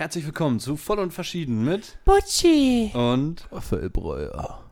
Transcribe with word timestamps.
Herzlich 0.00 0.24
willkommen 0.24 0.60
zu 0.60 0.78
Voll 0.78 0.98
und 0.98 1.12
Verschieden 1.12 1.62
mit 1.62 1.98
Butchi. 2.06 2.90
und 2.94 3.46
Raphael 3.52 3.90
Breuer. 3.90 4.64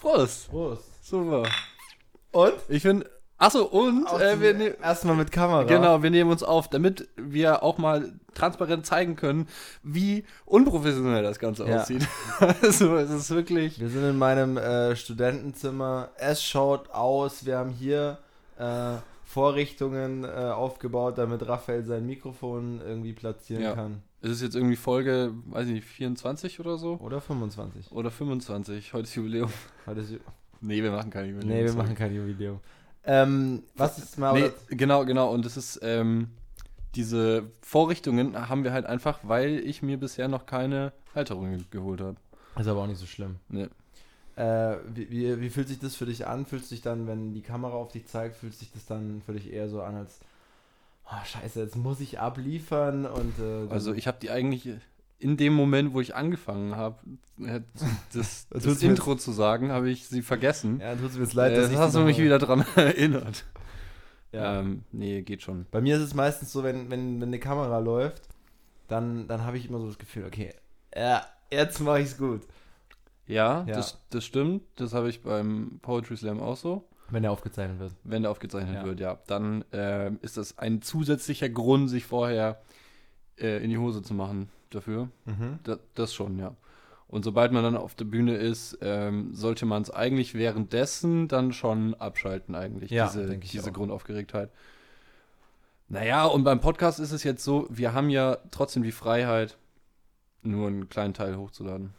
Prost. 0.00 0.48
Prost. 0.48 1.04
Super. 1.04 1.42
Und? 2.30 2.52
Ich 2.68 2.82
finde, 2.82 3.10
achso, 3.36 3.64
und 3.64 4.06
äh, 4.06 4.40
wir 4.40 4.54
ne 4.54 4.76
erstmal 4.80 5.16
mit 5.16 5.32
Kamera. 5.32 5.64
genau, 5.64 6.04
wir 6.04 6.10
nehmen 6.10 6.30
uns 6.30 6.44
auf, 6.44 6.70
damit 6.70 7.08
wir 7.16 7.64
auch 7.64 7.78
mal 7.78 8.12
transparent 8.32 8.86
zeigen 8.86 9.16
können, 9.16 9.48
wie 9.82 10.24
unprofessionell 10.44 11.24
das 11.24 11.40
Ganze 11.40 11.66
Ja. 11.66 11.80
aussieht. 11.80 12.06
also 12.62 12.94
es 12.98 13.10
ist 13.10 13.30
wirklich. 13.30 13.80
Wir 13.80 13.88
sind 13.88 14.04
in 14.04 14.18
meinem 14.18 14.56
äh, 14.56 14.94
Studentenzimmer. 14.94 16.10
Es 16.16 16.44
schaut 16.44 16.92
aus. 16.92 17.44
Wir 17.44 17.58
haben 17.58 17.70
hier 17.70 18.18
äh, 18.56 18.98
Vorrichtungen 19.32 20.24
äh, 20.24 20.28
aufgebaut, 20.28 21.16
damit 21.16 21.48
Raphael 21.48 21.84
sein 21.84 22.04
Mikrofon 22.04 22.82
irgendwie 22.84 23.14
platzieren 23.14 23.62
Ja. 23.62 23.74
kann. 23.74 24.02
Es 24.20 24.30
ist 24.30 24.42
jetzt 24.42 24.54
irgendwie 24.54 24.76
Folge, 24.76 25.32
weiß 25.46 25.66
ich 25.68 25.72
nicht, 25.72 25.86
24 25.86 26.60
oder 26.60 26.76
so? 26.76 26.96
Oder 26.98 27.20
25. 27.22 27.90
Oder 27.92 28.10
25. 28.10 28.92
Heute 28.92 29.04
ist 29.04 29.14
Jubiläum. 29.14 29.50
Heute 29.86 30.00
ist, 30.00 30.12
Nee, 30.60 30.82
wir 30.82 30.92
machen 30.92 31.10
kein 31.10 31.30
Jubiläum. 31.30 31.48
nee, 31.48 31.62
wir 31.62 31.68
sorry. 31.70 31.82
machen 31.82 31.96
kein 31.96 32.14
Jubiläum. 32.14 32.60
Ähm, 33.04 33.62
was 33.74 33.98
ist 33.98 34.18
mal. 34.18 34.34
Nee, 34.34 34.50
genau, 34.68 35.04
genau. 35.06 35.32
Und 35.32 35.46
es 35.46 35.56
ist, 35.56 35.80
ähm, 35.82 36.28
diese 36.94 37.44
Vorrichtungen 37.62 38.48
haben 38.50 38.64
wir 38.64 38.72
halt 38.74 38.84
einfach, 38.84 39.18
weil 39.22 39.58
ich 39.60 39.80
mir 39.82 39.96
bisher 39.98 40.28
noch 40.28 40.44
keine 40.44 40.92
Halterung 41.14 41.52
ge- 41.56 41.64
geholt 41.70 42.00
habe. 42.02 42.16
Ist 42.58 42.68
aber 42.68 42.82
auch 42.82 42.86
nicht 42.86 43.00
so 43.00 43.06
schlimm. 43.06 43.36
Nee. 43.48 43.66
Äh, 44.36 44.76
wie, 44.94 45.10
wie, 45.10 45.40
wie 45.40 45.50
fühlt 45.50 45.68
sich 45.68 45.78
das 45.78 45.96
für 45.96 46.06
dich 46.06 46.26
an? 46.26 46.46
Fühlst 46.46 46.70
du 46.70 46.74
dich 46.74 46.82
dann, 46.82 47.06
wenn 47.06 47.34
die 47.34 47.42
Kamera 47.42 47.74
auf 47.74 47.92
dich 47.92 48.06
zeigt, 48.06 48.36
fühlt 48.36 48.54
sich 48.54 48.72
das 48.72 48.86
dann 48.86 49.22
für 49.24 49.32
dich 49.32 49.52
eher 49.52 49.68
so 49.68 49.82
an, 49.82 49.94
als 49.96 50.20
oh, 51.06 51.24
scheiße, 51.24 51.60
jetzt 51.60 51.76
muss 51.76 52.00
ich 52.00 52.18
abliefern 52.18 53.06
und 53.06 53.38
äh, 53.38 53.70
Also 53.70 53.92
ich 53.92 54.06
habe 54.06 54.18
die 54.20 54.30
eigentlich 54.30 54.70
in 55.18 55.36
dem 55.36 55.52
Moment, 55.52 55.94
wo 55.94 56.00
ich 56.00 56.14
angefangen 56.14 56.76
habe, 56.76 56.96
das, 58.12 58.48
das, 58.48 58.62
tut's 58.62 58.82
mir 58.82 58.90
Intro 58.90 59.14
zu 59.14 59.32
sagen, 59.32 59.70
habe 59.70 59.90
ich 59.90 60.08
sie 60.08 60.22
vergessen. 60.22 60.80
ja, 60.80 60.96
tut 60.96 61.14
mir 61.14 61.20
jetzt 61.20 61.34
leid, 61.34 61.52
äh, 61.52 61.56
dass 61.56 61.64
das 61.64 61.72
ich 61.72 61.78
hast 61.78 61.94
du 61.94 62.00
mich 62.00 62.18
wieder 62.18 62.38
dran 62.38 62.64
erinnert. 62.76 63.44
Ja. 64.32 64.60
Ähm, 64.60 64.84
nee, 64.92 65.22
geht 65.22 65.42
schon. 65.42 65.66
Bei 65.70 65.80
mir 65.80 65.96
ist 65.96 66.02
es 66.02 66.14
meistens 66.14 66.52
so, 66.52 66.62
wenn, 66.62 66.90
wenn, 66.90 67.20
wenn 67.20 67.28
eine 67.28 67.38
Kamera 67.38 67.78
läuft, 67.78 68.22
dann, 68.88 69.28
dann 69.28 69.44
habe 69.44 69.58
ich 69.58 69.68
immer 69.68 69.78
so 69.78 69.86
das 69.86 69.98
Gefühl, 69.98 70.24
okay, 70.24 70.54
ja, 70.96 71.24
jetzt 71.50 71.80
mache 71.80 72.00
ich 72.00 72.06
es 72.06 72.18
gut. 72.18 72.42
Ja, 73.32 73.64
Ja. 73.66 73.74
Das, 73.74 73.98
das 74.10 74.24
stimmt. 74.24 74.62
Das 74.76 74.94
habe 74.94 75.08
ich 75.08 75.22
beim 75.22 75.78
Poetry 75.82 76.16
Slam 76.16 76.40
auch 76.40 76.56
so. 76.56 76.84
Wenn 77.10 77.24
er 77.24 77.32
aufgezeichnet 77.32 77.78
wird. 77.78 77.92
Wenn 78.04 78.22
der 78.22 78.30
aufgezeichnet 78.30 78.76
Ja. 78.76 78.84
wird, 78.84 79.00
ja. 79.00 79.18
Dann 79.26 79.64
ähm, 79.72 80.18
ist 80.22 80.36
das 80.36 80.58
ein 80.58 80.80
zusätzlicher 80.82 81.48
Grund, 81.48 81.90
sich 81.90 82.04
vorher 82.04 82.62
äh, 83.38 83.62
in 83.62 83.70
die 83.70 83.78
Hose 83.78 84.02
zu 84.02 84.14
machen 84.14 84.48
dafür. 84.70 85.08
Mhm. 85.26 85.58
Das, 85.64 85.78
das 85.94 86.14
schon, 86.14 86.38
ja. 86.38 86.54
Und 87.08 87.24
sobald 87.26 87.52
man 87.52 87.62
dann 87.62 87.76
auf 87.76 87.94
der 87.94 88.06
Bühne 88.06 88.36
ist, 88.36 88.78
ähm, 88.80 89.34
sollte 89.34 89.66
man 89.66 89.82
es 89.82 89.90
eigentlich 89.90 90.32
währenddessen 90.32 91.28
dann 91.28 91.52
schon 91.52 91.92
abschalten, 91.94 92.54
eigentlich, 92.54 92.90
Ja, 92.90 93.06
diese, 93.06 93.36
diese 93.36 93.68
auch. 93.68 93.74
Grundaufgeregtheit. 93.74 94.48
Naja, 95.88 96.24
und 96.24 96.44
beim 96.44 96.60
Podcast 96.60 96.98
ist 97.00 97.12
es 97.12 97.22
jetzt 97.22 97.44
so, 97.44 97.66
wir 97.68 97.92
haben 97.92 98.08
ja 98.08 98.38
trotzdem 98.50 98.82
die 98.82 98.92
Freiheit, 98.92 99.58
nur 100.42 100.68
einen 100.68 100.88
kleinen 100.88 101.12
Teil 101.12 101.36
hochzuladen. 101.36 101.92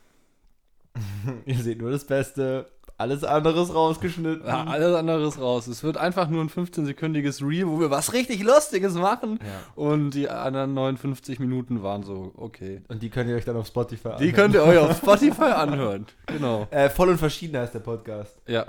Ihr 1.46 1.56
seht 1.58 1.80
nur 1.82 1.92
das 1.92 2.06
Beste, 2.06 2.68
alles 2.98 3.24
andere 3.24 3.64
ist 3.64 3.74
rausgeschnitten. 3.74 4.46
Ja, 4.46 4.66
alles 4.66 4.96
andere 4.96 5.28
ist 5.28 5.40
raus. 5.40 5.68
Es 5.68 5.84
wird 5.84 5.98
einfach 5.98 6.30
nur 6.30 6.42
ein 6.44 6.50
15-sekündiges 6.50 7.42
Reel, 7.46 7.68
wo 7.68 7.80
wir 7.80 7.90
was 7.90 8.14
richtig 8.14 8.44
Lustiges 8.44 8.94
machen. 8.94 9.40
Ja. 9.44 9.60
Und 9.84 10.12
die 10.12 10.30
anderen 10.30 10.74
59 10.76 11.40
Minuten 11.40 11.82
waren 11.82 12.04
so, 12.04 12.32
okay. 12.38 12.82
Und 12.90 13.02
die 13.02 13.10
könnt 13.10 13.30
ihr 13.30 13.36
euch 13.36 13.46
dann 13.46 13.58
auf 13.58 13.68
Spotify 13.68 14.04
Die 14.04 14.14
anhören. 14.30 14.34
könnt 14.36 14.56
ihr 14.56 14.64
euch 14.64 14.78
auf 14.78 14.98
Spotify 14.98 15.42
anhören. 15.44 16.06
Genau. 16.28 16.68
Äh, 16.70 16.90
voll 16.90 17.10
und 17.10 17.18
verschieden 17.18 17.58
heißt 17.58 17.74
der 17.74 17.80
Podcast. 17.80 18.38
Ja. 18.48 18.66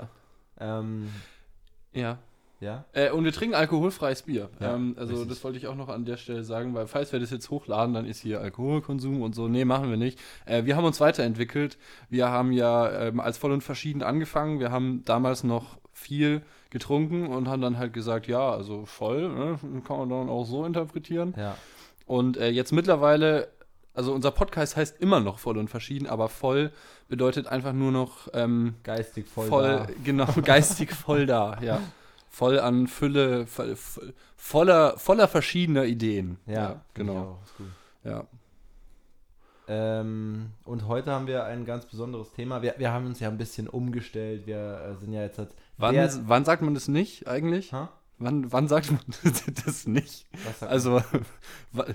Ähm, 0.59 1.09
Ja. 1.93 2.17
Ja? 2.59 2.85
Äh, 2.93 3.11
und 3.11 3.23
wir 3.25 3.31
trinken 3.31 3.55
alkoholfreies 3.55 4.23
Bier. 4.23 4.49
Ja, 4.59 4.75
ähm, 4.75 4.95
also 4.97 5.13
richtig. 5.13 5.29
das 5.29 5.43
wollte 5.43 5.57
ich 5.57 5.67
auch 5.67 5.75
noch 5.75 5.89
an 5.89 6.05
der 6.05 6.17
Stelle 6.17 6.43
sagen, 6.43 6.73
weil 6.73 6.87
falls 6.87 7.11
wir 7.11 7.19
das 7.19 7.31
jetzt 7.31 7.49
hochladen, 7.49 7.93
dann 7.93 8.05
ist 8.05 8.21
hier 8.21 8.41
Alkoholkonsum 8.41 9.21
und 9.21 9.35
so. 9.35 9.47
Nee, 9.47 9.65
machen 9.65 9.89
wir 9.89 9.97
nicht. 9.97 10.19
Äh, 10.45 10.65
wir 10.65 10.75
haben 10.75 10.85
uns 10.85 10.99
weiterentwickelt. 10.99 11.77
Wir 12.09 12.29
haben 12.29 12.51
ja 12.51 12.91
ähm, 12.91 13.19
als 13.19 13.37
voll 13.37 13.51
und 13.51 13.61
verschieden 13.61 14.03
angefangen. 14.03 14.59
Wir 14.59 14.71
haben 14.71 15.03
damals 15.05 15.43
noch 15.43 15.77
viel 15.91 16.41
getrunken 16.69 17.27
und 17.27 17.47
haben 17.47 17.61
dann 17.61 17.77
halt 17.77 17.93
gesagt, 17.93 18.27
ja, 18.27 18.51
also 18.51 18.85
voll, 18.85 19.29
ne? 19.29 19.59
kann 19.87 19.97
man 19.97 20.09
dann 20.09 20.29
auch 20.29 20.43
so 20.43 20.65
interpretieren. 20.65 21.33
Ja. 21.37 21.55
Und 22.05 22.37
äh, 22.37 22.49
jetzt 22.49 22.73
mittlerweile, 22.73 23.47
also 23.93 24.13
unser 24.13 24.31
Podcast 24.31 24.75
heißt 24.75 24.99
immer 24.99 25.21
noch 25.21 25.39
voll 25.39 25.57
und 25.57 25.69
verschieden, 25.69 26.07
aber 26.07 26.27
voll 26.27 26.71
bedeutet 27.07 27.47
einfach 27.47 27.71
nur 27.71 27.91
noch 27.91 28.27
ähm, 28.33 28.75
Geistig 28.83 29.27
voll, 29.27 29.47
voll, 29.47 29.67
da. 29.67 29.87
genau, 30.03 30.27
geistig 30.43 30.91
voll 30.91 31.25
da, 31.25 31.57
ja. 31.61 31.79
Voll 32.35 32.59
an 32.59 32.87
Fülle, 32.87 33.47
voll, 33.47 33.77
voller, 34.35 34.97
voller 34.97 35.29
verschiedener 35.29 35.85
Ideen. 35.85 36.37
Ja, 36.47 36.81
ich 36.89 36.93
genau. 36.95 37.39
auch, 37.39 37.43
ist. 37.43 37.53
Ja. 38.03 38.27
Ähm, 39.69 40.51
und 40.65 40.85
heute 40.85 41.11
haben 41.11 41.27
wir 41.27 41.45
ein 41.45 41.63
ganz 41.63 41.85
besonderes 41.85 42.33
Thema. 42.33 42.61
Wir, 42.61 42.75
wir 42.77 42.91
haben 42.91 43.05
uns 43.05 43.21
ja 43.21 43.29
ein 43.29 43.37
bisschen 43.37 43.69
umgestellt. 43.69 44.47
Wir 44.47 44.57
äh, 44.81 44.99
sind 44.99 45.13
ja 45.13 45.21
jetzt. 45.21 45.37
Halt, 45.37 45.55
Wann, 45.77 45.95
Wer- 45.95 46.11
wann 46.27 46.43
sagt 46.43 46.61
man 46.61 46.73
das 46.73 46.89
nicht 46.89 47.25
eigentlich? 47.27 47.71
Ha? 47.71 47.89
Wann, 48.17 48.51
wann 48.51 48.67
sagt 48.67 48.91
man 48.91 48.99
das 49.65 49.87
nicht? 49.87 50.25
Sagt 50.59 50.63
Also, 50.69 51.01
wa- 51.71 51.85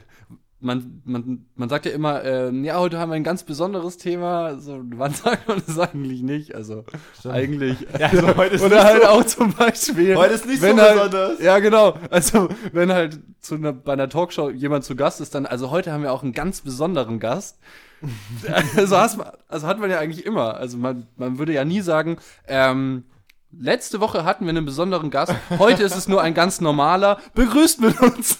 man, 0.60 1.00
man, 1.04 1.46
man 1.54 1.68
sagt 1.68 1.86
ja 1.86 1.92
immer, 1.92 2.22
ähm, 2.24 2.64
ja, 2.64 2.78
heute 2.78 2.98
haben 2.98 3.08
wir 3.10 3.16
ein 3.16 3.24
ganz 3.24 3.42
besonderes 3.44 3.96
Thema. 3.96 4.44
Also, 4.46 4.80
wann 4.96 5.14
sagt 5.14 5.48
man 5.48 5.62
das 5.66 5.78
eigentlich 5.78 6.22
nicht? 6.22 6.54
Also, 6.54 6.84
Stimmt. 7.18 7.34
eigentlich. 7.34 7.78
Ja, 7.98 8.08
also 8.08 8.36
heute 8.36 8.54
ist 8.56 8.62
Oder 8.62 8.84
halt 8.84 9.02
so- 9.02 9.08
auch 9.08 9.24
zum 9.24 9.52
Beispiel. 9.54 10.16
Heute 10.16 10.34
ist 10.34 10.46
nicht 10.46 10.60
so 10.60 10.66
halt, 10.68 10.94
besonders. 11.10 11.40
Ja, 11.40 11.58
genau. 11.58 11.94
Also, 12.10 12.48
wenn 12.72 12.92
halt 12.92 13.20
zu 13.40 13.54
einer, 13.54 13.72
bei 13.72 13.94
einer 13.94 14.08
Talkshow 14.08 14.50
jemand 14.50 14.84
zu 14.84 14.96
Gast 14.96 15.20
ist, 15.20 15.34
dann, 15.34 15.46
also 15.46 15.70
heute 15.70 15.92
haben 15.92 16.02
wir 16.02 16.12
auch 16.12 16.22
einen 16.22 16.32
ganz 16.32 16.60
besonderen 16.60 17.18
Gast. 17.20 17.58
also, 18.76 18.96
hast, 18.96 19.16
man- 19.18 19.30
also 19.48 19.66
hat 19.66 19.78
man 19.78 19.90
ja 19.90 19.98
eigentlich 19.98 20.24
immer. 20.26 20.54
Also, 20.56 20.76
man, 20.78 21.06
man 21.16 21.38
würde 21.38 21.52
ja 21.52 21.64
nie 21.64 21.80
sagen, 21.80 22.18
ähm, 22.46 23.04
letzte 23.52 24.00
Woche 24.00 24.24
hatten 24.24 24.44
wir 24.44 24.50
einen 24.50 24.64
besonderen 24.66 25.10
Gast, 25.10 25.34
heute 25.58 25.82
ist 25.82 25.96
es 25.96 26.06
nur 26.06 26.22
ein 26.22 26.34
ganz 26.34 26.60
normaler. 26.60 27.18
Begrüßt 27.34 27.80
mit 27.80 28.00
uns. 28.00 28.38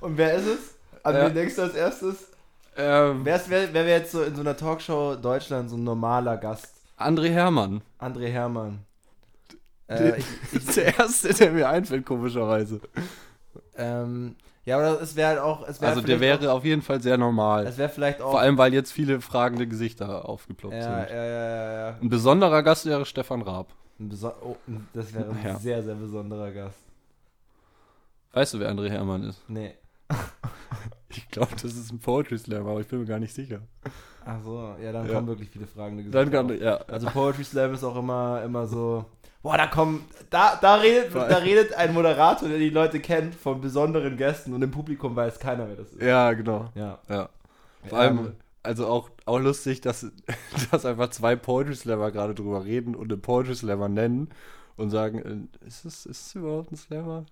Und 0.00 0.16
wer 0.16 0.34
ist 0.34 0.46
es? 0.46 0.69
An 1.02 1.14
Ja. 1.14 1.26
wen 1.26 1.34
denkst 1.34 1.56
du 1.56 1.62
als 1.62 1.74
erstes? 1.74 2.28
ähm, 2.76 3.20
Wer, 3.24 3.36
ist, 3.36 3.50
wer, 3.50 3.72
wer 3.72 3.86
wäre 3.86 3.98
jetzt 4.00 4.12
so 4.12 4.22
in 4.22 4.34
so 4.34 4.40
einer 4.42 4.56
Talkshow 4.56 5.16
Deutschland 5.16 5.70
so 5.70 5.76
ein 5.76 5.84
normaler 5.84 6.36
Gast? 6.36 6.74
André 6.98 7.28
Hermann. 7.30 7.82
André 7.98 8.28
Hermann. 8.28 8.80
Äh, 9.86 9.96
Der- 9.98 10.18
ich, 10.52 10.66
der 10.74 10.98
erste, 10.98 11.32
der 11.34 11.50
mir 11.52 11.68
einfällt, 11.68 12.04
komischerweise. 12.06 12.80
ähm, 13.76 14.36
ja, 14.64 14.76
aber 14.78 15.00
es 15.00 15.16
wäre 15.16 15.28
halt 15.30 15.38
auch. 15.40 15.62
Also, 15.62 15.80
der 16.02 16.18
vielleicht 16.18 16.42
wäre 16.42 16.52
auf 16.52 16.64
jeden 16.64 16.82
Fall 16.82 17.00
sehr 17.00 17.14
Auch, 17.14 17.18
normal. 17.18 17.66
es 17.66 17.78
wäre 17.78 17.88
vielleicht 17.88 18.20
auch. 18.20 18.30
Vor 18.32 18.40
allem, 18.40 18.58
weil 18.58 18.72
jetzt 18.74 18.92
viele 18.92 19.20
fragende 19.20 19.66
Gesichter 19.66 20.28
aufgeploppt 20.28 20.74
Ja, 20.74 20.82
sind. 20.82 21.10
ja, 21.16 21.24
ja, 21.24 21.24
ja, 21.24 21.72
ja. 21.90 21.98
Ein 22.00 22.08
besonderer 22.08 22.62
Gast 22.62 22.84
wäre 22.86 23.04
Stefan 23.06 23.42
Raab. 23.42 23.72
Oh, 24.42 24.56
das 24.94 25.12
wäre 25.12 25.30
ein 25.30 25.38
Ja. 25.44 25.58
sehr, 25.58 25.82
sehr 25.82 25.94
besonderer 25.94 26.50
Gast. 26.52 26.78
Weißt 28.32 28.54
du, 28.54 28.60
wer 28.60 28.70
André 28.70 28.88
Hermann 28.90 29.24
ist? 29.24 29.42
Nee. 29.48 29.74
Ich 31.12 31.28
glaube, 31.28 31.52
das 31.54 31.64
ist 31.64 31.90
ein 31.92 31.98
Poetry 31.98 32.38
Slam, 32.38 32.66
aber 32.66 32.80
ich 32.80 32.86
bin 32.86 33.00
mir 33.00 33.04
gar 33.06 33.18
nicht 33.18 33.34
sicher. 33.34 33.60
Ach 34.24 34.38
so, 34.44 34.74
ja, 34.80 34.92
dann 34.92 35.06
Ja. 35.08 35.14
kommen 35.14 35.26
wirklich 35.28 35.50
viele 35.50 35.66
fragende 35.66 36.04
Dann 36.10 36.30
kann, 36.30 36.56
ja. 36.60 36.76
Also 36.86 37.08
Poetry 37.08 37.42
Slam 37.44 37.74
ist 37.74 37.82
auch 37.82 37.96
immer, 37.96 38.42
immer 38.44 38.66
so. 38.66 39.04
Boah, 39.42 39.56
da 39.56 39.66
kommen, 39.66 40.04
da, 40.28 40.56
da 40.60 40.76
redet, 40.76 41.14
da 41.14 41.38
redet 41.38 41.72
ein 41.72 41.94
Moderator, 41.94 42.48
der 42.48 42.58
die 42.58 42.68
Leute 42.70 43.00
kennt, 43.00 43.34
von 43.34 43.60
besonderen 43.60 44.16
Gästen 44.16 44.52
und 44.52 44.62
im 44.62 44.70
Publikum 44.70 45.16
weiß 45.16 45.38
keiner, 45.40 45.66
wer 45.68 45.76
das 45.76 45.92
ist. 45.92 46.02
Ja, 46.02 46.32
genau. 46.32 46.70
Ja. 46.74 46.98
Ja. 47.08 47.28
Vor 47.88 47.98
allem, 47.98 48.18
Ähm, 48.18 48.32
also 48.62 48.86
auch, 48.86 49.10
auch 49.24 49.38
lustig, 49.40 49.80
dass, 49.80 50.06
dass 50.70 50.84
einfach 50.84 51.08
zwei 51.10 51.34
Poetry 51.36 51.74
Slammer 51.74 52.12
gerade 52.12 52.34
drüber 52.34 52.64
reden 52.64 52.94
und 52.94 53.10
einen 53.10 53.22
Poetry 53.22 53.54
Slammer 53.56 53.88
nennen 53.88 54.28
und 54.76 54.90
sagen, 54.90 55.48
äh, 55.62 55.66
ist 55.66 55.84
es, 55.86 56.06
ist 56.06 56.26
es 56.26 56.34
überhaupt 56.34 56.70
ein 56.70 56.76
Slammer? 56.76 57.24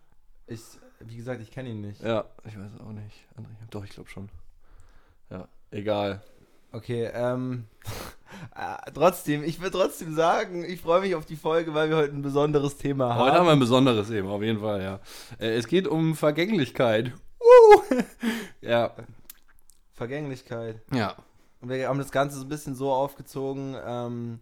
ich, 0.47 0.61
wie 1.00 1.17
gesagt, 1.17 1.41
ich 1.41 1.50
kenne 1.50 1.71
ihn 1.71 1.81
nicht. 1.81 2.03
Ja, 2.03 2.25
ich 2.45 2.59
weiß 2.59 2.81
auch 2.81 2.93
nicht. 2.93 3.17
André, 3.37 3.50
doch, 3.71 3.85
ich 3.85 3.91
glaube 3.91 4.09
schon. 4.09 4.29
Ja, 5.31 5.49
egal. 5.71 6.23
Okay, 6.73 7.11
ähm, 7.15 7.65
äh, 8.55 8.91
trotzdem, 8.93 9.43
ich 9.43 9.61
will 9.61 9.71
trotzdem 9.71 10.15
sagen, 10.15 10.65
ich 10.65 10.81
freue 10.81 11.00
mich 11.00 11.15
auf 11.15 11.25
die 11.25 11.37
Folge, 11.37 11.73
weil 11.75 11.89
wir 11.89 11.97
heute 11.97 12.15
ein 12.15 12.23
besonderes 12.23 12.77
Thema 12.77 13.15
haben. 13.15 13.21
Heute 13.21 13.35
haben 13.39 13.47
wir 13.47 13.53
ein 13.53 13.61
besonderes 13.61 14.09
Thema, 14.09 14.31
auf 14.31 14.43
jeden 14.43 14.61
Fall, 14.61 14.83
ja. 14.83 15.00
Äh, 15.39 15.56
es 15.56 15.67
geht 15.67 15.87
um 15.87 16.15
Vergänglichkeit. 16.15 17.12
Uh! 17.41 17.95
ja, 18.61 18.95
Vergänglichkeit. 19.95 20.81
ja. 20.93 21.17
Und 21.61 21.71
wir 21.71 21.89
haben 21.89 21.99
das 21.99 22.12
Ganze 22.12 22.37
so 22.37 22.45
ein 22.45 22.49
bisschen 22.49 22.77
so 22.77 22.93
aufgezogen 22.93 23.77
ähm, 23.85 24.39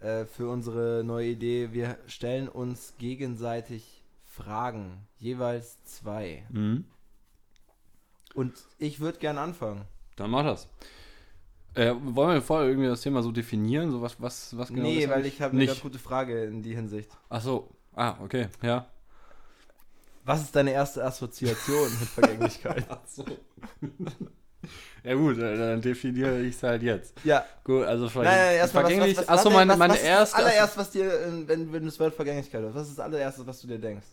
äh, 0.00 0.24
für 0.24 0.48
unsere 0.48 1.02
neue 1.04 1.28
Idee. 1.28 1.72
Wir 1.72 1.98
stellen 2.06 2.48
uns 2.48 2.94
gegenseitig 2.96 3.97
Fragen, 4.38 5.06
jeweils 5.18 5.82
zwei. 5.84 6.44
Mhm. 6.50 6.84
Und 8.34 8.54
ich 8.78 9.00
würde 9.00 9.18
gern 9.18 9.36
anfangen. 9.36 9.82
Dann 10.16 10.30
mach 10.30 10.44
das. 10.44 10.68
Äh, 11.74 11.94
wollen 12.00 12.34
wir 12.34 12.42
vorher 12.42 12.68
irgendwie 12.68 12.88
das 12.88 13.02
Thema 13.02 13.22
so 13.22 13.32
definieren? 13.32 13.90
So 13.90 14.00
was, 14.00 14.20
was, 14.20 14.56
was 14.56 14.68
genau 14.68 14.82
nee, 14.82 15.08
weil 15.08 15.26
ich 15.26 15.42
habe 15.42 15.54
eine 15.54 15.66
ganz 15.66 15.80
gute 15.80 15.98
Frage 15.98 16.44
in 16.44 16.62
die 16.62 16.74
Hinsicht. 16.74 17.10
Ach 17.28 17.40
so. 17.40 17.68
Ah, 17.94 18.16
okay. 18.22 18.48
Ja. 18.62 18.86
Was 20.24 20.42
ist 20.42 20.54
deine 20.54 20.72
erste 20.72 21.04
Assoziation 21.04 21.88
mit 21.98 22.08
Vergänglichkeit? 22.08 22.84
Ach 22.90 22.98
so. 23.06 23.24
ja 25.02 25.14
gut, 25.14 25.38
äh, 25.38 25.56
dann 25.56 25.80
definiere 25.80 26.40
ich 26.42 26.54
es 26.54 26.62
halt 26.62 26.82
jetzt. 26.82 27.14
ja, 27.24 27.44
Gut, 27.64 27.84
also 27.84 28.08
ver 28.08 28.24
nein, 28.24 28.38
nein, 28.38 28.56
erstmal 28.56 28.84
was, 28.84 28.90
vergänglich. 28.90 29.16
was, 29.18 29.28
was, 29.28 29.38
Ach 29.38 29.42
so, 29.42 29.48
was, 29.48 29.56
meine, 29.56 29.72
was, 29.72 29.78
meine 29.78 29.94
was 29.94 30.02
erste. 30.02 30.22
Ist 30.22 30.32
das 30.32 30.44
allererste, 30.44 30.78
was 30.78 30.90
dir, 30.90 31.04
äh, 31.04 31.48
wenn, 31.48 31.72
wenn 31.72 31.80
du 31.80 31.86
das 31.86 31.98
Wort 31.98 32.14
Vergänglichkeit 32.14 32.60
hörst, 32.60 32.74
was 32.74 32.88
ist 32.88 32.98
das 32.98 33.04
allererste, 33.04 33.46
was 33.46 33.60
du 33.60 33.66
dir 33.66 33.78
denkst? 33.78 34.06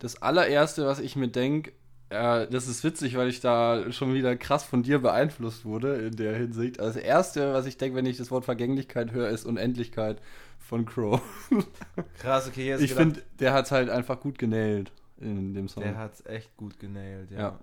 Das 0.00 0.20
allererste, 0.20 0.86
was 0.86 0.98
ich 0.98 1.14
mir 1.14 1.28
denke, 1.28 1.72
äh, 2.08 2.48
das 2.48 2.66
ist 2.66 2.82
witzig, 2.82 3.16
weil 3.16 3.28
ich 3.28 3.40
da 3.40 3.92
schon 3.92 4.12
wieder 4.14 4.36
krass 4.36 4.64
von 4.64 4.82
dir 4.82 4.98
beeinflusst 4.98 5.64
wurde 5.64 5.94
in 5.96 6.16
der 6.16 6.34
Hinsicht. 6.34 6.80
Also 6.80 6.94
das 6.98 7.02
erste, 7.04 7.52
was 7.52 7.66
ich 7.66 7.78
denke, 7.78 7.96
wenn 7.96 8.06
ich 8.06 8.16
das 8.16 8.30
Wort 8.30 8.44
Vergänglichkeit 8.44 9.12
höre, 9.12 9.28
ist 9.28 9.46
Unendlichkeit 9.46 10.20
von 10.58 10.84
Crow. 10.86 11.20
Krass, 12.18 12.48
okay, 12.48 12.66
jetzt 12.66 12.80
Ich 12.82 12.94
finde, 12.94 13.22
der 13.38 13.52
hat 13.52 13.66
es 13.66 13.72
halt 13.72 13.90
einfach 13.90 14.20
gut 14.20 14.38
genäht 14.38 14.90
in 15.18 15.54
dem 15.54 15.68
Song. 15.68 15.82
der 15.82 15.96
hat's 15.96 16.24
echt 16.26 16.56
gut 16.56 16.78
genailt, 16.80 17.30
ja. 17.30 17.38
Ja. 17.38 17.58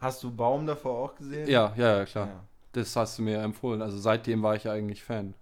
Hast 0.00 0.22
du 0.22 0.34
Baum 0.34 0.66
davor 0.66 0.98
auch 0.98 1.14
gesehen? 1.14 1.48
ja, 1.48 1.72
ja, 1.76 1.98
ja, 1.98 2.04
klar. 2.04 2.26
Ja, 2.26 2.44
Das 2.72 2.96
hast 2.96 3.18
du 3.18 3.22
mir 3.22 3.38
empfohlen. 3.42 3.80
Also 3.82 3.98
seitdem 3.98 4.42
war 4.42 4.56
ich 4.56 4.64
ja 4.64 4.72
eigentlich 4.72 5.02
Fan. 5.02 5.34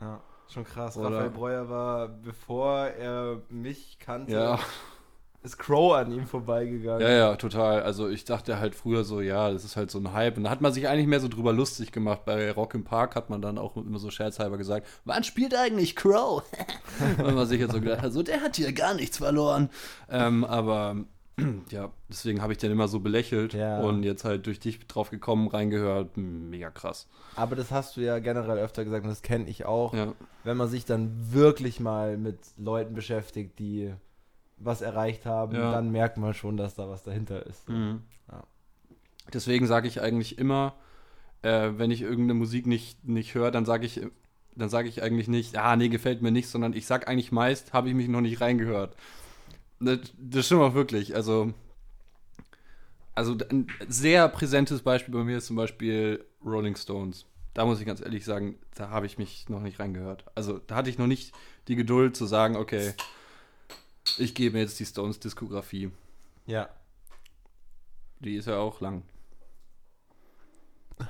ja. 0.00 0.20
Schon 0.52 0.64
krass. 0.64 0.96
Oder- 0.96 1.08
Raphael 1.10 1.30
Breuer 1.30 1.68
war, 1.68 2.08
bevor 2.08 2.86
er 2.86 3.40
mich 3.48 3.98
kannte, 3.98 4.32
Ja, 4.32 4.58
ist 5.42 5.58
Crow 5.58 5.94
an 5.94 6.12
ihm 6.12 6.24
vorbeigegangen. 6.26 7.00
ja, 7.00 7.08
ja, 7.12 7.34
total. 7.36 7.82
Also 7.82 8.08
ich 8.08 8.24
dachte 8.24 8.60
halt 8.60 8.76
früher 8.76 9.02
so, 9.02 9.20
ja, 9.20 9.50
das 9.50 9.64
ist 9.64 9.76
halt 9.76 9.90
so 9.90 9.98
ein 9.98 10.12
Hype. 10.12 10.36
Und 10.36 10.44
da 10.44 10.50
hat 10.50 10.60
man 10.60 10.72
sich 10.72 10.86
eigentlich 10.86 11.08
mehr 11.08 11.18
so 11.18 11.26
drüber 11.26 11.52
lustig 11.52 11.90
gemacht. 11.90 12.24
Bei 12.24 12.52
Rock 12.52 12.74
im 12.74 12.84
Park 12.84 13.16
hat 13.16 13.28
man 13.28 13.42
dann 13.42 13.58
auch 13.58 13.76
immer 13.76 13.98
so 13.98 14.10
scherzhalber 14.10 14.56
gesagt, 14.56 14.86
wann 15.04 15.24
spielt 15.24 15.54
eigentlich 15.56 15.96
Crow? 15.96 16.44
Weil 17.18 17.32
man 17.32 17.46
sich 17.48 17.60
jetzt 17.60 17.72
so 17.72 17.80
gedacht 17.80 18.02
hat, 18.02 18.12
so, 18.12 18.22
der 18.22 18.40
hat 18.40 18.54
hier 18.54 18.72
gar 18.72 18.94
nichts 18.94 19.18
verloren. 19.18 19.68
Ähm, 20.08 20.44
aber 20.44 20.96
ja, 21.70 21.90
deswegen 22.08 22.42
habe 22.42 22.52
ich 22.52 22.58
den 22.58 22.70
immer 22.72 22.88
so 22.88 23.00
belächelt 23.00 23.54
Ja. 23.54 23.80
und 23.80 24.02
jetzt 24.02 24.24
halt 24.24 24.46
durch 24.46 24.60
dich 24.60 24.86
drauf 24.86 25.10
gekommen, 25.10 25.48
reingehört. 25.48 26.16
Mega 26.16 26.70
krass. 26.70 27.08
Aber 27.36 27.56
das 27.56 27.70
hast 27.70 27.96
du 27.96 28.00
ja 28.02 28.18
generell 28.18 28.58
öfter 28.58 28.84
gesagt 28.84 29.04
und 29.04 29.10
das 29.10 29.22
kenne 29.22 29.48
ich 29.48 29.64
auch. 29.64 29.94
Ja, 29.94 30.12
Wenn 30.44 30.56
man 30.56 30.68
sich 30.68 30.84
dann 30.84 31.10
wirklich 31.32 31.80
mal 31.80 32.18
mit 32.18 32.38
Leuten 32.58 32.94
beschäftigt, 32.94 33.58
die 33.58 33.92
was 34.58 34.82
erreicht 34.82 35.24
haben, 35.26 35.54
Ja. 35.56 35.72
dann 35.72 35.90
merkt 35.90 36.18
man 36.18 36.34
schon, 36.34 36.56
dass 36.56 36.74
da 36.74 36.88
was 36.88 37.02
dahinter 37.02 37.44
ist. 37.46 37.68
Mhm. 37.68 38.02
Deswegen 39.32 39.66
sage 39.66 39.88
ich 39.88 40.00
eigentlich 40.02 40.38
immer, 40.38 40.74
äh, 41.42 41.70
wenn 41.76 41.90
ich 41.90 42.02
irgendeine 42.02 42.34
Musik 42.34 42.66
nicht, 42.66 43.06
nicht 43.06 43.34
höre, 43.34 43.50
dann 43.50 43.64
sage 43.64 43.86
ich, 43.86 44.00
dann 44.56 44.68
sage 44.68 44.88
ich 44.88 45.02
eigentlich 45.02 45.28
nicht, 45.28 45.56
ah, 45.56 45.76
nee, 45.76 45.88
gefällt 45.88 46.22
mir 46.22 46.32
nicht, 46.32 46.48
sondern 46.48 46.72
ich 46.74 46.86
sage 46.86 47.08
eigentlich 47.08 47.32
meist, 47.32 47.72
habe 47.72 47.88
ich 47.88 47.94
mich 47.94 48.08
noch 48.08 48.20
nicht 48.20 48.40
reingehört. 48.40 48.96
Das, 49.82 49.98
das 50.18 50.46
stimmt 50.46 50.62
auch 50.62 50.74
wirklich. 50.74 51.14
Also, 51.14 51.52
also 53.14 53.36
ein 53.50 53.66
sehr 53.88 54.28
präsentes 54.28 54.82
Beispiel 54.82 55.12
bei 55.12 55.24
mir 55.24 55.38
ist 55.38 55.46
zum 55.46 55.56
Beispiel 55.56 56.24
Rolling 56.44 56.76
Stones. 56.76 57.26
Da 57.54 57.66
muss 57.66 57.80
ich 57.80 57.86
ganz 57.86 58.00
ehrlich 58.00 58.24
sagen, 58.24 58.58
da 58.74 58.88
habe 58.88 59.06
ich 59.06 59.18
mich 59.18 59.48
noch 59.48 59.60
nicht 59.60 59.78
reingehört. 59.78 60.24
Also 60.34 60.58
da 60.58 60.76
hatte 60.76 60.88
ich 60.88 60.98
noch 60.98 61.06
nicht 61.06 61.32
die 61.68 61.76
Geduld 61.76 62.16
zu 62.16 62.24
sagen, 62.26 62.56
okay, 62.56 62.94
ich 64.18 64.34
gebe 64.34 64.54
mir 64.54 64.62
jetzt 64.62 64.80
die 64.80 64.86
Stones-Diskografie. 64.86 65.90
Ja. 66.46 66.68
Die 68.20 68.36
ist 68.36 68.46
ja 68.46 68.58
auch 68.58 68.80
lang. 68.80 69.02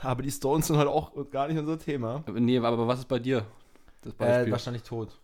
Aber 0.03 0.23
die 0.23 0.31
Stones 0.31 0.67
sind 0.67 0.79
halt 0.79 0.89
auch 0.89 1.13
gar 1.31 1.49
nicht 1.49 1.59
unser 1.59 1.79
Thema. 1.79 2.25
Nee, 2.33 2.59
aber 2.59 2.89
was 2.89 3.01
ist 3.01 3.09
bei 3.09 3.19
dir? 3.19 3.47
Das 4.03 4.15
Äh, 4.19 4.51
wahrscheinlich 4.51 4.83
tot. 4.83 5.21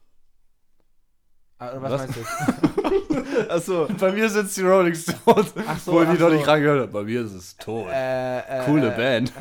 Ah, 1.58 1.72
was, 1.81 1.93
Was? 1.93 2.00
meinst 2.02 2.16
du? 2.16 3.50
Achso. 3.50 3.88
Bei 3.99 4.12
mir 4.12 4.28
sind 4.31 4.46
es 4.46 4.55
die 4.55 4.62
Rolling 4.62 4.94
Stones, 4.94 5.52
Ach 5.66 5.78
so, 5.78 5.93
wo 5.93 6.02
ich 6.02 6.08
ach 6.08 6.14
die 6.14 6.20
noch 6.22 6.28
so. 6.31 6.34
nicht 6.34 6.46
reingehört 6.46 6.82
habe. 6.82 6.93
Bei 6.93 7.02
mir 7.02 7.22
ist 7.22 7.32
es 7.32 7.56
tot. 7.56 7.88
Äh, 7.90 8.38
äh, 8.38 8.64
Coole 8.64 8.93
äh, 8.93 8.96
Band. 8.96 9.32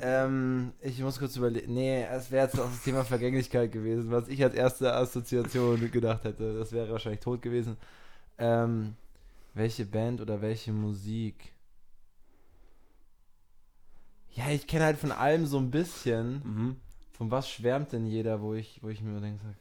Ähm, 0.00 0.72
ich 0.80 1.00
muss 1.00 1.18
kurz 1.18 1.34
überlegen. 1.36 1.72
Nee, 1.74 2.04
es 2.04 2.30
wäre 2.30 2.46
jetzt 2.46 2.60
auch 2.60 2.68
das 2.68 2.82
Thema 2.82 3.04
Vergänglichkeit 3.04 3.72
gewesen, 3.72 4.10
was 4.10 4.28
ich 4.28 4.42
als 4.44 4.54
erste 4.54 4.92
Assoziation 4.94 5.90
gedacht 5.90 6.24
hätte. 6.24 6.58
Das 6.58 6.72
wäre 6.72 6.90
wahrscheinlich 6.92 7.20
tot 7.20 7.42
gewesen. 7.42 7.76
Ähm, 8.38 8.94
welche 9.54 9.86
Band 9.86 10.20
oder 10.20 10.40
welche 10.42 10.72
Musik? 10.72 11.52
Ja, 14.34 14.50
ich 14.50 14.66
kenne 14.66 14.84
halt 14.84 14.98
von 14.98 15.10
allem 15.10 15.46
so 15.46 15.58
ein 15.58 15.70
bisschen. 15.70 16.34
Mhm. 16.44 16.76
Von 17.12 17.30
was 17.32 17.48
schwärmt 17.48 17.92
denn 17.92 18.06
jeder, 18.06 18.40
wo 18.40 18.54
ich, 18.54 18.78
wo 18.82 18.88
ich 18.90 19.02
mir 19.02 19.18
denke, 19.20 19.40
sag, 19.42 19.54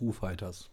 Foo 0.00 0.12
Fighters. 0.12 0.70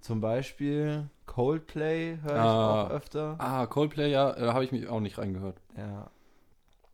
zum 0.00 0.20
Beispiel 0.20 1.08
Coldplay 1.26 2.18
höre 2.22 2.34
ich 2.34 2.40
Ah. 2.40 2.82
auch 2.86 2.90
öfter. 2.90 3.36
Ah, 3.38 3.66
Coldplay, 3.66 4.10
ja, 4.10 4.36
äh, 4.36 4.48
habe 4.52 4.64
ich 4.64 4.70
mich 4.72 4.88
auch 4.88 5.00
nicht 5.00 5.18
reingehört. 5.18 5.56
Ja. 5.76 6.10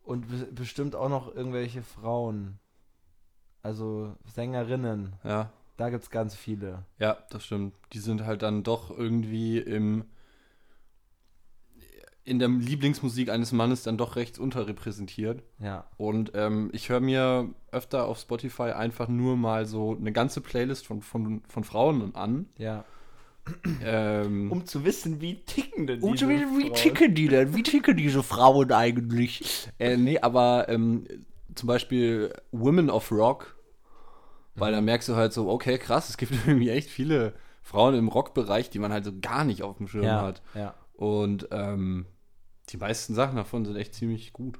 Und 0.03 0.27
be 0.29 0.45
bestimmt 0.51 0.95
auch 0.95 1.09
noch 1.09 1.33
irgendwelche 1.33 1.81
Frauen. 1.83 2.59
Also 3.63 4.15
Sängerinnen. 4.25 5.13
Ja, 5.23 5.51
Da 5.77 5.89
gibt's 5.89 6.09
ganz 6.11 6.35
viele. 6.35 6.85
ja, 6.99 7.17
das 7.31 7.43
stimmt. 7.45 7.73
Die 7.93 7.99
sind 7.99 8.23
halt 8.25 8.41
dann 8.43 8.61
doch 8.63 8.89
irgendwie 8.91 9.57
im 9.59 10.05
in 12.25 12.39
der 12.39 12.47
Lieblingsmusik 12.47 13.29
eines 13.29 13.51
Mannes 13.51 13.83
dann 13.83 13.97
doch 13.97 14.15
recht 14.15 14.39
unterrepräsentiert. 14.39 15.43
Ja. 15.59 15.85
Und 15.97 16.31
ähm, 16.35 16.69
ich 16.73 16.89
höre 16.89 17.01
mir 17.01 17.49
öfter 17.71 18.05
auf 18.07 18.17
Spotify 18.19 18.71
einfach 18.71 19.07
nur 19.09 19.35
mal 19.35 19.65
so 19.65 19.95
eine 19.99 20.11
ganze 20.13 20.39
Playlist 20.41 20.85
von, 20.87 21.01
von, 21.01 21.41
von 21.49 21.63
Frauen 21.63 22.15
an. 22.15 22.47
Ja. 22.57 22.85
Ähm, 23.83 24.51
Um 24.51 24.65
zu 24.65 24.85
wissen, 24.85 25.19
wie 25.19 25.43
ticken 25.43 25.85
denn 25.87 25.99
diese 25.99 26.29
wie, 26.29 26.39
wie 26.39 26.61
Frauen? 26.67 26.73
ticken 26.75 27.15
die 27.15 27.27
denn? 27.27 27.53
Wie 27.55 27.63
ticken 27.63 27.97
diese 27.97 28.23
Frauen 28.23 28.71
eigentlich? 28.71 29.67
Äh, 29.79 29.97
nee, 29.97 30.17
aber 30.19 30.69
ähm, 30.69 31.05
zum 31.55 31.67
Beispiel 31.67 32.33
Women 32.51 32.89
of 32.89 33.11
Rock, 33.11 33.57
weil 34.55 34.71
Mhm. 34.71 34.75
da 34.75 34.81
merkst 34.81 35.09
du 35.09 35.15
halt 35.15 35.33
so, 35.33 35.49
okay, 35.49 35.77
krass, 35.77 36.09
es 36.09 36.15
gibt 36.17 36.31
irgendwie 36.47 36.69
echt 36.69 36.89
viele 36.89 37.33
Frauen 37.61 37.95
im 37.95 38.07
Rockbereich, 38.07 38.69
die 38.69 38.79
man 38.79 38.93
halt 38.93 39.03
so 39.03 39.11
gar 39.19 39.43
nicht 39.43 39.61
auf 39.61 39.77
dem 39.77 39.87
Schirm 39.89 40.03
Ja, 40.05 40.21
hat. 40.21 40.41
ja. 40.55 40.73
Und 40.95 41.49
ähm, 41.51 42.05
die 42.69 42.77
meisten 42.77 43.13
Sachen 43.13 43.35
davon 43.35 43.65
sind 43.65 43.75
echt 43.75 43.93
ziemlich 43.93 44.33
gut. 44.33 44.59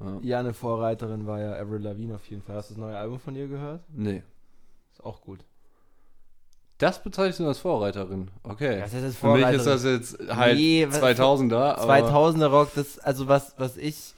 Ja. 0.00 0.18
Ja, 0.22 0.40
eine 0.40 0.52
Vorreiterin 0.54 1.26
war 1.26 1.40
ja 1.40 1.52
Avril 1.54 1.80
Lavigne 1.82 2.14
auf 2.14 2.26
jeden 2.28 2.42
Fall. 2.42 2.56
Hast 2.56 2.70
du 2.70 2.74
das 2.74 2.80
neue 2.80 2.98
Album 2.98 3.18
von 3.18 3.34
ihr 3.34 3.48
gehört? 3.48 3.82
Nee. 3.88 4.22
Ist 4.92 5.02
auch 5.04 5.20
gut. 5.22 5.40
Das 6.78 7.02
bezeichnest 7.02 7.40
du 7.40 7.46
als 7.48 7.58
Vorreiterin. 7.58 8.30
Okay. 8.42 8.82
Was 8.82 8.92
heißt 8.92 9.04
das 9.04 9.16
Für 9.16 9.28
mich 9.28 9.40
Vorreiterin? 9.42 9.56
ist 9.60 9.66
das 9.66 9.84
jetzt 9.84 10.18
halt 10.36 10.56
Nee, 10.56 10.86
was- 10.86 11.00
2000er. 11.00 11.78
aber- 11.78 11.86
2000er 11.86 12.46
Rock, 12.48 12.70
das, 12.74 12.98
also 12.98 13.26
was, 13.28 13.54
was 13.58 13.78
ich, 13.78 14.12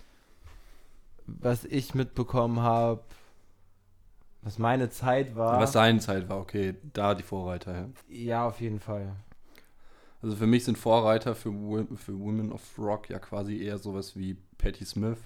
was 1.27 1.65
ich 1.65 1.95
mitbekommen 1.95 2.61
habe, 2.63 3.03
was 4.43 4.59
meine 4.59 4.91
Zeit 4.91 5.37
war. 5.37 5.61
Was 5.61 5.73
seine 5.73 6.01
Zeit 6.01 6.29
war, 6.29 6.39
okay, 6.41 6.75
da 6.95 7.15
die 7.15 7.23
Vorreiter, 7.23 7.73
ja. 7.77 7.89
Ja, 8.09 8.49
auf 8.49 8.61
jeden 8.61 8.81
Fall. 8.81 9.13
Also 10.23 10.35
für 10.37 10.47
mich 10.47 10.65
sind 10.65 10.77
Vorreiter 10.79 11.35
für, 11.35 11.53
für 11.97 12.19
Women 12.19 12.51
of 12.53 12.79
Rock 12.79 13.09
ja 13.11 13.19
quasi 13.19 13.63
eher 13.63 13.79
sowas 13.79 14.17
wie 14.17 14.37
Patti 14.59 14.85
Smith. 14.85 15.19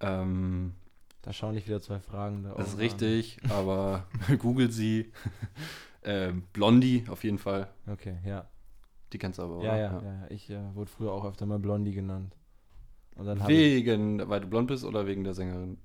Ähm, 0.00 0.74
Da 1.22 1.32
schauen 1.32 1.54
dich 1.54 1.66
wieder 1.66 1.80
zwei 1.80 1.98
Fragen 2.00 2.42
da. 2.44 2.54
das 2.54 2.74
ist 2.74 2.78
richtig, 2.78 3.38
aber 3.48 4.06
googelt 4.38 4.72
sie. 4.72 5.10
ähm, 6.04 6.44
Blondie 6.52 7.04
auf 7.08 7.24
jeden 7.24 7.38
Fall. 7.38 7.68
An. 7.86 7.94
Okay, 7.94 8.18
ja. 8.24 8.46
Die 9.12 9.18
kennst 9.18 9.38
du 9.38 9.42
aber, 9.44 9.62
Ja, 9.64 9.70
oder? 9.72 9.78
ja, 9.78 9.92
ja. 9.92 10.02
ja. 10.02 10.26
Ich 10.28 10.50
äh, 10.50 10.74
wurde 10.74 10.90
früher 10.90 11.12
auch 11.12 11.24
öfter 11.24 11.46
mal 11.46 11.58
Blondie 11.58 11.92
genannt. 11.92 12.34
Wegen, 13.46 14.28
weil 14.28 14.40
du 14.40 14.46
blond 14.46 14.68
bist 14.68 14.84
oder 14.84 15.06
wegen 15.08 15.24
der 15.24 15.34
Sängerin? 15.34 15.78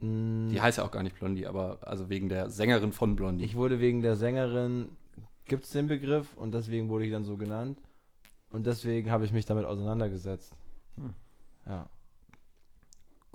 Mh, 0.00 0.50
Die 0.50 0.60
heißt 0.60 0.78
ja 0.78 0.84
auch 0.84 0.90
gar 0.90 1.04
nicht 1.04 1.16
Blondie, 1.16 1.46
aber 1.46 1.78
also 1.82 2.08
wegen 2.08 2.28
der 2.28 2.50
Sängerin 2.50 2.90
von 2.92 3.14
Blondie. 3.14 3.44
Ich 3.44 3.54
wurde 3.54 3.78
wegen 3.78 4.02
der 4.02 4.16
Sängerin, 4.16 4.88
gibt 5.46 5.64
es 5.64 5.70
den 5.70 5.86
Begriff 5.86 6.36
und 6.36 6.52
deswegen 6.52 6.88
wurde 6.88 7.04
ich 7.06 7.12
dann 7.12 7.24
so 7.24 7.36
genannt. 7.36 7.78
Und 8.50 8.66
deswegen 8.66 9.10
habe 9.10 9.24
ich 9.24 9.32
mich 9.32 9.44
damit 9.46 9.64
auseinandergesetzt. 9.64 10.52
Hm. 10.96 11.14
Ja. 11.66 11.88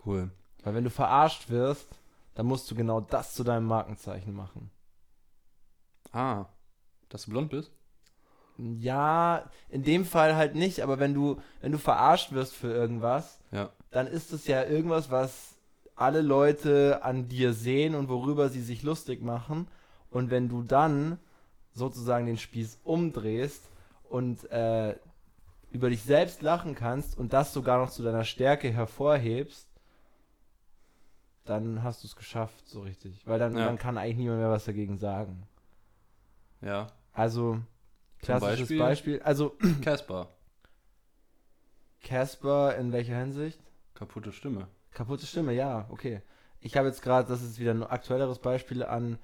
cool. 0.06 0.32
Weil 0.64 0.74
wenn 0.76 0.84
du 0.84 0.90
verarscht 0.90 1.50
wirst, 1.50 1.88
dann 2.36 2.46
musst 2.46 2.70
du 2.72 2.76
genau 2.76 3.02
das 3.02 3.34
zu 3.34 3.44
deinem 3.44 3.66
Markenzeichen 3.66 4.34
machen. 4.34 4.72
Ah, 6.12 6.46
dass 7.10 7.26
du 7.26 7.32
blond 7.32 7.50
bist? 7.50 7.72
Ja, 8.58 9.50
in 9.70 9.84
dem 9.84 10.06
Fall 10.06 10.36
halt 10.36 10.56
nicht, 10.56 10.82
aber 10.82 11.00
wenn 11.00 11.14
du, 11.14 11.42
wenn 11.62 11.72
du 11.72 11.78
verarscht 11.78 12.32
wirst 12.32 12.54
für 12.54 12.72
irgendwas, 12.72 13.40
Ja. 13.52 13.70
dann 13.92 14.08
ist 14.08 14.34
es 14.34 14.48
ja 14.48 14.64
irgendwas, 14.64 15.10
was 15.10 15.56
alle 15.96 16.22
Leute 16.22 17.04
an 17.04 17.28
dir 17.28 17.54
sehen 17.54 17.96
und 17.96 18.08
worüber 18.10 18.50
sie 18.50 18.62
sich 18.62 18.84
lustig 18.84 19.22
machen. 19.22 19.68
Und 20.10 20.30
wenn 20.32 20.48
du 20.50 20.64
dann 20.64 21.20
sozusagen 21.74 22.26
den 22.26 22.38
Spieß 22.38 22.80
umdrehst 22.84 23.70
und 24.10 24.50
äh, 24.52 24.96
über 25.72 25.90
dich 25.90 26.04
selbst 26.04 26.42
lachen 26.42 26.76
kannst 26.76 27.18
und 27.18 27.34
das 27.34 27.54
sogar 27.54 27.78
noch 27.80 27.90
zu 27.90 28.04
deiner 28.04 28.26
Stärke 28.26 28.70
hervorhebst, 28.72 29.68
dann 31.46 31.82
hast 31.84 32.04
du 32.04 32.08
es 32.08 32.16
geschafft, 32.16 32.68
so 32.68 32.82
richtig. 32.82 33.26
Weil 33.26 33.40
dann, 33.40 33.58
Ja. 33.58 33.66
dann 33.66 33.78
kann 33.78 33.98
eigentlich 33.98 34.18
niemand 34.18 34.40
mehr 34.40 34.50
was 34.52 34.66
dagegen 34.66 34.98
sagen. 34.98 35.48
Ja. 36.62 36.88
Also, 37.14 37.60
klassisches 38.20 38.60
Beispiel? 38.70 38.80
Beispiel. 38.80 39.22
Also, 39.24 39.56
Casper. 39.82 40.28
Casper, 42.02 42.76
in 42.78 42.92
welcher 42.92 43.18
Hinsicht? 43.18 43.60
Kaputte 43.94 44.32
Stimme. 44.32 44.68
Kaputte 44.92 45.26
Stimme, 45.26 45.54
ja, 45.54 45.86
okay. 45.90 46.22
Ich 46.60 46.78
habe 46.78 46.88
jetzt 46.88 47.02
gerade, 47.02 47.28
das 47.28 47.42
ist 47.42 47.60
wieder 47.60 47.72
ein 47.72 47.84
aktuelleres 47.84 48.40
Beispiel, 48.40 48.84
an 48.84 49.18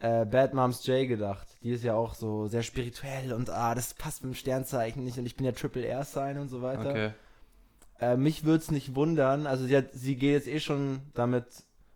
äh, 0.00 0.24
Bad 0.24 0.54
Moms 0.54 0.86
J 0.86 1.08
gedacht. 1.08 1.46
Die 1.62 1.70
ist 1.70 1.84
ja 1.84 1.94
auch 1.94 2.14
so 2.14 2.46
sehr 2.46 2.62
spirituell 2.62 3.32
und 3.32 3.50
ah, 3.50 3.74
das 3.74 3.94
passt 3.94 4.22
mit 4.22 4.32
dem 4.32 4.36
Sternzeichen 4.36 5.04
nicht 5.04 5.18
und 5.18 5.26
ich 5.26 5.36
bin 5.36 5.46
ja 5.46 5.52
Triple 5.52 5.86
R 5.86 6.04
Sign 6.04 6.38
und 6.38 6.48
so 6.48 6.62
weiter. 6.62 6.90
Okay. 6.90 7.10
Äh, 8.00 8.16
mich 8.16 8.44
würde 8.44 8.62
es 8.62 8.70
nicht 8.70 8.94
wundern, 8.94 9.46
also 9.46 9.66
sie, 9.66 9.76
hat, 9.76 9.86
sie 9.92 10.16
geht 10.16 10.32
jetzt 10.32 10.48
eh 10.48 10.60
schon 10.60 11.00
damit 11.14 11.46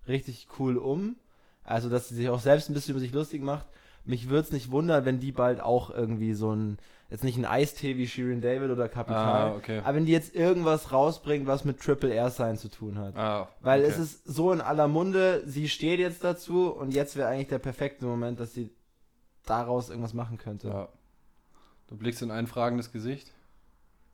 richtig 0.09 0.49
cool 0.59 0.77
um. 0.77 1.17
Also, 1.65 1.89
dass 1.89 2.09
sie 2.09 2.17
sich 2.17 2.29
auch 2.29 2.41
selbst 2.41 2.69
ein 2.69 2.75
bisschen 2.75 2.93
über 2.93 3.01
sich 3.01 3.13
lustig 3.13 3.41
macht. 3.41 3.67
Mich 4.05 4.29
würde 4.29 4.47
es 4.47 4.53
nicht 4.53 4.71
wundern, 4.71 5.05
wenn 5.05 5.21
die 5.21 5.33
bald 5.33 5.61
auch 5.61 5.91
irgendwie 5.91 6.35
so 6.35 6.53
ein, 6.55 6.79
jetzt 7.09 7.23
nicht 7.25 7.39
ein 7.39 7.45
Eistee 7.45 7.97
wie 7.97 8.07
Shirin 8.09 8.41
David 8.41 8.71
oder 8.71 8.89
Capital, 8.89 9.53
Ah, 9.53 9.55
okay. 9.55 9.81
aber 9.85 9.95
wenn 9.97 10.07
die 10.07 10.13
jetzt 10.13 10.35
irgendwas 10.35 10.91
rausbringt, 10.93 11.47
was 11.47 11.65
mit 11.65 11.79
Triple 11.81 12.13
R 12.13 12.31
Sign 12.31 12.57
zu 12.57 12.69
tun 12.69 12.99
hat. 12.99 13.17
Ah, 13.17 13.49
Weil 13.61 13.81
okay. 13.83 13.91
es 13.93 13.99
ist 13.99 14.25
so 14.27 14.53
in 14.53 14.61
aller 14.61 14.89
Munde, 14.89 15.43
sie 15.47 15.69
steht 15.69 16.01
jetzt 16.01 16.25
dazu 16.25 16.71
und 16.73 16.93
jetzt 16.93 17.17
wäre 17.17 17.29
eigentlich 17.29 17.49
der 17.49 17.59
perfekte 17.61 18.05
Moment, 18.07 18.41
dass 18.41 18.55
sie 18.55 18.71
daraus 19.45 19.89
irgendwas 19.89 20.15
machen 20.15 20.37
könnte. 20.39 20.69
Ja. 20.69 20.89
Du 21.89 21.97
blickst 21.97 22.23
in 22.23 22.31
ein 22.31 22.47
fragendes 22.47 22.91
Gesicht. 22.91 23.33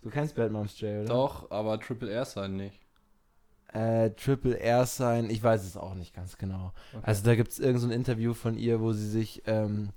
Du 0.02 0.10
kennst 0.10 0.34
Bad 0.36 0.52
Moms 0.52 0.78
J, 0.80 1.00
oder? 1.02 1.04
Doch, 1.04 1.50
aber 1.50 1.80
Triple 1.80 2.10
R 2.10 2.24
sein 2.24 2.56
nicht. 2.56 2.78
Äh, 3.72 4.10
Triple 4.10 4.58
R 4.58 4.86
Sign, 4.86 5.28
ich 5.30 5.42
weiß 5.42 5.64
es 5.64 5.76
auch 5.76 5.94
nicht 5.94 6.14
ganz 6.14 6.38
genau. 6.38 6.72
Okay. 6.94 7.02
Also 7.04 7.24
da 7.24 7.34
gibt 7.34 7.52
es 7.52 7.58
irgendein 7.58 7.80
so 7.80 7.86
ein 7.88 7.92
Interview 7.92 8.34
von 8.34 8.56
ihr, 8.56 8.80
wo 8.80 8.92
sie 8.92 9.08
sich, 9.08 9.42
ähm, 9.46 9.90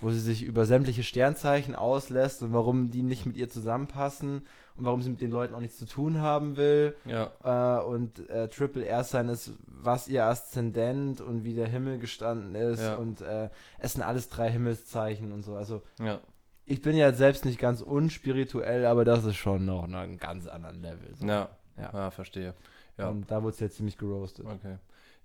wo 0.00 0.10
sie 0.10 0.20
sich 0.20 0.42
über 0.42 0.64
sämtliche 0.64 1.02
Sternzeichen 1.02 1.74
auslässt 1.74 2.42
und 2.42 2.54
warum 2.54 2.90
die 2.90 3.02
nicht 3.02 3.26
mit 3.26 3.36
ihr 3.36 3.50
zusammenpassen 3.50 4.46
und 4.76 4.84
warum 4.86 5.02
sie 5.02 5.10
mit 5.10 5.20
den 5.20 5.30
Leuten 5.30 5.54
auch 5.54 5.60
nichts 5.60 5.76
zu 5.76 5.84
tun 5.84 6.22
haben 6.22 6.56
will. 6.56 6.96
Ja. 7.04 7.30
Äh, 7.44 7.84
und 7.84 8.26
äh, 8.30 8.48
Triple 8.48 8.86
R 8.86 9.04
Sign 9.04 9.28
ist, 9.28 9.52
was 9.66 10.08
ihr 10.08 10.24
Aszendent 10.24 11.20
und 11.20 11.44
wie 11.44 11.54
der 11.54 11.66
Himmel 11.68 11.98
gestanden 11.98 12.54
ist. 12.54 12.80
Ja. 12.80 12.94
Und 12.94 13.20
äh, 13.20 13.50
es 13.78 13.92
sind 13.92 14.02
alles 14.02 14.30
drei 14.30 14.50
Himmelszeichen 14.50 15.32
und 15.32 15.42
so. 15.42 15.56
Also 15.56 15.82
Ja. 16.00 16.20
ich 16.64 16.80
bin 16.80 16.96
ja 16.96 17.12
selbst 17.12 17.44
nicht 17.44 17.58
ganz 17.58 17.82
unspirituell, 17.82 18.86
aber 18.86 19.04
das 19.04 19.24
ist 19.26 19.36
schon 19.36 19.66
noch 19.66 19.84
einem 19.84 20.16
ganz 20.16 20.46
anderen 20.46 20.80
Level. 20.80 21.14
So. 21.16 21.26
Ja. 21.26 21.50
Ja. 21.76 21.90
Ja, 21.92 22.10
verstehe. 22.10 22.54
Ja. 23.00 23.08
Und 23.08 23.30
da 23.30 23.42
wurde 23.42 23.54
es 23.54 23.60
jetzt 23.60 23.76
ziemlich 23.76 23.98
geroastet. 23.98 24.46
Okay. 24.46 24.76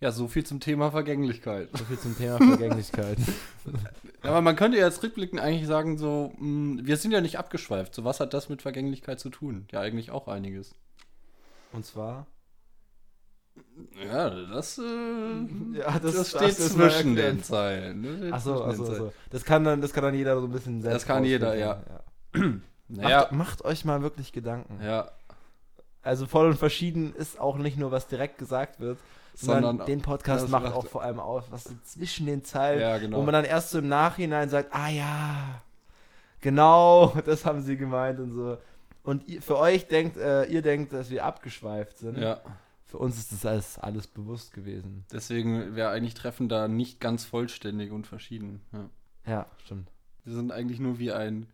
Ja, 0.02 0.12
so 0.12 0.28
viel 0.28 0.46
zum 0.46 0.60
Thema 0.60 0.92
Vergänglichkeit. 0.92 1.70
So 1.74 1.86
viel 1.86 1.98
zum 1.98 2.18
Thema 2.18 2.38
Vergänglichkeit. 2.38 3.18
Aber 4.24 4.42
man 4.42 4.56
könnte 4.58 4.78
ja 4.78 4.86
jetzt 4.86 5.02
rückblickend 5.04 5.40
eigentlich 5.40 5.68
sagen, 5.68 5.98
so, 5.98 6.34
mh, 6.38 6.82
wir 6.84 6.98
sind 6.98 7.12
ja 7.12 7.22
nicht 7.22 7.40
abgeschweift. 7.40 7.96
So, 7.96 8.04
was 8.04 8.20
hat 8.20 8.34
das 8.34 8.50
mit 8.50 8.62
Vergänglichkeit 8.62 9.20
zu 9.20 9.30
tun? 9.30 9.66
Ja, 9.72 9.80
eigentlich 9.80 10.12
auch 10.12 10.28
einiges. 10.28 10.76
Und 11.72 11.86
zwar? 11.86 12.28
Ja, 14.06 14.30
das, 14.30 14.78
äh, 14.78 14.82
Ja, 15.78 15.98
das- 16.00 16.02
das, 16.02 16.14
das 16.16 16.30
steht 16.30 16.50
ist 16.66 16.78
mal 16.78 16.90
zwischen 16.92 17.16
den 17.16 17.42
Zeilen. 17.44 18.22
Das 18.22 18.34
Achso, 18.34 18.60
Zeilen. 18.60 18.82
achso. 18.82 19.14
Das 19.30 19.46
kann 19.46 19.64
dann, 19.64 19.82
das 19.82 19.94
kann 19.94 20.04
dann 20.04 20.14
jeder 20.16 20.40
so 20.40 20.46
ein 20.48 20.52
bisschen 20.52 20.82
selbst 20.82 20.96
Das 20.96 21.06
kann 21.06 21.24
jeder, 21.24 21.50
rausfinden, 22.34 22.64
Naja, 22.88 23.22
Macht, 23.22 23.32
macht 23.32 23.66
euch 23.66 23.84
mal 23.86 24.02
wirklich 24.04 24.32
Gedanken. 24.34 24.80
ja, 24.84 25.10
Also 26.06 26.26
voll 26.28 26.48
und 26.48 26.58
verschieden 26.58 27.14
ist 27.16 27.40
auch 27.40 27.58
nicht 27.58 27.78
nur, 27.78 27.92
was 27.92 28.08
direkt 28.08 28.38
gesagt 28.38 28.80
wird, 28.80 29.00
sondern, 29.34 29.64
Sondern 29.64 29.88
den 29.88 30.02
Podcast 30.02 30.48
macht- 30.50 30.72
auch 30.74 30.86
vor 30.86 31.02
allem 31.04 31.20
aus, 31.20 31.44
was 31.50 31.66
so 31.66 31.74
zwischen 31.84 32.26
den 32.26 32.44
Zeilen, 32.44 32.80
ja, 32.80 32.98
genau. 32.98 33.18
wo 33.18 33.22
man 33.24 33.34
dann 33.34 33.44
erst 33.46 33.72
so 33.72 33.80
im 33.80 33.88
Nachhinein 33.90 34.48
sagt, 34.50 34.74
ah 34.74 34.88
ja, 34.90 35.62
genau, 36.42 37.14
das 37.26 37.46
haben 37.46 37.62
sie 37.62 37.78
gemeint 37.78 38.20
und 38.20 38.32
so. 38.34 38.58
Und 39.04 39.28
ihr, 39.28 39.42
für 39.42 39.58
euch 39.58 39.88
denkt, 39.88 40.18
äh, 40.18 40.46
ihr 40.46 40.62
denkt, 40.62 40.94
dass 40.94 41.10
wir 41.10 41.26
abgeschweift 41.26 41.98
sind. 41.98 42.18
ja, 42.18 42.40
Für 42.86 42.98
uns 42.98 43.18
ist 43.18 43.32
das 43.32 43.46
alles, 43.46 43.78
alles 43.80 44.08
bewusst 44.08 44.54
gewesen. 44.54 45.06
deswegen 45.12 45.76
wäre 45.76 45.90
eigentlich 45.90 46.14
Treffen 46.14 46.50
da 46.50 46.68
nicht 46.68 47.00
ganz 47.00 47.26
vollständig 47.26 47.92
und 47.92 48.08
verschieden. 48.08 48.62
Ja. 48.72 48.90
Ja, 49.28 49.46
stimmt. 49.64 49.90
Wir 50.24 50.34
sind 50.34 50.52
eigentlich 50.52 50.80
nur 50.80 50.98
wie 51.00 51.12
ein, 51.12 51.48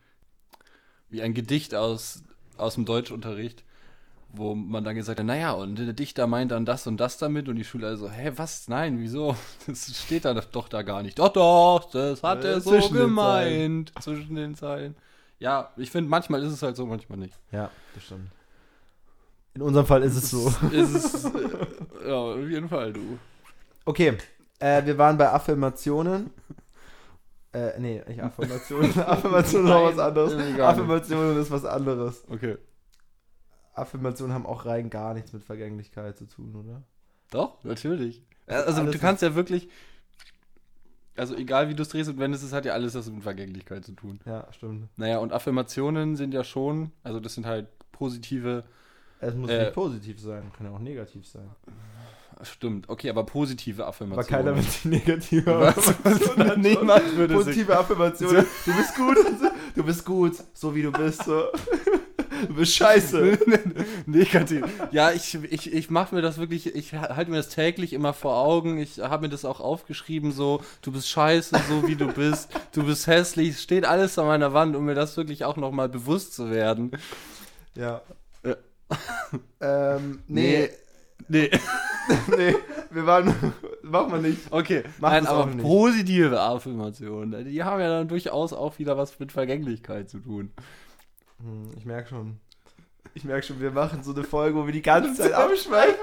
wie 1.10 1.22
ein 1.22 1.34
Gedicht 1.34 1.74
aus, 1.75 2.24
aus 2.58 2.75
dem 2.75 2.86
Deutschunterricht, 2.86 3.63
wo 4.33 4.55
man 4.55 4.83
dann 4.83 4.95
gesagt 4.95 5.19
hat, 5.19 5.25
naja, 5.25 5.51
und 5.51 5.75
der 5.75 5.93
Dichter 5.93 6.27
meint 6.27 6.51
dann 6.51 6.65
das 6.65 6.88
und 6.88 6.97
das 6.97 7.17
damit 7.17 7.50
und 7.50 7.55
die 7.55 7.63
Schüler 7.63 7.89
also, 7.89 8.09
hä, 8.09 8.31
was? 8.35 8.67
Nein, 8.67 9.00
wieso? 9.00 9.35
Das 9.67 9.95
steht 10.03 10.25
da 10.25 10.33
doch 10.33 10.69
da 10.69 10.81
gar 10.81 11.03
nicht. 11.03 11.19
Doch, 11.19 11.29
doch, 11.29 11.89
das 11.91 12.23
hat 12.23 12.43
Äh, 12.43 12.53
er 12.53 12.61
so 12.61 12.71
zwischen 12.71 12.93
den 12.93 13.03
gemeint. 13.03 13.91
Zwischen 14.00 14.35
den 14.35 14.55
Zeilen. 14.55 14.95
Ja, 15.39 15.71
ich 15.75 15.89
finde, 15.91 16.09
manchmal 16.09 16.43
ist 16.43 16.53
es 16.53 16.61
halt 16.61 16.75
so, 16.75 16.85
manchmal 16.85 17.17
nicht. 17.17 17.38
Ja, 17.51 17.71
das 17.95 18.03
stimmt. 18.03 18.29
In 19.53 19.61
unserem 19.61 19.85
Fall 19.85 20.03
ist 20.03 20.15
es 20.15 20.29
so. 20.29 20.47
ist 20.71 20.93
es, 20.95 21.25
äh, 21.25 22.07
ja, 22.07 22.15
auf 22.15 22.47
jeden 22.47 22.69
Fall, 22.69 22.93
du. 22.93 23.17
Okay, 23.83 24.17
äh, 24.59 24.85
wir 24.85 24.97
waren 24.97 25.17
bei 25.17 25.29
Affirmationen. 25.31 26.29
Äh, 27.53 27.77
nee, 27.79 28.01
nicht 28.07 28.23
Affirmationen. 28.23 28.97
Affirmationen 29.05 29.67
ist 29.67 29.73
auch 29.73 29.85
was 29.91 30.00
anderes. 30.00 30.59
Affirmationen 30.59 31.38
ist 31.41 31.51
was 31.51 31.65
anderes. 31.65 32.23
Okay. 32.29 32.57
Affirmationen 33.74 34.34
haben 34.34 34.46
auch 34.46 34.66
rein 34.66 34.90
gar 34.90 35.13
nichts 35.13 35.34
mit 35.34 35.44
Vergänglichkeit 35.44 36.18
zu 36.18 36.25
tun, 36.28 36.56
oder? 36.56 36.84
Doch, 37.32 37.63
natürlich. 37.63 38.22
Also 38.48 38.82
Alles 38.82 38.92
du 38.94 39.00
kannst 39.00 39.22
ja 39.24 39.36
wirklich, 39.36 39.70
also 41.16 41.36
egal 41.36 41.70
wie 41.70 41.75
du 41.75 41.84
es 41.84 41.90
drehst 41.90 42.10
und 42.10 42.20
wendest, 42.20 42.44
es 42.44 42.51
hat 42.54 42.66
ja 42.66 42.74
alles 42.74 42.96
was 42.96 43.10
mit 43.10 43.24
Vergänglichkeit 43.24 43.86
zu 43.86 43.94
tun. 43.94 44.20
Ja, 44.25 44.48
stimmt. 44.51 44.90
Naja, 44.98 45.20
und 45.20 45.32
Affirmationen 45.32 46.16
sind 46.16 46.34
ja 46.34 46.44
schon, 46.44 46.92
also 47.04 47.20
das 47.20 47.36
sind 47.36 47.46
halt 47.46 47.68
positive, 47.92 48.63
Es 49.20 49.34
muss 49.36 49.50
Äh, 49.50 49.60
nicht 49.66 49.74
positiv 49.74 50.20
sein, 50.20 50.51
kann 50.58 50.66
ja 50.68 50.74
auch 50.74 50.80
negativ 50.80 51.28
sein. 51.28 51.50
stimmt, 52.42 52.90
okay, 52.90 53.10
aber 53.10 53.24
positive 53.25 53.84
Aber 53.84 53.90
Affirmationen. 53.90 54.28
keiner 54.28 54.56
will 54.56 54.66
die 54.84 54.88
negative 54.88 55.46
Was? 55.60 55.78
Affirmation. 55.78 56.62
Niemand 56.62 57.16
würde 57.16 57.34
Positive 57.36 57.78
Affirmation. 57.78 58.36
Du 58.66 58.75
bist 58.75 58.96
gut. 58.96 59.18
Du 59.75 59.84
bist 59.84 60.06
gut, 60.06 60.34
so 60.54 60.75
wie 60.75 60.82
du 60.82 60.92
bist. 60.92 61.24
So. 61.24 61.46
Du 62.48 62.53
bist 62.55 62.75
scheiße. 62.75 63.38
Negativ. 64.05 64.65
Ja, 64.91 65.12
ich, 65.12 65.36
ich, 65.36 65.74
ich 65.74 65.89
mache 65.89 66.15
mir 66.15 66.21
das 66.21 66.38
wirklich, 66.38 66.75
ich 66.75 66.93
halte 66.93 67.31
mir 67.31 67.38
das 67.38 67.50
täglich 67.50 67.93
immer 67.93 68.13
vor 68.13 68.38
Augen. 68.38 68.77
Ich 68.77 69.00
habe 69.00 69.24
mir 69.24 69.29
das 69.29 69.45
auch 69.45 69.60
aufgeschrieben, 69.60 70.31
so, 70.31 70.62
du 70.81 70.91
bist 70.91 71.10
scheiße, 71.10 71.55
so 71.69 71.88
wie 71.88 71.95
du 71.95 72.07
bist, 72.07 72.50
du 72.74 72.83
bist 72.83 73.07
hässlich, 73.07 73.50
es 73.51 73.62
steht 73.63 73.86
alles 73.86 74.17
an 74.19 74.25
meiner 74.27 74.53
Wand, 74.53 74.75
um 74.75 74.86
mir 74.86 74.95
das 74.95 75.17
wirklich 75.17 75.45
auch 75.45 75.57
nochmal 75.57 75.89
bewusst 75.89 76.33
zu 76.33 76.50
werden. 76.50 76.91
Ja. 77.75 78.01
Ja. 78.45 78.55
Ähm, 79.62 80.19
nee, 80.27 80.69
Nee. 81.29 81.50
nee, 82.36 82.55
wir 82.89 83.05
waren. 83.05 83.33
Mach 83.83 84.10
mal 84.10 84.21
nicht. 84.21 84.39
Okay, 84.50 84.83
Mach 85.00 85.12
Nein, 85.12 85.27
aber 85.27 85.45
nicht. 85.45 85.62
positive 85.62 86.41
Affirmationen, 86.41 87.45
die 87.45 87.63
haben 87.63 87.79
ja 87.79 87.88
dann 87.89 88.07
durchaus 88.10 88.51
auch 88.51 88.79
wieder 88.79 88.98
was 88.98 89.17
mit 89.19 89.31
Vergänglichkeit 89.31 90.10
zu 90.10 90.19
tun. 90.19 90.51
Hm, 91.43 91.71
ich 91.77 91.86
merke 91.86 92.10
schon. 92.10 92.39
Ich 93.13 93.24
merke 93.24 93.45
schon, 93.45 93.60
wir 93.60 93.71
machen 93.71 94.03
so 94.03 94.13
eine 94.13 94.24
Folge, 94.24 94.55
wo 94.57 94.65
wir 94.65 94.74
die 94.74 94.81
ganze 94.81 95.15
Zeit 95.15 95.33
abschweifen. 95.33 95.95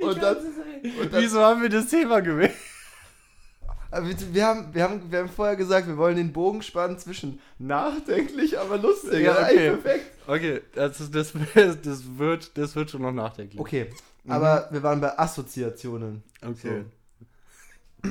Und 0.00 0.22
dann, 0.22 0.36
und 0.38 1.12
dann 1.12 1.22
Wieso 1.22 1.40
haben 1.40 1.60
wir 1.60 1.68
das 1.68 1.88
Thema 1.88 2.20
gewählt? 2.20 2.54
Wir, 4.32 4.46
haben, 4.46 4.74
wir, 4.74 4.82
haben, 4.82 5.10
wir 5.12 5.18
haben 5.20 5.28
vorher 5.28 5.56
gesagt, 5.56 5.86
wir 5.86 5.96
wollen 5.96 6.16
den 6.16 6.32
Bogen 6.32 6.60
spannen 6.62 6.98
zwischen 6.98 7.40
nachdenklich, 7.58 8.58
aber 8.58 8.78
lustig. 8.78 9.24
Ja, 9.24 9.42
okay. 9.42 9.70
perfekt. 9.70 10.04
Okay, 10.26 10.60
das, 10.74 11.00
ist- 11.00 11.14
das, 11.14 11.32
das, 11.82 12.18
wird, 12.18 12.56
das 12.58 12.74
wird 12.74 12.90
schon 12.90 13.02
noch 13.02 13.12
nachdenklich. 13.12 13.60
Okay, 13.60 13.90
Mhm. 14.24 14.32
aber 14.32 14.68
wir 14.72 14.82
waren 14.82 15.00
bei 15.00 15.16
Assoziationen. 15.18 16.22
Okay. 16.42 16.84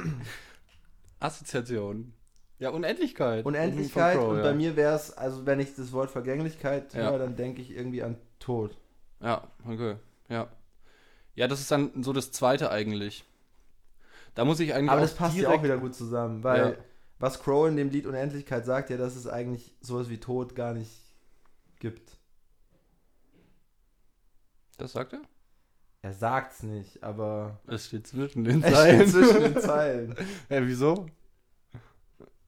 Assoziation. 1.19 2.13
Ja, 2.59 2.69
Unendlichkeit. 2.69 3.45
Unendlichkeit 3.45 4.17
Crow, 4.17 4.29
und 4.29 4.37
ja. 4.37 4.43
bei 4.43 4.53
mir 4.53 4.75
wäre 4.75 4.95
es, 4.95 5.11
also 5.11 5.45
wenn 5.45 5.59
ich 5.59 5.75
das 5.75 5.91
Wort 5.91 6.09
Vergänglichkeit 6.09 6.93
Ja. 6.93 7.09
höre, 7.11 7.19
dann 7.19 7.35
denke 7.35 7.61
ich 7.61 7.71
irgendwie 7.71 8.01
an 8.03 8.15
Tod. 8.39 8.77
Ja, 9.21 9.47
okay. 9.67 9.95
Ja. 10.29 10.47
Ja, 11.35 11.47
das 11.49 11.59
ist 11.59 11.69
dann 11.71 12.01
so 12.03 12.13
das 12.13 12.31
zweite 12.31 12.71
eigentlich. 12.71 13.25
Da 14.35 14.45
muss 14.45 14.59
ich 14.59 14.73
eigentlich 14.73 14.89
Aber 14.91 15.01
das 15.01 15.15
passt 15.15 15.35
ja 15.37 15.49
auch 15.49 15.63
wieder 15.63 15.77
gut 15.77 15.95
zusammen, 15.95 16.43
weil 16.43 16.71
Ja. 16.71 16.73
was 17.19 17.41
Crow 17.41 17.67
in 17.67 17.75
dem 17.75 17.89
Lied 17.89 18.05
Unendlichkeit 18.05 18.65
sagt, 18.65 18.89
ja, 18.89 18.97
dass 18.97 19.15
es 19.15 19.27
eigentlich 19.27 19.73
sowas 19.81 20.09
wie 20.09 20.17
Tod 20.19 20.55
gar 20.55 20.73
nicht 20.73 20.91
gibt. 21.79 22.17
Das 24.77 24.93
sagt 24.93 25.13
er? 25.13 25.21
Er 26.01 26.13
sagt's 26.13 26.63
nicht, 26.63 27.03
aber 27.03 27.59
Es 27.67 27.87
steht 27.87 28.07
zwischen 28.07 28.43
den 28.43 28.63
es 28.63 28.73
Zeilen. 28.73 29.09
steht 29.09 29.11
zwischen 29.11 29.41
den 29.41 29.57
Zeilen. 29.61 30.15
ja, 30.49 30.65
wieso? 30.67 31.07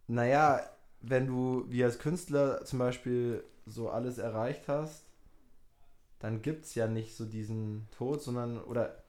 Naja, 0.08 0.62
wenn 1.02 1.28
du 1.28 1.66
wie 1.70 1.84
als 1.84 2.00
Künstler 2.00 2.64
zum 2.66 2.80
Beispiel 2.80 3.44
so 3.66 3.90
alles 3.90 4.18
erreicht 4.18 4.68
hast 4.68 5.04
dann 6.20 6.42
gibt 6.42 6.66
es 6.66 6.74
ja 6.74 6.88
nicht 6.88 7.16
so 7.16 7.26
diesen 7.26 7.88
Tod, 7.96 8.24
sondern, 8.24 8.60
oder 8.64 9.04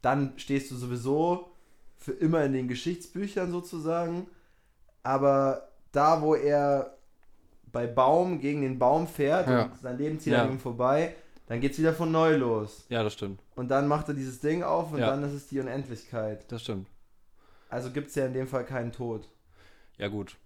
dann 0.00 0.32
stehst 0.38 0.70
du 0.70 0.76
sowieso 0.76 1.50
für 1.98 2.12
immer 2.12 2.42
in 2.42 2.54
den 2.54 2.68
Geschichtsbüchern 2.68 3.50
sozusagen, 3.50 4.28
aber 5.02 5.68
da, 5.92 6.22
wo 6.22 6.34
er 6.34 6.96
bei 7.70 7.86
Baum 7.86 8.40
gegen 8.40 8.62
den 8.62 8.78
Baum 8.78 9.06
fährt 9.06 9.46
Ja. 9.48 9.64
und 9.64 9.78
sein 9.78 9.98
Leben 9.98 10.18
zieht 10.18 10.32
Ja. 10.32 10.44
an 10.44 10.52
ihm 10.52 10.58
vorbei, 10.58 11.14
dann 11.48 11.60
geht 11.60 11.72
es 11.72 11.78
wieder 11.78 11.92
von 11.92 12.10
neu 12.10 12.36
los. 12.36 12.86
Ja, 12.88 13.02
das 13.02 13.12
stimmt. 13.12 13.42
Und 13.56 13.68
dann 13.68 13.86
macht 13.86 14.08
er 14.08 14.14
dieses 14.14 14.40
Ding 14.40 14.62
auf 14.62 14.90
und 14.92 15.00
Ja. 15.00 15.08
dann 15.10 15.22
ist 15.22 15.32
es 15.34 15.46
die 15.48 15.60
Unendlichkeit. 15.60 16.50
Das 16.50 16.62
stimmt. 16.62 16.88
Also 17.68 17.90
gibt 17.90 18.08
es 18.08 18.14
ja 18.14 18.24
in 18.24 18.32
dem 18.32 18.48
Fall 18.48 18.64
keinen 18.64 18.92
Tod. 18.92 19.28
Ja, 19.98 20.08
gut. 20.08 20.36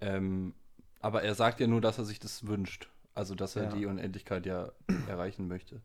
Ähm, 0.00 0.54
aber 1.00 1.22
er 1.22 1.34
sagt 1.34 1.60
ja 1.60 1.66
nur, 1.66 1.80
dass 1.80 1.98
er 1.98 2.04
sich 2.04 2.18
das 2.18 2.46
wünscht. 2.46 2.88
Also, 3.14 3.34
dass 3.34 3.56
er 3.56 3.64
Ja. 3.64 3.72
die 3.72 3.86
Unendlichkeit 3.86 4.46
ja 4.46 4.70
erreichen 5.08 5.48
möchte. 5.48 5.80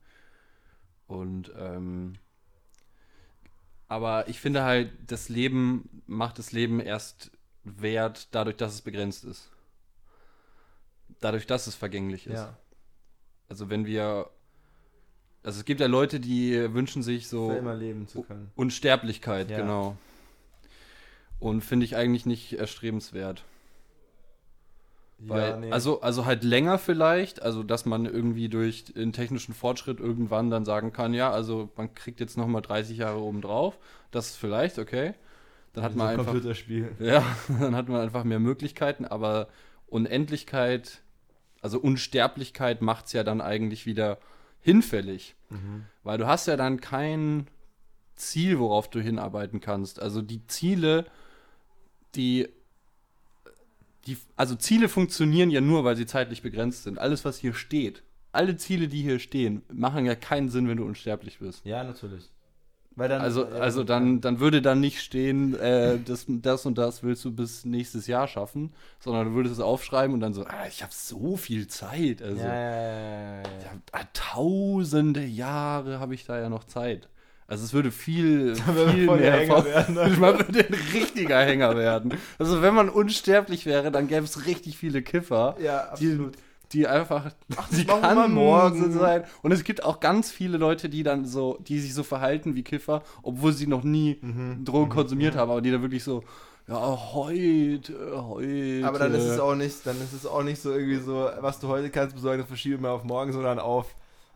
Und, 1.07 1.51
ähm, 1.57 2.13
aber 3.87 4.27
ich 4.27 4.39
finde 4.39 4.63
halt, 4.63 4.91
das 5.07 5.29
Leben 5.29 6.01
macht 6.07 6.39
das 6.39 6.51
Leben 6.51 6.79
erst 6.79 7.31
wert, 7.63 8.27
dadurch, 8.31 8.57
dass 8.57 8.73
es 8.73 8.81
begrenzt 8.81 9.23
ist. 9.23 9.49
Dadurch, 11.19 11.45
dass 11.47 11.67
es 11.67 11.75
vergänglich 11.75 12.27
ist. 12.27 12.33
Ja. 12.33 12.57
Also, 13.49 13.69
wenn 13.69 13.85
wir. 13.85 14.29
Also, 15.43 15.59
es 15.59 15.65
gibt 15.65 15.81
ja 15.81 15.87
Leute, 15.87 16.19
die 16.19 16.73
wünschen 16.73 17.03
sich 17.03 17.27
so. 17.27 17.49
Für 17.49 17.57
immer 17.57 17.75
leben 17.75 18.07
zu 18.07 18.23
können. 18.23 18.51
Unsterblichkeit, 18.55 19.49
Ja. 19.51 19.57
genau. 19.57 19.97
Und 21.39 21.61
finde 21.61 21.85
ich 21.85 21.95
eigentlich 21.97 22.25
nicht 22.25 22.53
erstrebenswert. 22.53 23.43
Weil, 25.29 25.71
also, 25.71 26.01
also 26.01 26.25
halt 26.25 26.43
länger 26.43 26.77
vielleicht, 26.77 27.41
also 27.41 27.63
dass 27.63 27.85
man 27.85 28.05
irgendwie 28.05 28.49
durch 28.49 28.85
den 28.85 29.13
technischen 29.13 29.53
Fortschritt 29.53 29.99
irgendwann 29.99 30.49
dann 30.49 30.65
sagen 30.65 30.91
kann, 30.91 31.13
ja, 31.13 31.31
also 31.31 31.69
man 31.75 31.93
kriegt 31.93 32.19
jetzt 32.19 32.37
nochmal 32.37 32.61
30 32.61 32.97
Jahre 32.97 33.19
obendrauf. 33.21 33.77
Das 34.11 34.31
ist 34.31 34.35
vielleicht, 34.35 34.79
okay. 34.79 35.13
Dann 35.73 35.83
hat 35.83 35.95
man 35.95 36.07
ein 36.07 36.19
einfach. 36.19 36.31
Computerspiel. 36.31 36.91
Ja, 36.99 37.25
dann 37.47 37.75
hat 37.75 37.89
man 37.89 38.01
einfach 38.01 38.23
mehr 38.23 38.39
Möglichkeiten, 38.39 39.05
aber 39.05 39.47
Unendlichkeit, 39.87 41.01
also 41.61 41.79
Unsterblichkeit 41.79 42.81
macht 42.81 43.07
es 43.07 43.13
ja 43.13 43.23
dann 43.23 43.41
eigentlich 43.41 43.85
wieder 43.85 44.19
hinfällig. 44.61 45.35
Mhm. 45.49 45.85
Weil 46.03 46.17
du 46.17 46.27
hast 46.27 46.47
ja 46.47 46.57
dann 46.57 46.79
kein 46.81 47.47
Ziel, 48.15 48.59
worauf 48.59 48.89
du 48.89 48.99
hinarbeiten 48.99 49.61
kannst. 49.61 50.01
Also 50.01 50.21
die 50.21 50.45
Ziele, 50.47 51.05
die, 52.15 52.49
die, 54.07 54.17
also 54.35 54.55
Ziele 54.55 54.89
funktionieren 54.89 55.49
ja 55.49 55.61
nur, 55.61 55.83
weil 55.83 55.95
sie 55.95 56.05
zeitlich 56.05 56.41
begrenzt 56.41 56.83
sind. 56.83 56.99
Alles, 56.99 57.23
was 57.25 57.37
hier 57.37 57.53
steht, 57.53 58.03
alle 58.31 58.57
Ziele, 58.57 58.87
die 58.87 59.01
hier 59.01 59.19
stehen, 59.19 59.61
machen 59.71 60.05
ja 60.05 60.15
keinen 60.15 60.49
Sinn, 60.49 60.67
wenn 60.67 60.77
du 60.77 60.85
unsterblich 60.85 61.39
bist. 61.39 61.65
Ja, 61.65 61.83
natürlich. 61.83 62.29
Weil 62.95 63.09
dann, 63.09 63.21
Also, 63.21 63.45
ja, 63.45 63.51
also 63.53 63.83
dann, 63.83 64.21
dann 64.21 64.39
würde 64.39 64.61
dann 64.61 64.79
nicht 64.79 65.01
stehen, 65.01 65.55
äh, 65.55 65.99
das, 65.99 66.25
das 66.27 66.65
und 66.65 66.77
das 66.77 67.01
willst 67.01 67.25
du 67.25 67.31
bis 67.31 67.65
nächstes 67.65 68.05
Jahr 68.05 68.27
schaffen, 68.27 68.73
sondern 68.99 69.29
du 69.29 69.33
würdest 69.33 69.55
es 69.55 69.61
aufschreiben 69.61 70.13
und 70.13 70.19
dann 70.19 70.33
so, 70.33 70.45
ah, 70.45 70.67
ich 70.67 70.83
habe 70.83 70.93
so 70.93 71.35
viel 71.35 71.67
Zeit. 71.67 72.21
Also, 72.21 72.43
ja, 72.43 73.41
ja. 73.41 73.41
ja, 73.41 74.03
tausende 74.13 75.23
Jahre 75.23 75.99
habe 75.99 76.13
ich 76.13 76.25
da 76.25 76.39
ja 76.39 76.49
noch 76.49 76.65
Zeit. 76.65 77.09
Also 77.47 77.65
es 77.65 77.73
würde 77.73 77.91
viel, 77.91 78.55
viel 78.91 79.05
mehr 79.07 79.33
Hänger 79.33 79.65
werden. 79.65 79.95
Man 80.19 80.39
würde 80.39 80.59
ein 80.67 80.73
richtiger 80.93 81.39
Hänger 81.43 81.75
werden. 81.77 82.13
Also 82.39 82.61
wenn 82.61 82.73
man 82.73 82.89
unsterblich 82.89 83.65
wäre, 83.65 83.91
dann 83.91 84.07
gäbe 84.07 84.23
es 84.23 84.45
richtig 84.45 84.77
viele 84.77 85.01
Kiffer, 85.01 85.55
Ja, 85.61 85.93
die, 85.99 86.07
absolut. 86.11 86.35
die 86.71 86.87
einfach, 86.87 87.31
die 87.71 87.83
machen 87.85 88.01
wir 88.01 88.15
mal 88.15 88.15
kann 88.15 88.31
morgen. 88.33 88.91
sein. 88.93 89.23
Und 89.41 89.51
es 89.51 89.63
gibt 89.63 89.83
auch 89.83 89.99
ganz 89.99 90.31
viele 90.31 90.57
Leute, 90.57 90.89
die 90.89 91.03
dann 91.03 91.25
so, 91.25 91.57
die 91.67 91.79
sich 91.79 91.93
so 91.93 92.03
verhalten 92.03 92.55
wie 92.55 92.63
Kiffer, 92.63 93.03
obwohl 93.21 93.51
sie 93.53 93.67
noch 93.67 93.83
nie 93.83 94.17
Mhm. 94.21 94.63
Drogen 94.65 94.89
konsumiert 94.89 95.35
haben, 95.35 95.51
aber 95.51 95.61
die 95.61 95.71
dann 95.71 95.81
wirklich 95.81 96.03
so, 96.03 96.23
ja, 96.67 96.79
heute, 97.13 97.93
heute. 98.25 98.81
Aber 98.87 98.97
dann 98.99 99.13
ist 99.13 99.23
es 99.25 99.39
auch 99.39 99.53
nicht, 99.55 99.85
dann 99.85 99.97
ist 100.01 100.13
es 100.13 100.25
auch 100.25 100.43
nicht 100.43 100.61
so 100.61 100.71
irgendwie 100.71 100.99
so, 100.99 101.29
was 101.41 101.59
du 101.59 101.67
heute 101.67 101.89
kannst 101.89 102.15
besorgen, 102.15 102.39
das 102.39 102.47
verschieben 102.47 102.83
wir 102.83 102.91
auf 102.91 103.03
morgen, 103.03 103.33
sondern 103.33 103.59
auf 103.59 103.93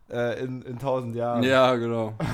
äh, 0.09 0.43
in, 0.43 0.61
in 0.61 0.79
tausend 0.79 1.15
Jahren. 1.15 1.43
Ja, 1.43 1.75
genau. 1.75 2.15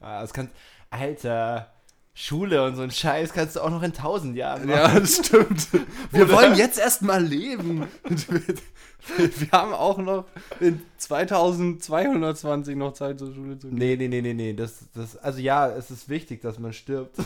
Ah, 0.00 0.20
das 0.20 0.34
kannst, 0.34 0.52
Alter, 0.90 1.72
Schule 2.12 2.64
und 2.64 2.76
so 2.76 2.82
ein 2.82 2.90
Scheiß 2.92 3.32
kannst 3.32 3.56
du 3.56 3.60
auch 3.60 3.70
noch 3.70 3.82
in 3.82 3.92
tausend 3.92 4.36
Jahren 4.36 4.66
machen. 4.66 4.94
Ja, 4.94 5.00
das 5.00 5.16
stimmt. 5.16 5.68
Wir 6.12 6.24
Oder? 6.24 6.34
wollen 6.34 6.54
jetzt 6.56 6.78
erst 6.78 7.02
mal 7.02 7.22
leben. 7.22 7.88
Wir 9.16 9.50
haben 9.50 9.72
auch 9.72 9.98
noch 9.98 10.26
in 10.60 10.80
2220 10.98 12.76
noch 12.76 12.92
Zeit 12.92 13.18
zur 13.18 13.34
Schule 13.34 13.58
zu 13.58 13.68
gehen. 13.68 13.78
Nee, 13.78 13.96
nee, 13.96 14.08
nee, 14.08 14.22
nee, 14.22 14.32
nee. 14.32 14.52
Das, 14.52 14.90
das, 14.94 15.16
also 15.16 15.40
ja, 15.40 15.68
es 15.68 15.90
ist 15.90 16.08
wichtig, 16.08 16.40
dass 16.40 16.58
man 16.58 16.72
stirbt. 16.72 17.16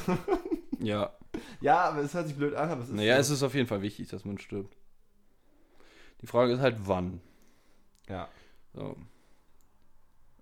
Ja. 0.80 1.12
ja, 1.60 1.80
aber 1.80 2.02
es 2.02 2.14
hört 2.14 2.28
sich 2.28 2.36
blöd 2.36 2.54
an, 2.54 2.70
aber 2.70 2.82
es 2.82 2.88
ist. 2.88 2.94
Naja, 2.94 3.16
so. 3.16 3.20
es 3.20 3.30
ist 3.30 3.42
auf 3.42 3.54
jeden 3.54 3.66
Fall 3.66 3.82
wichtig, 3.82 4.08
dass 4.08 4.24
man 4.24 4.38
stirbt. 4.38 4.76
Die 6.22 6.26
Frage 6.26 6.52
ist 6.52 6.60
halt, 6.60 6.76
wann. 6.84 7.20
Ja. 8.08 8.28
So. 8.72 8.96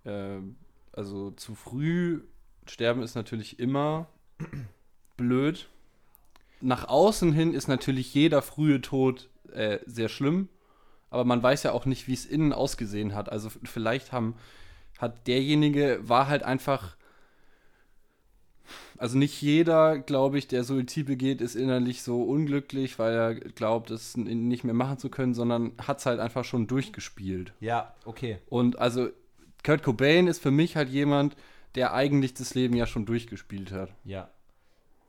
Ähm, 0.06 0.56
also 0.92 1.30
zu 1.32 1.54
früh 1.54 2.22
sterben 2.66 3.02
ist 3.02 3.14
natürlich 3.14 3.58
immer 3.58 4.08
blöd. 5.16 5.68
Nach 6.60 6.88
außen 6.88 7.32
hin 7.32 7.52
ist 7.52 7.68
natürlich 7.68 8.14
jeder 8.14 8.40
frühe 8.40 8.80
Tod 8.80 9.28
äh, 9.52 9.78
sehr 9.86 10.08
schlimm, 10.08 10.48
aber 11.10 11.24
man 11.24 11.42
weiß 11.42 11.64
ja 11.64 11.72
auch 11.72 11.84
nicht, 11.84 12.08
wie 12.08 12.14
es 12.14 12.24
innen 12.24 12.52
ausgesehen 12.52 13.14
hat. 13.14 13.30
Also 13.30 13.50
vielleicht 13.64 14.12
haben, 14.12 14.34
hat 14.98 15.26
derjenige, 15.26 16.00
war 16.02 16.28
halt 16.28 16.42
einfach, 16.42 16.96
also 18.96 19.18
nicht 19.18 19.40
jeder, 19.42 19.98
glaube 19.98 20.38
ich, 20.38 20.48
der 20.48 20.64
Suizid 20.64 21.06
begeht, 21.06 21.42
ist 21.42 21.56
innerlich 21.56 22.02
so 22.02 22.22
unglücklich, 22.22 22.98
weil 22.98 23.14
er 23.14 23.34
glaubt, 23.34 23.90
es 23.90 24.16
nicht 24.16 24.64
mehr 24.64 24.74
machen 24.74 24.98
zu 24.98 25.10
können, 25.10 25.34
sondern 25.34 25.72
hat 25.78 25.98
es 25.98 26.06
halt 26.06 26.20
einfach 26.20 26.44
schon 26.44 26.66
durchgespielt. 26.66 27.52
Ja, 27.60 27.94
okay. 28.06 28.38
Und 28.48 28.78
also 28.78 29.10
Kurt 29.66 29.82
Cobain 29.82 30.28
ist 30.28 30.40
für 30.40 30.52
mich 30.52 30.76
halt 30.76 30.88
jemand, 30.88 31.36
der 31.74 31.92
eigentlich 31.92 32.34
das 32.34 32.54
Leben 32.54 32.76
ja 32.76 32.86
schon 32.86 33.04
durchgespielt 33.04 33.72
hat. 33.72 33.92
Ja. 34.04 34.30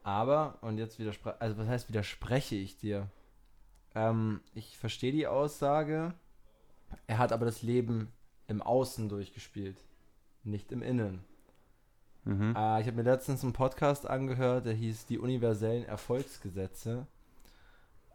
Aber, 0.02 0.58
und 0.62 0.80
jetzt 0.80 0.98
widerspreche, 0.98 1.40
also 1.40 1.60
was 1.60 1.68
heißt 1.68 1.90
widerspreche 1.90 2.56
ich 2.56 2.76
dir? 2.76 3.08
Ähm, 3.94 4.42
ich 4.56 4.80
verstehe 4.80 5.12
die 5.12 5.28
Aussage, 5.28 6.16
er 7.06 7.20
hat 7.20 7.34
aber 7.34 7.46
das 7.46 7.62
Leben 7.62 8.12
im 8.48 8.64
Außen 8.64 9.10
durchgespielt, 9.10 9.78
nicht 10.44 10.72
im 10.72 10.82
Innen. 10.82 11.24
Mhm. 12.24 12.56
Äh, 12.58 12.82
ich 12.82 12.88
habe 12.88 12.98
mir 12.98 13.04
letztens 13.04 13.44
einen 13.44 13.54
Podcast 13.54 14.10
angehört, 14.10 14.66
der 14.66 14.74
hieß 14.74 15.06
Die 15.06 15.20
universellen 15.20 15.86
Erfolgsgesetze. 15.86 17.06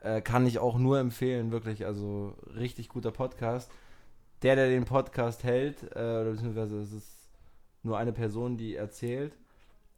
Äh, 0.01 0.23
kann 0.23 0.45
ich 0.45 0.59
auch 0.59 0.77
nur 0.77 0.99
empfehlen, 0.99 1.53
wirklich, 1.53 1.87
also 1.87 2.37
richtig 2.57 2.89
guter 2.89 3.13
Podcast. 3.13 3.71
Der, 4.43 4.57
der 4.57 4.69
den 4.69 4.85
Podcast 4.85 5.45
hält, 5.45 5.83
äh, 5.95 5.99
oder 5.99 6.31
beziehungsweise 6.33 6.81
es 6.81 6.93
ist 6.93 7.29
nur 7.83 7.99
eine 7.99 8.13
Person, 8.13 8.57
die 8.57 8.75
erzählt, 8.77 9.37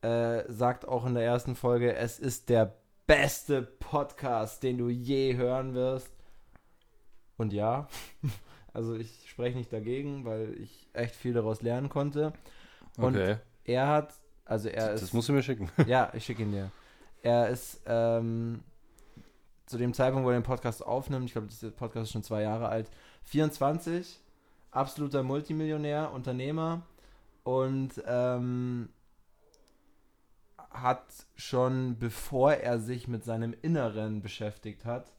äh, 0.02 0.44
sagt 0.52 0.86
auch 0.86 1.06
in 1.06 1.14
der 1.14 1.24
ersten 1.24 1.54
Folge, 1.56 1.94
es 1.94 2.18
ist 2.18 2.48
der 2.50 2.74
beste 3.06 3.62
Podcast, 3.62 4.62
den 4.62 4.78
du 4.78 4.88
je 4.88 5.36
hören 5.36 5.74
wirst. 5.74 6.10
Und 7.36 7.52
ja, 7.52 7.88
also 8.72 8.94
ich 8.94 9.28
spreche 9.30 9.56
nicht 9.56 9.72
dagegen, 9.72 10.24
weil 10.24 10.54
ich 10.60 10.88
echt 10.92 11.14
viel 11.14 11.32
daraus 11.32 11.62
lernen 11.62 11.88
konnte. 11.88 12.32
Und 12.98 13.16
Okay. 13.16 13.36
er 13.64 13.88
hat, 13.88 14.14
also 14.44 14.68
er 14.68 14.92
Das 14.92 15.02
ist, 15.02 15.14
musst 15.14 15.28
du 15.28 15.32
mir 15.32 15.42
schicken. 15.42 15.70
ja, 15.86 16.10
ich 16.14 16.24
schicke 16.24 16.42
ihn 16.42 16.52
dir. 16.52 16.70
Er 17.22 17.48
ist 17.48 17.80
ähm, 17.86 18.62
zu 19.66 19.78
dem 19.78 19.94
Zeitpunkt, 19.94 20.26
wo 20.26 20.30
er 20.30 20.38
den 20.38 20.42
Podcast 20.44 20.84
aufnimmt, 20.84 21.24
ich 21.26 21.32
glaube, 21.32 21.48
der 21.62 21.68
Podcast 21.70 22.04
ist 22.04 22.12
schon 22.12 22.22
zwei 22.22 22.42
Jahre 22.42 22.68
alt, 22.68 22.90
24, 23.22 24.20
absoluter 24.74 25.22
Multimillionär, 25.22 26.12
Unternehmer 26.12 26.82
und 27.44 28.02
ähm, 28.06 28.88
hat 30.70 31.04
schon, 31.36 31.98
bevor 31.98 32.54
er 32.54 32.78
sich 32.78 33.06
mit 33.06 33.24
seinem 33.24 33.54
Inneren 33.62 34.22
beschäftigt 34.22 34.84
hat, 34.84 35.12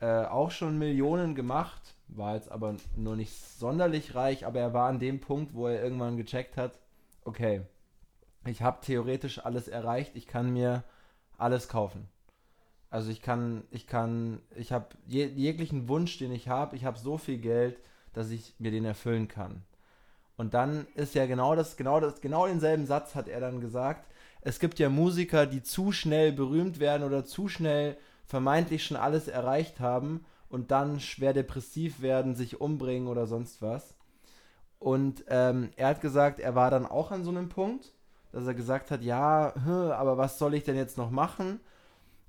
äh, 0.00 0.24
auch 0.24 0.50
schon 0.50 0.78
Millionen 0.78 1.34
gemacht, 1.34 1.94
war 2.08 2.34
jetzt 2.36 2.50
aber 2.50 2.76
nur 2.96 3.16
nicht 3.16 3.34
sonderlich 3.34 4.14
reich, 4.14 4.46
aber 4.46 4.60
er 4.60 4.72
war 4.72 4.88
an 4.88 4.98
dem 4.98 5.20
Punkt, 5.20 5.54
wo 5.54 5.66
er 5.66 5.82
irgendwann 5.82 6.16
gecheckt 6.16 6.56
hat, 6.56 6.78
okay, 7.24 7.62
ich 8.46 8.62
habe 8.62 8.80
theoretisch 8.80 9.44
alles 9.44 9.68
erreicht, 9.68 10.12
ich 10.14 10.26
kann 10.26 10.52
mir 10.52 10.84
alles 11.36 11.68
kaufen. 11.68 12.08
Also 12.90 13.10
ich 13.10 13.20
kann, 13.20 13.64
ich 13.70 13.86
kann, 13.86 14.40
ich 14.56 14.72
habe 14.72 14.86
je, 15.06 15.26
jeglichen 15.26 15.88
Wunsch, 15.88 16.16
den 16.18 16.32
ich 16.32 16.48
habe, 16.48 16.74
ich 16.74 16.86
habe 16.86 16.98
so 16.98 17.18
viel 17.18 17.38
Geld, 17.38 17.78
dass 18.18 18.30
ich 18.30 18.56
mir 18.58 18.72
den 18.72 18.84
erfüllen 18.84 19.28
kann. 19.28 19.62
Und 20.36 20.52
dann 20.52 20.88
ist 20.96 21.14
ja 21.14 21.26
genau 21.26 21.54
das, 21.54 21.76
genau 21.76 22.00
das, 22.00 22.20
genau 22.20 22.48
denselben 22.48 22.84
Satz 22.84 23.14
hat 23.14 23.28
er 23.28 23.38
dann 23.38 23.60
gesagt. 23.60 24.10
Es 24.40 24.58
gibt 24.58 24.80
ja 24.80 24.88
Musiker, 24.88 25.46
die 25.46 25.62
zu 25.62 25.92
schnell 25.92 26.32
berühmt 26.32 26.80
werden 26.80 27.04
oder 27.04 27.24
zu 27.24 27.46
schnell 27.46 27.96
vermeintlich 28.26 28.84
schon 28.84 28.96
alles 28.96 29.28
erreicht 29.28 29.78
haben 29.78 30.24
und 30.48 30.72
dann 30.72 30.98
schwer 30.98 31.32
depressiv 31.32 32.02
werden, 32.02 32.34
sich 32.34 32.60
umbringen 32.60 33.06
oder 33.06 33.28
sonst 33.28 33.62
was. 33.62 33.94
Und 34.80 35.24
ähm, 35.28 35.70
er 35.76 35.86
hat 35.86 36.00
gesagt, 36.00 36.40
er 36.40 36.56
war 36.56 36.72
dann 36.72 36.86
auch 36.86 37.12
an 37.12 37.22
so 37.22 37.30
einem 37.30 37.48
Punkt, 37.48 37.92
dass 38.32 38.48
er 38.48 38.54
gesagt 38.54 38.90
hat, 38.90 39.02
ja, 39.02 39.54
aber 39.96 40.18
was 40.18 40.38
soll 40.38 40.54
ich 40.54 40.64
denn 40.64 40.76
jetzt 40.76 40.98
noch 40.98 41.12
machen? 41.12 41.60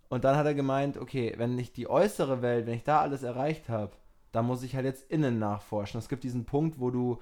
Und 0.08 0.24
dann 0.24 0.38
hat 0.38 0.46
er 0.46 0.54
gemeint, 0.54 0.98
okay, 0.98 1.34
wenn 1.38 1.58
ich 1.58 1.74
die 1.74 1.90
äußere 1.90 2.44
Welt, 2.44 2.68
wenn 2.68 2.76
ich 2.76 2.84
da 2.84 3.02
alles 3.02 3.24
erreicht 3.24 3.70
habe, 3.70 3.94
dann 4.32 4.46
muss 4.46 4.64
ich 4.64 4.76
halt 4.76 4.86
jetzt 4.86 5.10
innen 5.10 5.40
nachforschen. 5.40 6.00
Es 6.00 6.10
gibt 6.10 6.24
diesen 6.24 6.46
Punkt, 6.46 6.80
wo 6.80 6.92
du 6.92 7.22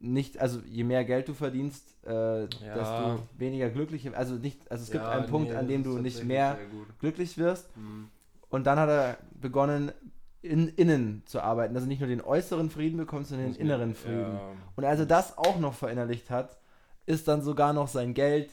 nicht, 0.00 0.38
also 0.38 0.60
je 0.66 0.84
mehr 0.84 1.04
Geld 1.04 1.28
du 1.28 1.34
verdienst, 1.34 2.04
äh, 2.04 2.48
desto 2.48 3.20
weniger 3.38 3.70
glücklich, 3.70 4.14
also 4.16 4.34
nicht, 4.34 4.70
also 4.70 4.82
es 4.82 4.90
gibt 4.90 5.04
einen 5.04 5.26
Punkt, 5.26 5.50
nee, 5.50 5.56
an 5.56 5.68
dem 5.68 5.84
du 5.84 5.98
nicht 5.98 6.24
mehr 6.24 6.58
glücklich 6.98 7.38
wirst. 7.38 7.74
Mhm. 7.76 8.08
Und 8.50 8.66
dann 8.66 8.78
hat 8.78 8.88
er 8.88 9.18
begonnen, 9.40 9.92
in, 10.42 10.68
innen 10.68 11.22
zu 11.24 11.40
arbeiten. 11.40 11.74
Also 11.76 11.86
nicht 11.86 12.00
nur 12.00 12.08
den 12.08 12.20
äußeren 12.20 12.68
Frieden 12.68 12.96
bekommst, 12.96 13.30
sondern 13.30 13.52
den 13.52 13.60
inneren 13.60 13.94
Frieden. 13.94 14.34
Ja. 14.34 14.52
Und 14.74 14.84
als 14.84 14.98
er 14.98 15.06
das 15.06 15.38
auch 15.38 15.58
noch 15.58 15.74
verinnerlicht 15.74 16.30
hat, 16.30 16.58
ist 17.06 17.28
dann 17.28 17.42
sogar 17.42 17.72
noch 17.72 17.88
sein 17.88 18.12
Geld 18.12 18.50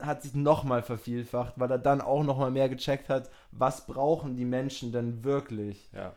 hat 0.00 0.22
sich 0.22 0.34
nochmal 0.34 0.82
vervielfacht, 0.82 1.54
weil 1.56 1.70
er 1.70 1.78
dann 1.78 2.02
auch 2.02 2.22
nochmal 2.24 2.50
mehr 2.50 2.68
gecheckt 2.68 3.08
hat, 3.08 3.30
was 3.52 3.86
brauchen 3.86 4.36
die 4.36 4.44
Menschen 4.44 4.92
denn 4.92 5.24
wirklich. 5.24 5.90
ja. 5.94 6.12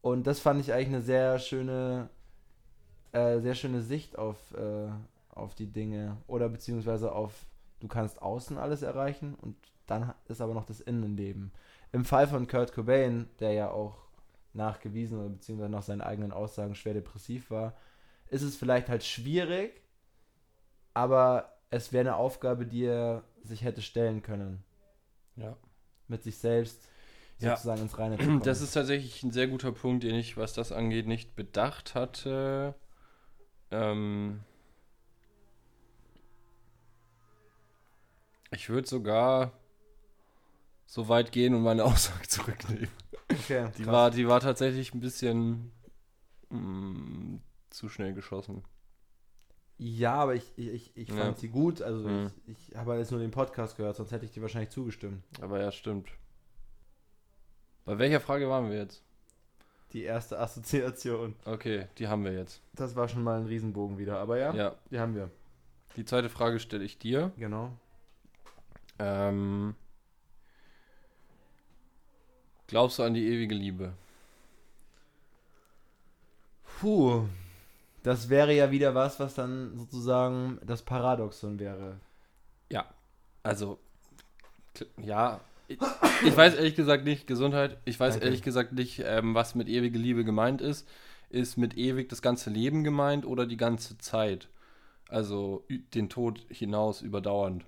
Und 0.00 0.26
das 0.26 0.40
fand 0.40 0.60
ich 0.60 0.72
eigentlich 0.72 0.88
eine 0.88 1.02
sehr 1.02 1.38
schöne, 1.38 2.08
äh, 3.12 3.40
sehr 3.40 3.54
schöne 3.54 3.82
Sicht 3.82 4.18
auf, 4.18 4.36
äh, 4.54 4.90
auf 5.30 5.54
die 5.54 5.66
Dinge. 5.66 6.16
Oder 6.26 6.48
beziehungsweise 6.48 7.12
auf, 7.12 7.46
du 7.80 7.88
kannst 7.88 8.22
außen 8.22 8.58
alles 8.58 8.82
erreichen 8.82 9.34
und 9.34 9.56
dann 9.86 10.14
ist 10.28 10.40
aber 10.40 10.54
noch 10.54 10.66
das 10.66 10.80
Innenleben. 10.80 11.52
Im 11.92 12.04
Fall 12.04 12.28
von 12.28 12.46
Kurt 12.46 12.72
Cobain, 12.72 13.28
der 13.40 13.52
ja 13.52 13.70
auch 13.70 13.96
nachgewiesen 14.52 15.18
oder 15.18 15.30
beziehungsweise 15.30 15.70
nach 15.70 15.82
seinen 15.82 16.02
eigenen 16.02 16.32
Aussagen 16.32 16.74
schwer 16.74 16.94
depressiv 16.94 17.50
war, 17.50 17.74
ist 18.28 18.42
es 18.42 18.56
vielleicht 18.56 18.88
halt 18.88 19.04
schwierig, 19.04 19.80
aber 20.94 21.58
es 21.70 21.92
wäre 21.92 22.08
eine 22.08 22.16
Aufgabe, 22.16 22.66
die 22.66 22.84
er 22.84 23.24
sich 23.42 23.62
hätte 23.62 23.82
stellen 23.82 24.22
können. 24.22 24.62
Ja. 25.36 25.56
Mit 26.08 26.22
sich 26.22 26.38
selbst 26.38 26.88
Ja. 27.40 27.56
sozusagen 27.56 27.82
ins 27.82 27.98
Reine 27.98 28.18
zu 28.18 28.24
kommen. 28.24 28.42
Das 28.42 28.60
ist 28.60 28.72
tatsächlich 28.72 29.22
ein 29.22 29.30
sehr 29.30 29.46
guter 29.48 29.72
Punkt, 29.72 30.02
den 30.04 30.14
ich, 30.16 30.36
was 30.36 30.52
das 30.54 30.72
angeht, 30.72 31.06
nicht 31.06 31.36
bedacht 31.36 31.94
hatte. 31.94 32.74
Ähm 33.70 34.40
ich 38.50 38.68
würde 38.68 38.88
sogar 38.88 39.52
so 40.86 41.08
weit 41.08 41.32
gehen 41.32 41.54
und 41.54 41.62
meine 41.62 41.84
Aussage 41.84 42.26
zurücknehmen. 42.26 42.88
okay, 43.30 43.70
Die 43.76 43.82
krass. 43.84 43.92
war, 43.92 44.10
die 44.10 44.26
war 44.28 44.40
tatsächlich 44.40 44.94
ein 44.94 45.00
bisschen 45.00 45.70
mm, 46.50 47.36
zu 47.70 47.88
schnell 47.88 48.14
geschossen. 48.14 48.64
Ja, 49.80 50.14
aber 50.14 50.34
ich, 50.34 50.52
ich, 50.56 50.68
ich, 50.68 50.96
ich 50.96 51.08
Ja. 51.10 51.14
fand 51.16 51.38
sie 51.38 51.48
gut. 51.50 51.82
Also 51.82 52.08
Mhm. 52.08 52.30
ich, 52.46 52.70
ich 52.70 52.76
habe 52.76 52.96
jetzt 52.96 53.10
nur 53.12 53.20
den 53.20 53.30
Podcast 53.30 53.76
gehört, 53.76 53.96
sonst 53.96 54.10
hätte 54.10 54.24
ich 54.24 54.32
dir 54.32 54.42
wahrscheinlich 54.42 54.70
zugestimmt. 54.70 55.22
Aber 55.40 55.60
ja, 55.60 55.70
stimmt. 55.70 56.08
Bei 57.88 57.98
welcher 57.98 58.20
Frage 58.20 58.48
waren 58.50 58.70
wir 58.70 58.76
jetzt? 58.76 59.02
Die 59.94 60.02
erste 60.02 60.38
Assoziation. 60.38 61.34
Okay, 61.46 61.86
die 61.96 62.06
haben 62.06 62.22
wir 62.22 62.32
jetzt. 62.34 62.60
Das 62.74 62.94
war 62.96 63.08
schon 63.08 63.22
mal 63.22 63.40
ein 63.40 63.46
Riesenbogen 63.46 63.96
wieder, 63.96 64.18
aber 64.18 64.36
ja, 64.38 64.52
Ja, 64.54 64.74
die 64.90 65.00
haben 65.00 65.14
wir. 65.14 65.30
die 65.96 66.04
zweite 66.04 66.28
Frage 66.28 66.60
stelle 66.60 66.84
ich 66.84 66.98
dir. 66.98 67.32
Genau. 67.38 67.72
Ähm, 68.98 69.74
glaubst 72.66 72.98
du 72.98 73.04
an 73.04 73.14
die 73.14 73.26
ewige 73.26 73.54
Liebe? 73.54 73.94
Puh. 76.80 77.24
Das 78.02 78.28
wäre 78.28 78.52
ja 78.54 78.70
wieder 78.70 78.94
was, 78.94 79.18
was 79.18 79.34
dann 79.34 79.76
sozusagen 79.78 80.58
das 80.66 80.82
Paradoxon 80.82 81.58
wäre. 81.58 81.98
Also, 83.44 83.78
kl- 84.76 84.88
ja, 84.98 85.40
ich, 85.68 85.78
ich 86.26 86.36
weiß 86.36 86.54
ehrlich 86.54 86.74
gesagt 86.74 87.04
nicht, 87.04 87.26
Gesundheit, 87.26 87.78
ich 87.84 87.98
weiß 88.00 88.14
Danke. 88.14 88.26
ehrlich 88.26 88.42
gesagt 88.42 88.72
nicht, 88.72 89.02
ähm, 89.04 89.34
was 89.34 89.54
mit 89.54 89.68
ewige 89.68 89.98
Liebe 89.98 90.24
gemeint 90.24 90.60
ist. 90.60 90.88
Ist 91.30 91.58
mit 91.58 91.76
ewig 91.76 92.08
das 92.08 92.22
ganze 92.22 92.48
Leben 92.50 92.84
gemeint 92.84 93.26
oder 93.26 93.46
die 93.46 93.58
ganze 93.58 93.98
Zeit? 93.98 94.48
Also 95.08 95.64
den 95.94 96.08
Tod 96.08 96.40
hinaus 96.50 97.02
überdauernd. 97.02 97.64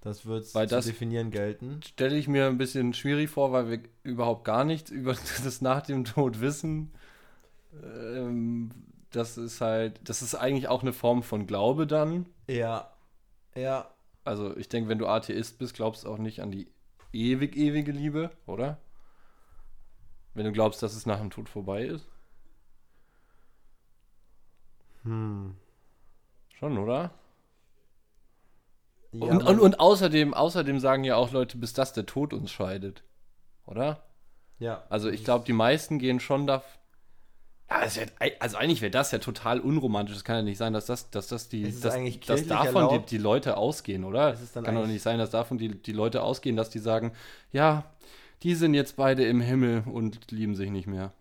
Das 0.00 0.26
wird 0.26 0.46
zu 0.46 0.66
das- 0.66 0.86
definieren 0.86 1.30
gelten. 1.30 1.80
Stelle 1.82 2.16
ich 2.16 2.28
mir 2.28 2.46
ein 2.46 2.58
bisschen 2.58 2.92
schwierig 2.94 3.30
vor, 3.30 3.52
weil 3.52 3.70
wir 3.70 3.80
überhaupt 4.02 4.44
gar 4.44 4.64
nichts 4.64 4.90
über 4.90 5.14
das 5.44 5.60
nach 5.60 5.82
dem 5.82 6.04
Tod 6.04 6.40
wissen. 6.40 6.92
Ähm, 7.82 8.70
das 9.10 9.38
ist 9.38 9.60
halt, 9.60 10.00
das 10.04 10.22
ist 10.22 10.34
eigentlich 10.34 10.68
auch 10.68 10.82
eine 10.82 10.92
Form 10.92 11.22
von 11.22 11.46
Glaube 11.46 11.86
dann. 11.86 12.26
Ja. 12.48 12.90
Ja. 13.56 13.88
Also 14.24 14.56
ich 14.56 14.68
denke, 14.68 14.88
wenn 14.88 14.98
du 14.98 15.06
Atheist 15.06 15.58
bist, 15.58 15.74
glaubst 15.74 16.04
du 16.04 16.08
auch 16.08 16.18
nicht 16.18 16.40
an 16.40 16.50
die 16.50 16.68
ewig, 17.12 17.56
ewige 17.56 17.92
Liebe, 17.92 18.30
oder? 18.46 18.78
Wenn 20.32 20.46
du 20.46 20.52
glaubst, 20.52 20.82
dass 20.82 20.94
es 20.96 21.06
nach 21.06 21.20
dem 21.20 21.30
Tod 21.30 21.48
vorbei 21.48 21.84
ist. 21.84 22.06
Hm. 25.02 25.54
Schon, 26.54 26.78
oder? 26.78 27.12
Ja, 29.12 29.26
und, 29.26 29.42
und, 29.44 29.60
und 29.60 29.80
außerdem, 29.80 30.34
außerdem 30.34 30.80
sagen 30.80 31.04
ja 31.04 31.16
auch 31.16 31.30
Leute, 31.30 31.56
bis 31.56 31.72
das 31.72 31.92
der 31.92 32.06
Tod 32.06 32.32
uns 32.32 32.50
scheidet. 32.50 33.04
Oder? 33.66 34.02
ja. 34.58 34.82
Also 34.88 35.08
ich 35.08 35.24
glaube, 35.24 35.44
die 35.44 35.52
meisten 35.52 35.98
gehen 35.98 36.20
schon 36.20 36.46
da. 36.46 36.62
Ja, 37.70 37.80
wär, 37.96 38.06
also 38.40 38.56
eigentlich 38.56 38.82
wäre 38.82 38.90
das 38.90 39.10
ja 39.10 39.18
total 39.18 39.58
unromantisch. 39.60 40.16
Es 40.16 40.24
kann 40.24 40.36
ja 40.36 40.42
nicht 40.42 40.58
sein, 40.58 40.72
dass 40.72 40.86
das, 40.86 41.10
dass 41.10 41.28
das 41.28 41.48
die, 41.48 41.62
dass, 41.64 41.94
dass 42.26 42.46
davon 42.46 42.88
die, 43.00 43.06
die 43.06 43.18
Leute 43.18 43.56
ausgehen, 43.56 44.04
oder? 44.04 44.32
Es 44.34 44.52
kann 44.52 44.74
doch 44.74 44.86
nicht 44.86 45.02
sein, 45.02 45.18
dass 45.18 45.30
davon 45.30 45.58
die, 45.58 45.68
die 45.80 45.92
Leute 45.92 46.22
ausgehen, 46.22 46.56
dass 46.56 46.70
die 46.70 46.78
sagen, 46.78 47.12
ja, 47.52 47.90
die 48.42 48.54
sind 48.54 48.74
jetzt 48.74 48.96
beide 48.96 49.24
im 49.26 49.40
Himmel 49.40 49.84
und 49.90 50.30
lieben 50.30 50.54
sich 50.54 50.70
nicht 50.70 50.86
mehr. 50.86 51.12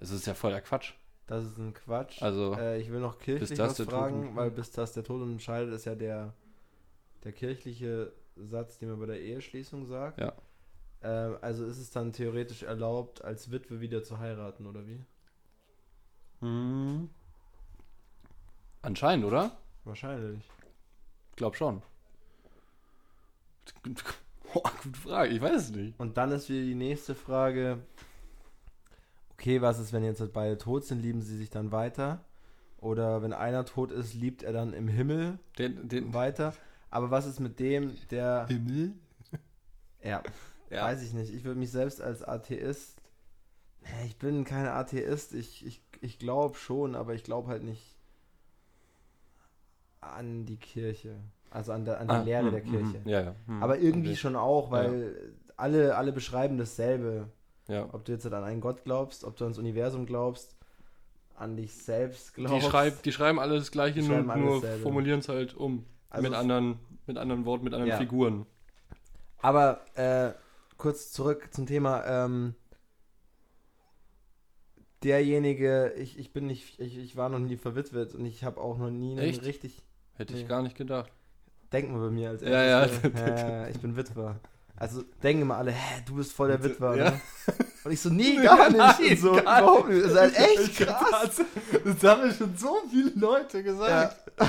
Das 0.00 0.10
ist 0.10 0.26
ja 0.26 0.34
voller 0.34 0.60
Quatsch. 0.60 0.92
Das 1.26 1.44
ist 1.44 1.56
ein 1.56 1.72
Quatsch. 1.72 2.20
Also, 2.22 2.54
äh, 2.58 2.78
ich 2.78 2.90
will 2.92 3.00
noch 3.00 3.18
kirchlich 3.18 3.58
was 3.58 3.78
Tod 3.78 3.86
fragen, 3.88 4.28
uns- 4.28 4.36
weil 4.36 4.50
bis 4.50 4.70
das 4.70 4.92
der 4.92 5.04
Tod 5.04 5.22
entscheidet, 5.22 5.72
ist 5.72 5.86
ja 5.86 5.94
der, 5.94 6.34
der 7.24 7.32
kirchliche 7.32 8.12
Satz, 8.36 8.78
den 8.78 8.90
man 8.90 9.00
bei 9.00 9.06
der 9.06 9.20
Eheschließung 9.22 9.86
sagt. 9.86 10.20
Ja. 10.20 10.34
Ähm, 11.02 11.38
also 11.40 11.64
ist 11.64 11.78
es 11.78 11.90
dann 11.90 12.12
theoretisch 12.12 12.62
erlaubt, 12.64 13.24
als 13.24 13.50
Witwe 13.50 13.80
wieder 13.80 14.02
zu 14.02 14.18
heiraten, 14.18 14.66
oder 14.66 14.86
wie? 14.86 15.00
Hm, 16.40 17.08
anscheinend, 18.82 19.24
oder? 19.24 19.56
Wahrscheinlich. 19.84 20.44
Ich 21.30 21.36
glaube 21.36 21.56
schon. 21.56 21.82
Boah, 24.52 24.70
gute 24.82 24.98
Frage. 25.00 25.30
Ich 25.34 25.40
weiß 25.40 25.62
es 25.62 25.70
nicht. 25.70 25.98
Und 25.98 26.16
dann 26.16 26.30
ist 26.32 26.48
wieder 26.48 26.62
die 26.62 26.74
nächste 26.74 27.14
Frage. 27.14 27.78
Okay, 29.32 29.60
was 29.60 29.78
ist, 29.78 29.92
wenn 29.92 30.04
jetzt 30.04 30.20
halt 30.20 30.32
beide 30.32 30.58
tot 30.58 30.84
sind, 30.84 31.00
lieben 31.02 31.22
sie 31.22 31.36
sich 31.36 31.50
dann 31.50 31.72
weiter? 31.72 32.24
Oder 32.78 33.22
wenn 33.22 33.32
einer 33.32 33.64
tot 33.64 33.90
ist, 33.90 34.14
liebt 34.14 34.42
er 34.42 34.52
dann 34.52 34.72
im 34.74 34.88
Himmel 34.88 35.38
Den, 35.58 35.88
den 35.88 36.14
weiter? 36.14 36.54
Aber 36.90 37.10
was 37.10 37.26
ist 37.26 37.40
mit 37.40 37.58
dem, 37.58 37.96
der. 38.10 38.46
Himmel? 38.48 38.92
Ja, 40.02 40.22
Ja. 40.68 40.84
weiß 40.84 41.02
ich 41.02 41.14
nicht. 41.14 41.32
Ich 41.32 41.44
würde 41.44 41.58
mich 41.58 41.70
selbst 41.70 42.02
als 42.02 42.22
Atheist. 42.22 43.00
Ich 44.04 44.18
bin 44.18 44.44
kein 44.44 44.66
Atheist. 44.66 45.32
Ich, 45.32 45.64
ich, 45.64 45.82
ich 46.02 46.18
glaube 46.18 46.56
schon, 46.56 46.94
aber 46.94 47.14
ich 47.14 47.24
glaube 47.24 47.48
halt 47.48 47.62
nicht 47.64 47.96
an 50.00 50.46
die 50.46 50.56
Kirche. 50.56 51.16
Also 51.50 51.72
an, 51.72 51.84
der, 51.84 52.00
an 52.00 52.08
die 52.08 52.14
Ah, 52.14 52.22
Lehre 52.22 52.44
hm, 52.46 52.50
der 52.52 52.64
hm, 52.64 52.70
Kirche. 52.70 53.04
hm. 53.04 53.08
Ja, 53.08 53.20
ja. 53.22 53.34
hm, 53.46 53.62
Aber 53.62 53.78
irgendwie 53.78 54.10
okay. 54.10 54.16
schon 54.18 54.36
auch, 54.36 54.70
weil 54.70 55.34
alle, 55.56 55.96
alle 55.96 56.12
beschreiben 56.12 56.58
dasselbe. 56.58 57.28
Ja. 57.68 57.88
Ob 57.92 58.04
du 58.04 58.12
jetzt 58.12 58.26
an 58.26 58.34
einen 58.44 58.60
Gott 58.60 58.84
glaubst, 58.84 59.24
ob 59.24 59.36
du 59.36 59.44
ans 59.44 59.56
Universum 59.58 60.04
glaubst, 60.04 60.56
an 61.36 61.56
dich 61.56 61.72
selbst 61.74 62.36
Die, 62.36 62.42
glaubst. 62.42 62.68
schreib, 62.68 63.02
die 63.02 63.12
schreiben 63.12 63.38
alle 63.40 63.54
das 63.56 63.70
Gleiche, 63.70 64.00
Die 64.00 64.06
nur, 64.08 64.22
nur 64.22 64.62
formulieren 64.82 65.20
es 65.20 65.28
halt 65.28 65.54
um. 65.54 65.86
Also 66.10 66.28
mit, 66.28 66.36
anderen, 66.38 66.78
mit 67.06 67.16
anderen 67.16 67.44
Worten, 67.46 67.64
mit 67.64 67.72
anderen 67.72 67.90
Ja. 67.90 67.96
Figuren. 67.98 68.46
Aber 69.40 69.80
äh, 69.94 70.32
kurz 70.76 71.10
zurück 71.12 71.48
zum 71.52 71.66
Thema. 71.66 72.04
Ähm, 72.06 72.54
derjenige, 75.04 75.92
ich, 75.96 76.18
ich 76.18 76.32
bin 76.32 76.46
nicht, 76.46 76.80
ich, 76.80 76.98
ich 76.98 77.16
war 77.16 77.28
noch 77.28 77.38
nie 77.38 77.56
verwitwet 77.56 78.14
und 78.14 78.24
ich 78.24 78.42
habe 78.44 78.60
auch 78.60 78.78
noch 78.78 78.90
nie 78.90 79.12
einen 79.12 79.28
Echt? 79.30 79.44
richtig. 79.44 79.82
Hätte 80.14 80.32
Nee. 80.34 80.40
ich 80.42 80.48
gar 80.48 80.62
nicht 80.62 80.76
gedacht. 80.76 81.10
Denken 81.72 81.94
wir 81.94 82.00
bei 82.06 82.10
mir 82.10 82.30
als 82.30 82.42
Ja, 82.42 82.48
ja. 82.50 82.80
erstes. 82.82 83.12
Ja, 83.14 83.48
ja, 83.62 83.68
ich 83.68 83.78
bin 83.80 83.96
Witwer. 83.96 84.36
Also 84.76 85.02
denken 85.22 85.42
immer 85.42 85.56
alle, 85.56 85.70
hä, 85.70 86.02
du 86.06 86.16
bist 86.16 86.32
voll 86.32 86.48
der 86.48 86.62
Witwer, 86.62 86.96
Ja. 86.96 87.10
ne? 87.10 87.20
Und 87.84 87.92
ich 87.92 88.00
so, 88.00 88.08
nee, 88.10 88.36
gar 88.36 88.68
nicht. 88.70 88.78
Nein, 88.78 89.10
und 89.10 89.18
so, 89.18 89.32
gar 89.32 89.40
überhaupt 89.62 89.88
nicht. 89.88 90.02
Das 90.04 90.12
ist 90.12 90.18
halt 90.18 90.36
echt 90.38 90.76
krass. 90.76 91.40
Das 91.84 92.02
haben 92.10 92.26
mir 92.26 92.32
schon 92.34 92.56
so 92.56 92.76
viele 92.90 93.12
Leute 93.14 93.60
Ja. 93.60 94.14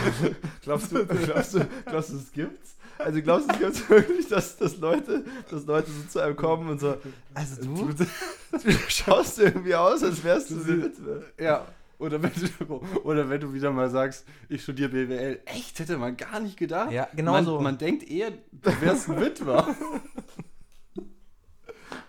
glaubst, 0.61 0.91
du, 0.91 1.05
glaubst, 1.05 1.53
du, 1.55 1.67
glaubst 1.85 2.09
du, 2.11 2.17
es 2.17 2.31
gibt's? 2.31 2.74
Also 2.97 3.21
glaubst 3.21 3.49
du, 3.49 3.53
es 3.53 3.59
gibt's 3.59 3.89
wirklich, 3.89 4.27
dass, 4.27 4.57
dass, 4.57 4.77
Leute, 4.77 5.25
dass 5.49 5.65
Leute 5.65 5.91
so 5.91 6.07
zu 6.07 6.19
einem 6.19 6.35
kommen 6.35 6.69
und 6.69 6.79
so, 6.79 6.95
also 7.33 7.61
du, 7.61 7.93
du 7.93 8.71
schaust 8.87 9.39
irgendwie 9.39 9.75
aus, 9.75 10.03
als 10.03 10.23
wärst 10.23 10.51
du 10.51 10.65
Witwe. 10.65 11.25
Ja. 11.39 11.65
Oder 11.97 12.21
wenn, 12.21 12.31
du, 12.33 12.81
oder 13.03 13.29
wenn 13.29 13.39
du 13.39 13.53
wieder 13.53 13.71
mal 13.71 13.89
sagst, 13.89 14.25
ich 14.49 14.63
studiere 14.63 14.89
BWL. 14.89 15.39
Echt? 15.45 15.79
Hätte 15.79 15.97
man 15.97 16.17
gar 16.17 16.39
nicht 16.41 16.57
gedacht? 16.57 16.91
Ja, 16.91 17.07
genau 17.15 17.31
man, 17.33 17.45
so. 17.45 17.59
Man 17.61 17.77
denkt 17.77 18.09
eher, 18.09 18.31
du 18.31 18.81
wärst 18.81 19.09
ein 19.09 19.19
Witwer. 19.19 19.67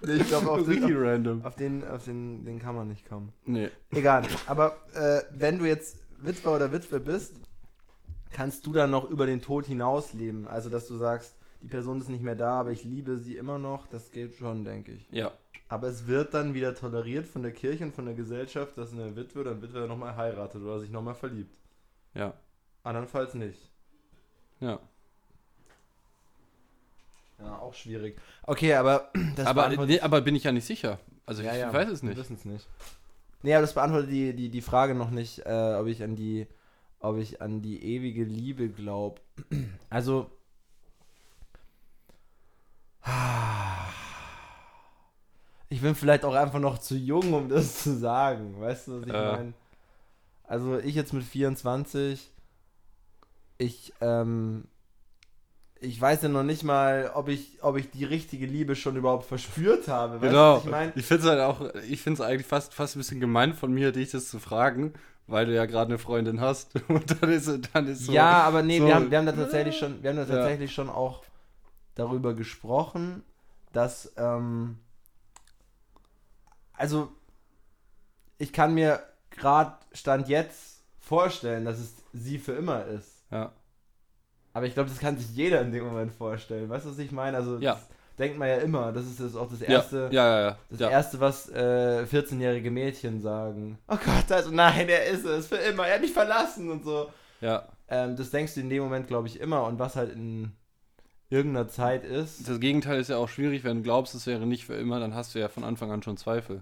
Nee, 0.02 0.16
ich 0.16 0.28
glaube, 0.28 0.50
auf, 0.50 0.68
Richtig 0.68 0.86
den, 0.86 0.96
random. 0.96 1.44
auf, 1.44 1.56
den, 1.56 1.86
auf 1.88 2.04
den, 2.04 2.44
den 2.44 2.60
kann 2.60 2.76
man 2.76 2.86
nicht 2.86 3.08
kommen. 3.08 3.32
Nee. 3.44 3.70
Egal. 3.90 4.22
Aber 4.46 4.76
äh, 4.94 5.22
wenn 5.30 5.58
du 5.58 5.64
jetzt 5.64 5.96
Witwer 6.18 6.52
oder 6.54 6.70
Witwe 6.70 7.00
bist, 7.00 7.34
kannst 8.36 8.66
du 8.66 8.72
dann 8.72 8.90
noch 8.90 9.08
über 9.08 9.24
den 9.26 9.40
Tod 9.40 9.64
hinaus 9.66 10.12
leben. 10.12 10.46
Also, 10.46 10.68
dass 10.68 10.86
du 10.86 10.96
sagst, 10.98 11.34
die 11.62 11.68
Person 11.68 12.00
ist 12.00 12.10
nicht 12.10 12.22
mehr 12.22 12.34
da, 12.36 12.60
aber 12.60 12.70
ich 12.70 12.84
liebe 12.84 13.16
sie 13.16 13.36
immer 13.36 13.58
noch. 13.58 13.86
Das 13.86 14.10
geht 14.10 14.34
schon, 14.36 14.64
denke 14.64 14.92
ich. 14.92 15.08
Ja. 15.10 15.32
Aber 15.68 15.88
es 15.88 16.06
wird 16.06 16.34
dann 16.34 16.52
wieder 16.54 16.74
toleriert 16.74 17.26
von 17.26 17.42
der 17.42 17.52
Kirche 17.52 17.84
und 17.84 17.94
von 17.94 18.04
der 18.04 18.14
Gesellschaft, 18.14 18.76
dass 18.76 18.92
eine 18.92 19.16
Witwe 19.16 19.40
oder 19.40 19.52
ein 19.52 19.62
Witwer 19.62 19.86
nochmal 19.86 20.14
heiratet 20.16 20.62
oder 20.62 20.78
sich 20.80 20.90
nochmal 20.90 21.14
verliebt. 21.14 21.56
Ja. 22.14 22.34
Andernfalls 22.84 23.34
nicht. 23.34 23.58
Ja. 24.60 24.78
Ja, 27.38 27.58
auch 27.58 27.74
schwierig. 27.74 28.16
Okay, 28.44 28.74
aber 28.74 29.10
das 29.36 29.46
Aber, 29.46 29.62
beantwortet- 29.62 29.88
nee, 29.96 30.00
aber 30.00 30.20
bin 30.20 30.36
ich 30.36 30.44
ja 30.44 30.52
nicht 30.52 30.66
sicher. 30.66 30.98
Also 31.26 31.42
ich, 31.42 31.48
Ja, 31.48 31.54
ja, 31.56 31.68
ich 31.68 31.74
weiß 31.74 31.88
es 31.88 32.02
Wir 32.02 32.10
nicht. 32.10 32.18
wissen 32.18 32.36
es 32.36 32.44
nicht. 32.44 32.66
Nee, 33.42 33.54
aber 33.54 33.62
das 33.62 33.74
beantwortet 33.74 34.10
die, 34.10 34.34
die, 34.34 34.48
die 34.48 34.62
Frage 34.62 34.94
noch 34.94 35.10
nicht, 35.10 35.40
äh, 35.44 35.74
ob 35.80 35.86
ich 35.86 36.02
an 36.02 36.16
die, 36.16 36.46
ob 37.00 37.18
ich 37.18 37.40
an 37.42 37.62
die 37.62 37.82
ewige 37.84 38.24
Liebe 38.24 38.68
glaube. 38.68 39.20
Also. 39.90 40.30
Ich 45.68 45.80
bin 45.80 45.96
vielleicht 45.96 46.24
auch 46.24 46.34
einfach 46.34 46.60
noch 46.60 46.78
zu 46.78 46.96
jung, 46.96 47.32
um 47.32 47.48
das 47.48 47.82
zu 47.82 47.96
sagen. 47.98 48.60
Weißt 48.60 48.86
du, 48.86 49.00
was 49.00 49.06
ich 49.08 49.12
Äh. 49.12 49.32
meine? 49.32 49.52
Also 50.44 50.78
ich 50.78 50.94
jetzt 50.94 51.12
mit 51.12 51.24
24, 51.24 52.30
ich, 53.58 53.92
ähm, 54.00 54.68
ich 55.80 56.00
weiß 56.00 56.22
ja 56.22 56.28
noch 56.28 56.44
nicht 56.44 56.62
mal, 56.62 57.10
ob 57.14 57.26
ich, 57.28 57.58
ob 57.64 57.76
ich 57.78 57.90
die 57.90 58.04
richtige 58.04 58.46
Liebe 58.46 58.76
schon 58.76 58.94
überhaupt 58.94 59.26
verspürt 59.26 59.88
habe. 59.88 60.20
Weißt 60.20 60.30
Genau. 60.30 60.58
ich 60.58 60.64
meine? 60.66 60.92
Ich 60.94 61.04
finde 61.04 61.24
es 61.24 61.28
halt 61.28 61.40
auch, 61.40 61.74
ich 61.88 62.00
finde 62.00 62.22
es 62.22 62.28
eigentlich 62.28 62.46
fast, 62.46 62.72
fast 62.72 62.94
ein 62.94 63.00
bisschen 63.00 63.18
gemein 63.18 63.52
von 63.52 63.72
mir, 63.74 63.90
dich 63.90 64.12
das 64.12 64.28
zu 64.28 64.38
fragen, 64.38 64.94
weil 65.26 65.46
du 65.46 65.54
ja 65.54 65.66
gerade 65.66 65.88
eine 65.90 65.98
Freundin 65.98 66.40
hast. 66.40 66.74
Und 66.88 67.22
dann 67.22 67.30
ist, 67.32 67.50
dann 67.72 67.86
ist 67.88 68.06
so. 68.06 68.12
ja, 68.12 68.42
aber 68.42 68.62
nee, 68.62 68.78
so- 68.78 68.86
wir, 68.86 68.94
haben, 68.94 69.10
wir 69.10 69.18
haben 69.18 69.26
da 69.26 69.32
tatsächlich 69.32 69.76
schon, 69.78 70.02
wir 70.02 70.10
haben 70.10 70.16
da 70.16 70.22
Ja. 70.24 70.28
tatsächlich 70.40 70.72
schon 70.72 70.88
auch 70.88 71.24
darüber 71.94 72.34
gesprochen, 72.34 73.22
dass, 73.72 74.12
ähm, 74.16 74.78
also, 76.74 77.10
ich 78.38 78.52
kann 78.52 78.74
mir 78.74 79.02
gerade 79.30 79.74
Stand 79.92 80.28
jetzt 80.28 80.82
vorstellen, 80.98 81.64
dass 81.64 81.78
es 81.78 81.94
sie 82.12 82.38
für 82.38 82.52
immer 82.52 82.84
ist. 82.84 83.22
Ja. 83.30 83.52
Aber 84.52 84.66
ich 84.66 84.74
glaube, 84.74 84.88
das 84.88 84.98
kann 84.98 85.18
sich 85.18 85.34
jeder 85.34 85.60
in 85.62 85.72
dem 85.72 85.84
Moment 85.84 86.12
vorstellen. 86.12 86.68
Weißt 86.68 86.86
du, 86.86 86.90
was 86.90 86.98
ich 86.98 87.12
meine? 87.12 87.36
Also, 87.36 87.58
Ja. 87.58 87.74
das 87.74 87.88
denkt 88.18 88.38
man 88.38 88.48
ja 88.48 88.56
immer. 88.56 88.92
Das 88.92 89.06
ist 89.06 89.20
das 89.20 89.36
auch 89.36 89.48
das 89.48 89.62
erste, 89.62 90.08
ja, 90.12 90.40
ja. 90.40 90.58
das 90.70 90.80
erste, 90.80 91.20
was 91.20 91.48
äh, 91.50 92.04
14-jährige 92.10 92.70
Mädchen 92.70 93.20
sagen. 93.20 93.78
Oh 93.88 93.96
Gott, 93.96 94.30
also 94.30 94.50
nein, 94.50 94.88
er 94.88 95.06
ist 95.06 95.24
es 95.24 95.46
für 95.48 95.56
immer. 95.56 95.86
Er 95.86 95.94
hat 95.94 96.00
mich 96.00 96.12
verlassen 96.12 96.70
und 96.70 96.84
so. 96.84 97.10
ja. 97.40 97.68
Ähm, 97.88 98.16
das 98.16 98.30
denkst 98.30 98.54
du 98.54 98.60
in 98.60 98.68
dem 98.68 98.82
Moment, 98.82 99.06
glaube 99.06 99.28
ich, 99.28 99.38
immer. 99.38 99.64
Und 99.64 99.78
was 99.78 99.94
halt 99.94 100.12
in 100.12 100.52
irgendeiner 101.28 101.68
Zeit 101.68 102.04
ist. 102.04 102.48
Das 102.48 102.60
Gegenteil 102.60 103.00
ist 103.00 103.08
ja 103.08 103.16
auch 103.16 103.28
schwierig, 103.28 103.64
wenn 103.64 103.78
du 103.78 103.82
glaubst, 103.82 104.14
es 104.14 104.26
wäre 104.26 104.46
nicht 104.46 104.64
für 104.64 104.74
immer, 104.74 105.00
dann 105.00 105.14
hast 105.14 105.34
du 105.34 105.38
ja 105.38 105.48
von 105.48 105.64
Anfang 105.64 105.90
an 105.90 106.02
schon 106.02 106.16
Zweifel. 106.16 106.60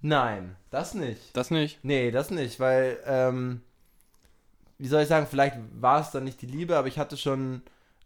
Nein, 0.00 0.56
das 0.70 0.94
nicht. 0.94 1.36
Das 1.36 1.50
nicht? 1.50 1.84
Nee, 1.84 2.10
das 2.10 2.30
nicht, 2.30 2.58
weil, 2.58 2.98
ähm, 3.04 3.62
wie 4.78 4.88
soll 4.88 5.02
ich 5.02 5.08
sagen, 5.08 5.26
vielleicht 5.28 5.56
war 5.74 6.00
es 6.00 6.10
dann 6.10 6.24
nicht 6.24 6.40
die 6.40 6.46
Liebe, 6.46 6.76
aber 6.76 6.88
ich 6.88 6.98
hatte 6.98 7.16
schon 7.16 7.62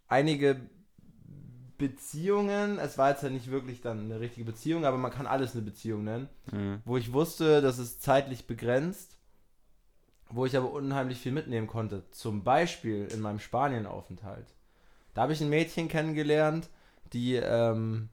einige 0.07 0.59
Beziehungen. 1.77 2.79
Es 2.79 2.97
war 2.97 3.09
jetzt 3.11 3.23
ja 3.23 3.29
nicht 3.29 3.51
wirklich 3.51 3.81
dann 3.81 4.05
eine 4.05 4.19
richtige 4.19 4.45
Beziehung, 4.45 4.85
aber 4.85 4.97
man 4.97 5.11
kann 5.11 5.27
alles 5.27 5.53
eine 5.53 5.63
Beziehung 5.63 6.03
nennen. 6.03 6.29
Mhm. 6.51 6.81
Wo 6.85 6.97
ich 6.97 7.13
wusste, 7.13 7.61
das 7.61 7.79
ist 7.79 8.01
zeitlich 8.01 8.47
begrenzt, 8.47 9.17
wo 10.29 10.45
ich 10.45 10.55
aber 10.55 10.71
unheimlich 10.71 11.19
viel 11.19 11.31
mitnehmen 11.31 11.67
konnte. 11.67 12.03
Zum 12.11 12.43
Beispiel 12.43 13.07
in 13.11 13.21
meinem 13.21 13.39
Spanienaufenthalt. 13.39 14.47
Da 15.13 15.23
habe 15.23 15.33
ich 15.33 15.41
ein 15.41 15.49
Mädchen 15.49 15.87
kennengelernt, 15.87 16.69
die, 17.13 17.35
ähm, 17.35 18.09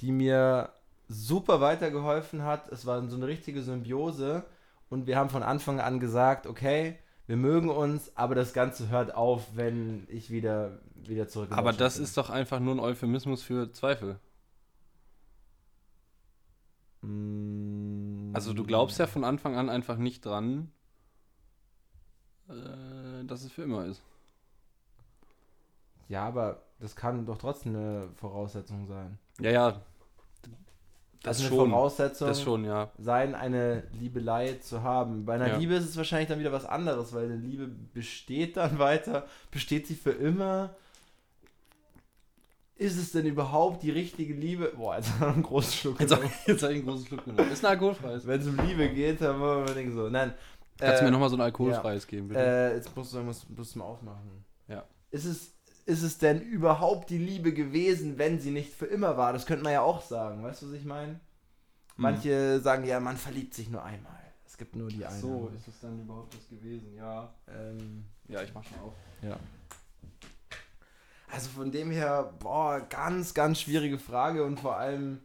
die 0.00 0.12
mir 0.12 0.72
super 1.08 1.60
weitergeholfen 1.60 2.42
hat. 2.42 2.70
Es 2.70 2.86
war 2.86 3.06
so 3.08 3.16
eine 3.16 3.26
richtige 3.26 3.62
Symbiose 3.62 4.44
und 4.88 5.06
wir 5.06 5.16
haben 5.16 5.30
von 5.30 5.42
Anfang 5.42 5.80
an 5.80 6.00
gesagt, 6.00 6.46
okay, 6.46 6.98
wir 7.32 7.38
mögen 7.38 7.70
uns, 7.70 8.14
aber 8.14 8.34
das 8.34 8.52
Ganze 8.52 8.90
hört 8.90 9.14
auf, 9.14 9.56
wenn 9.56 10.06
ich 10.10 10.28
wieder, 10.28 10.80
wieder 10.96 11.28
zurück 11.28 11.48
in 11.50 11.54
Aber 11.54 11.70
Deutschland 11.70 11.80
das 11.80 11.94
bin. 11.94 12.04
ist 12.04 12.18
doch 12.18 12.28
einfach 12.28 12.60
nur 12.60 12.74
ein 12.74 12.78
Euphemismus 12.78 13.42
für 13.42 13.72
Zweifel. 13.72 14.18
Mm, 17.00 18.34
Also 18.34 18.52
du 18.52 18.64
glaubst 18.64 18.98
ja 18.98 19.06
von 19.06 19.24
Anfang 19.24 19.56
an 19.56 19.70
einfach 19.70 19.96
nicht 19.96 20.26
dran, 20.26 20.70
äh, 22.50 23.24
dass 23.24 23.44
es 23.44 23.52
für 23.52 23.62
immer 23.62 23.86
ist. 23.86 24.02
Ja, 26.08 26.26
aber 26.26 26.62
das 26.80 26.96
kann 26.96 27.24
doch 27.24 27.38
trotzdem 27.38 27.74
eine 27.76 28.08
Voraussetzung 28.16 28.86
sein. 28.86 29.18
Ja, 29.40 29.50
ja. 29.50 29.80
Das 31.22 31.38
also 31.38 31.48
eine 31.48 31.56
schon. 31.56 31.70
Voraussetzung 31.70 32.28
Das 32.28 32.42
schon, 32.42 32.64
ja. 32.64 32.90
sein, 32.98 33.34
eine 33.34 33.84
Liebelei 33.92 34.54
zu 34.54 34.82
haben. 34.82 35.24
Bei 35.24 35.34
einer 35.34 35.48
Ja. 35.48 35.56
Liebe 35.56 35.74
ist 35.74 35.88
es 35.88 35.96
wahrscheinlich 35.96 36.28
dann 36.28 36.40
wieder 36.40 36.52
was 36.52 36.64
anderes, 36.66 37.12
weil 37.12 37.26
eine 37.26 37.36
Liebe 37.36 37.66
besteht 37.66 38.56
dann 38.56 38.78
weiter. 38.78 39.26
Besteht 39.50 39.86
sie 39.86 39.94
für 39.94 40.10
immer? 40.10 40.74
Ist 42.76 42.96
es 42.96 43.12
denn 43.12 43.26
überhaupt 43.26 43.84
die 43.84 43.90
richtige 43.92 44.34
Liebe? 44.34 44.72
Boah, 44.76 44.96
jetzt 44.96 45.10
haben 45.12 45.20
wir 45.20 45.28
einen 45.34 45.42
großen 45.44 45.72
Schluck. 45.72 46.00
Jetzt, 46.00 46.10
genommen. 46.10 46.32
jetzt 46.46 46.62
habe 46.62 46.72
ich 46.72 46.78
einen 46.80 46.88
großen 46.88 47.06
Schluck 47.06 47.24
genommen. 47.24 47.52
Ist 47.52 47.64
ein 47.64 47.70
alkoholfreies. 47.70 48.26
Wenn 48.26 48.40
es 48.40 48.46
um 48.48 48.56
Liebe 48.66 48.88
geht, 48.88 49.20
dann 49.20 49.38
wollen 49.38 49.66
wir 49.68 49.74
denken 49.74 49.94
so. 49.94 50.08
Nein. 50.08 50.34
Kannst 50.78 51.00
du 51.00 51.02
äh, 51.02 51.04
mir 51.04 51.12
nochmal 51.12 51.30
so 51.30 51.36
ein 51.36 51.40
alkoholfreies 51.42 52.06
geben, 52.06 52.28
bitte? 52.28 52.40
Äh, 52.40 52.74
jetzt 52.74 52.96
musst 52.96 53.14
du, 53.14 53.20
musst, 53.20 53.48
musst 53.48 53.74
du 53.74 53.78
mal 53.78 53.84
aufmachen. 53.84 54.44
Ja. 54.66 54.84
Ist 55.12 55.26
es, 55.26 55.54
ist 55.84 56.02
es 56.02 56.18
denn 56.18 56.40
überhaupt 56.40 57.10
die 57.10 57.18
Liebe 57.18 57.52
gewesen, 57.52 58.18
wenn 58.18 58.38
sie 58.40 58.50
nicht 58.50 58.72
für 58.72 58.86
immer 58.86 59.16
war? 59.16 59.32
Das 59.32 59.46
könnte 59.46 59.64
man 59.64 59.72
ja 59.72 59.82
auch 59.82 60.02
sagen. 60.02 60.42
Weißt 60.42 60.62
du, 60.62 60.68
was 60.68 60.74
ich 60.74 60.84
meine? 60.84 61.20
Manche 61.96 62.60
sagen 62.60 62.84
ja, 62.84 63.00
man 63.00 63.16
verliebt 63.16 63.54
sich 63.54 63.68
nur 63.68 63.82
einmal. 63.84 64.20
Es 64.46 64.56
gibt 64.56 64.76
nur 64.76 64.88
die 64.88 65.04
eine. 65.04 65.18
so, 65.18 65.50
ist 65.56 65.66
es 65.68 65.80
dann 65.80 66.00
überhaupt 66.02 66.34
das 66.34 66.48
gewesen? 66.48 66.94
Ja. 66.96 67.32
Ähm, 67.48 68.04
Ja, 68.28 68.42
ich 68.42 68.52
mach 68.54 68.64
schon 68.64 68.78
auf. 68.80 68.94
ja. 69.22 69.36
Also 71.30 71.48
von 71.48 71.72
dem 71.72 71.90
her, 71.90 72.34
boah, 72.40 72.80
ganz, 72.90 73.32
ganz 73.32 73.60
schwierige 73.60 73.98
Frage 73.98 74.44
und 74.44 74.60
vor 74.60 74.76
allem, 74.76 75.20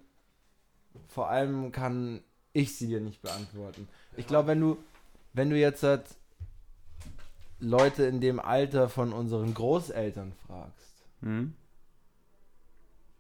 vor 1.09 1.29
allem 1.29 1.73
kann 1.73 2.23
ich 2.53 2.77
sie 2.77 2.87
dir 2.87 3.01
nicht 3.01 3.21
beantworten. 3.21 3.89
Ich 4.15 4.25
glaube, 4.25 4.47
wenn 4.47 4.61
du, 4.61 4.77
wenn 5.33 5.49
du 5.49 5.57
jetzt 5.57 5.83
halt 5.83 6.05
Leute 7.59 8.03
in 8.05 8.21
dem 8.21 8.39
Alter 8.39 8.87
von 8.89 9.13
unseren 9.13 9.53
Großeltern 9.53 10.33
fragst, 10.45 11.03
Mhm. 11.21 11.55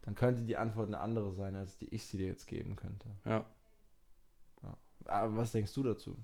dann 0.03 0.15
könnte 0.15 0.43
die 0.43 0.57
Antwort 0.57 0.87
eine 0.87 0.99
andere 0.99 1.33
sein, 1.33 1.55
als 1.55 1.77
die 1.77 1.87
ich 1.93 2.05
sie 2.05 2.17
dir 2.17 2.27
jetzt 2.27 2.47
geben 2.47 2.75
könnte. 2.75 3.07
Ja. 3.25 3.45
Aber 5.05 5.37
was 5.37 5.51
denkst 5.53 5.73
du 5.73 5.83
dazu? 5.83 6.17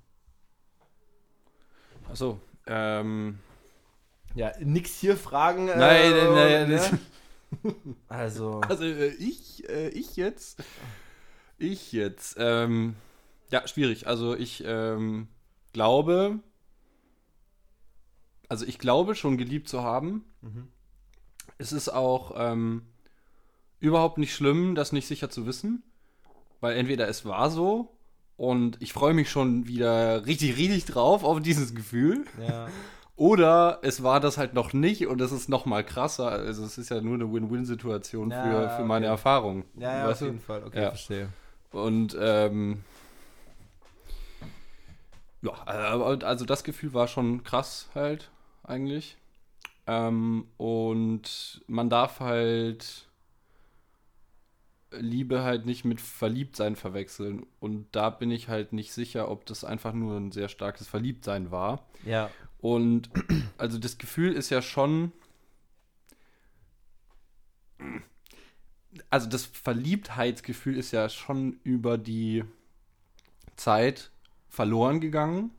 Achso, 2.10 2.40
ähm. 2.68 3.40
Ja, 4.36 4.52
nix 4.60 5.00
hier 5.00 5.16
fragen. 5.16 5.68
äh, 5.70 5.78
Nein, 5.78 6.12
nein, 6.12 6.34
nein, 6.34 6.70
ne? 6.70 7.00
Also, 8.08 8.62
Also 8.62 8.84
äh, 8.84 9.10
ich, 9.10 9.68
äh, 9.70 9.90
ich 9.90 10.16
jetzt, 10.16 10.64
ich 11.60 11.92
jetzt, 11.92 12.36
ähm, 12.40 12.96
ja, 13.52 13.68
schwierig. 13.68 14.08
Also 14.08 14.36
ich 14.36 14.64
ähm, 14.66 15.28
glaube, 15.72 16.40
also 18.54 18.68
ich 18.68 18.78
glaube 18.78 19.16
schon 19.16 19.38
geliebt 19.40 19.68
zu 19.68 19.82
haben. 19.82 20.24
Mhm. 20.42 20.68
Es 21.58 21.72
ist 21.72 21.90
auch 21.90 22.34
ähm, 22.38 22.84
überhaupt 23.80 24.20
nicht 24.20 24.36
schlimm, 24.36 24.76
das 24.76 24.92
nicht 24.92 25.08
sicher 25.08 25.32
zu 25.32 25.48
wissen, 25.48 25.82
weil 26.62 26.78
entweder 26.78 27.08
es 27.08 27.26
war 27.26 27.50
so 27.50 27.96
und 28.38 28.80
ich 28.80 28.94
freue 28.94 29.16
mich 29.16 29.32
schon 29.32 29.66
wieder 29.68 30.26
richtig, 30.28 30.56
richtig 30.58 30.86
drauf 30.86 31.24
auf 31.24 31.42
dieses 31.42 31.74
Gefühl. 31.74 32.26
ja. 32.40 32.68
Oder 33.16 33.80
es 33.84 34.02
war 34.02 34.20
das 34.20 34.38
halt 34.40 34.54
noch 34.56 34.74
nicht 34.74 35.06
und 35.06 35.22
es 35.22 35.32
ist 35.32 35.48
noch 35.48 35.66
mal 35.68 35.84
krasser. 35.84 36.30
Also 36.30 36.64
es 36.66 36.80
ist 36.80 36.90
ja 36.90 37.00
nur 37.00 37.14
eine 37.14 37.32
Win-Win-Situation 37.32 38.32
Ja, 38.32 38.44
für, 38.44 38.70
für 38.78 38.86
meine 38.86 39.06
okay. 39.06 39.12
Erfahrung. 39.14 39.66
Ja, 39.78 39.98
ja, 39.98 40.10
auf 40.12 40.18
du? 40.20 40.26
jeden 40.26 40.40
Fall. 40.40 40.64
Okay, 40.64 40.82
Ja. 40.82 40.90
verstehe. 40.90 41.30
Und 41.72 42.18
ähm, 42.20 42.84
ja, 45.44 45.52
also 45.54 46.46
das 46.46 46.64
Gefühl 46.64 46.94
war 46.96 47.08
schon 47.08 47.44
krass 47.44 47.88
halt 47.94 48.32
eigentlich. 48.64 49.18
Ähm, 49.86 50.48
und 50.58 51.64
man 51.68 51.90
darf 51.90 52.20
halt 52.20 53.08
Liebe 54.92 55.44
halt 55.44 55.66
nicht 55.66 55.86
mit 55.86 56.00
Verliebtsein 56.00 56.76
verwechseln. 56.76 57.46
Und 57.60 57.88
da 57.92 58.10
bin 58.10 58.32
ich 58.32 58.48
halt 58.48 58.74
nicht 58.74 58.94
sicher, 58.94 59.30
ob 59.30 59.46
das 59.46 59.64
einfach 59.64 59.94
nur 59.94 60.18
ein 60.18 60.32
sehr 60.32 60.50
starkes 60.50 60.88
Verliebtsein 60.88 61.52
war. 61.52 61.86
Ja. 62.06 62.30
Und 62.60 63.10
also 63.58 63.78
das 63.78 63.98
Gefühl 63.98 64.34
ist 64.34 64.50
ja 64.50 64.62
schon. 64.62 65.12
Also 69.10 69.28
das 69.28 69.46
Verliebtheitsgefühl 69.46 70.78
ist 70.78 70.92
ja 70.92 71.10
schon 71.10 71.60
über 71.64 71.98
die 71.98 72.46
Zeit 73.56 74.12
verloren 74.48 75.02
gegangen. 75.02 75.52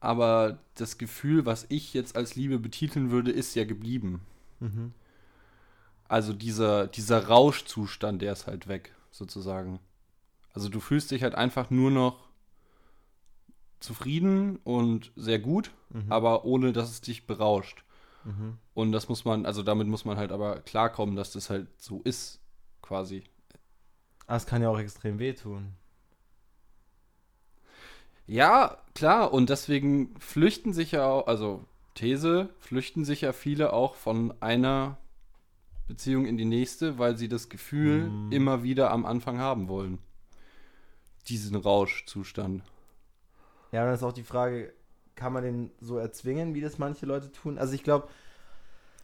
Aber 0.00 0.58
das 0.74 0.98
Gefühl, 0.98 1.46
was 1.46 1.66
ich 1.68 1.94
jetzt 1.94 2.16
als 2.16 2.34
Liebe 2.36 2.58
betiteln 2.58 3.10
würde, 3.10 3.30
ist 3.32 3.54
ja 3.54 3.64
geblieben. 3.64 4.20
Mhm. 4.60 4.92
Also 6.08 6.32
dieser, 6.32 6.86
dieser 6.86 7.26
Rauschzustand, 7.26 8.22
der 8.22 8.32
ist 8.32 8.46
halt 8.46 8.68
weg, 8.68 8.94
sozusagen. 9.10 9.80
Also 10.52 10.68
du 10.68 10.80
fühlst 10.80 11.10
dich 11.10 11.22
halt 11.22 11.34
einfach 11.34 11.70
nur 11.70 11.90
noch 11.90 12.28
zufrieden 13.80 14.56
und 14.64 15.12
sehr 15.16 15.38
gut, 15.38 15.70
Mhm. 15.90 16.10
aber 16.10 16.44
ohne 16.44 16.72
dass 16.72 16.90
es 16.90 17.00
dich 17.00 17.26
berauscht. 17.26 17.84
Mhm. 18.24 18.58
Und 18.74 18.92
das 18.92 19.08
muss 19.08 19.24
man, 19.24 19.46
also 19.46 19.62
damit 19.62 19.86
muss 19.86 20.04
man 20.04 20.16
halt 20.16 20.32
aber 20.32 20.60
klarkommen, 20.60 21.14
dass 21.16 21.32
das 21.32 21.50
halt 21.50 21.68
so 21.80 22.00
ist, 22.02 22.40
quasi. 22.82 23.24
Ah, 24.26 24.36
es 24.36 24.46
kann 24.46 24.62
ja 24.62 24.68
auch 24.68 24.78
extrem 24.78 25.18
wehtun. 25.18 25.74
Ja, 28.26 28.78
klar, 28.94 29.32
und 29.32 29.50
deswegen 29.50 30.14
flüchten 30.18 30.72
sich 30.72 30.92
ja 30.92 31.06
auch, 31.06 31.26
also 31.26 31.64
These, 31.94 32.50
flüchten 32.58 33.04
sich 33.04 33.20
ja 33.22 33.32
viele 33.32 33.72
auch 33.72 33.94
von 33.94 34.34
einer 34.40 34.98
Beziehung 35.86 36.26
in 36.26 36.36
die 36.36 36.44
nächste, 36.44 36.98
weil 36.98 37.16
sie 37.16 37.28
das 37.28 37.48
Gefühl 37.48 38.10
Mm. 38.10 38.32
immer 38.32 38.62
wieder 38.62 38.90
am 38.90 39.06
Anfang 39.06 39.38
haben 39.38 39.68
wollen. 39.68 39.98
Diesen 41.28 41.56
Rauschzustand. 41.56 42.62
Ja, 43.72 43.84
dann 43.84 43.94
ist 43.94 44.02
auch 44.02 44.12
die 44.12 44.22
Frage, 44.22 44.72
kann 45.14 45.32
man 45.32 45.42
den 45.44 45.70
so 45.80 45.96
erzwingen, 45.98 46.54
wie 46.54 46.60
das 46.60 46.78
manche 46.78 47.06
Leute 47.06 47.32
tun? 47.32 47.58
Also 47.58 47.74
ich 47.74 47.82
glaube, 47.82 48.08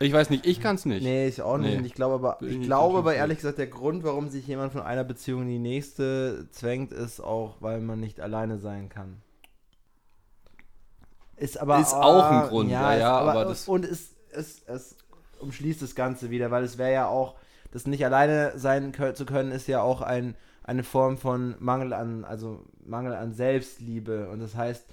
Ich 0.02 0.12
weiß 0.12 0.30
nicht, 0.30 0.46
ich 0.46 0.60
kann 0.60 0.76
es 0.76 0.84
nicht. 0.84 1.02
nee, 1.02 1.26
ich 1.26 1.42
auch 1.42 1.58
nicht. 1.58 1.80
Nee. 1.80 1.86
Ich 1.86 1.94
glaube 1.94 2.14
aber, 2.14 2.38
ich 2.40 2.56
ich 2.56 2.62
glaube 2.62 2.98
aber 2.98 3.14
ehrlich 3.14 3.38
gesagt, 3.38 3.58
der 3.58 3.66
Grund, 3.66 4.04
warum 4.04 4.28
sich 4.28 4.46
jemand 4.46 4.72
von 4.72 4.82
einer 4.82 5.04
Beziehung 5.04 5.42
in 5.42 5.48
die 5.48 5.58
nächste 5.58 6.48
zwängt, 6.50 6.92
ist 6.92 7.20
auch, 7.20 7.56
weil 7.60 7.80
man 7.80 8.00
nicht 8.00 8.20
alleine 8.20 8.58
sein 8.58 8.88
kann. 8.88 9.22
Ist 11.36 11.58
aber 11.58 11.80
Ist 11.80 11.94
auch 11.94 12.24
ein 12.24 12.36
ah, 12.36 12.46
Grund, 12.46 12.68
ist 12.68 12.72
ja, 12.72 12.96
ja, 12.96 13.18
aber 13.18 13.44
das- 13.44 13.66
und 13.66 13.84
es, 13.84 14.14
es, 14.30 14.62
es 14.66 14.96
umschließt 15.40 15.82
das 15.82 15.94
Ganze 15.94 16.30
wieder, 16.30 16.50
weil 16.50 16.62
es 16.62 16.78
wäre 16.78 16.92
ja 16.92 17.08
auch, 17.08 17.34
das 17.72 17.86
nicht 17.86 18.04
alleine 18.04 18.52
sein 18.56 18.92
zu 19.14 19.26
können, 19.26 19.50
ist 19.50 19.66
ja 19.66 19.82
auch 19.82 20.02
ein, 20.02 20.36
eine 20.62 20.84
Form 20.84 21.18
von 21.18 21.56
Mangel 21.58 21.92
an, 21.92 22.24
also 22.24 22.64
Mangel 22.84 23.14
an 23.14 23.32
Selbstliebe. 23.32 24.28
Und 24.30 24.40
das 24.40 24.54
heißt, 24.54 24.84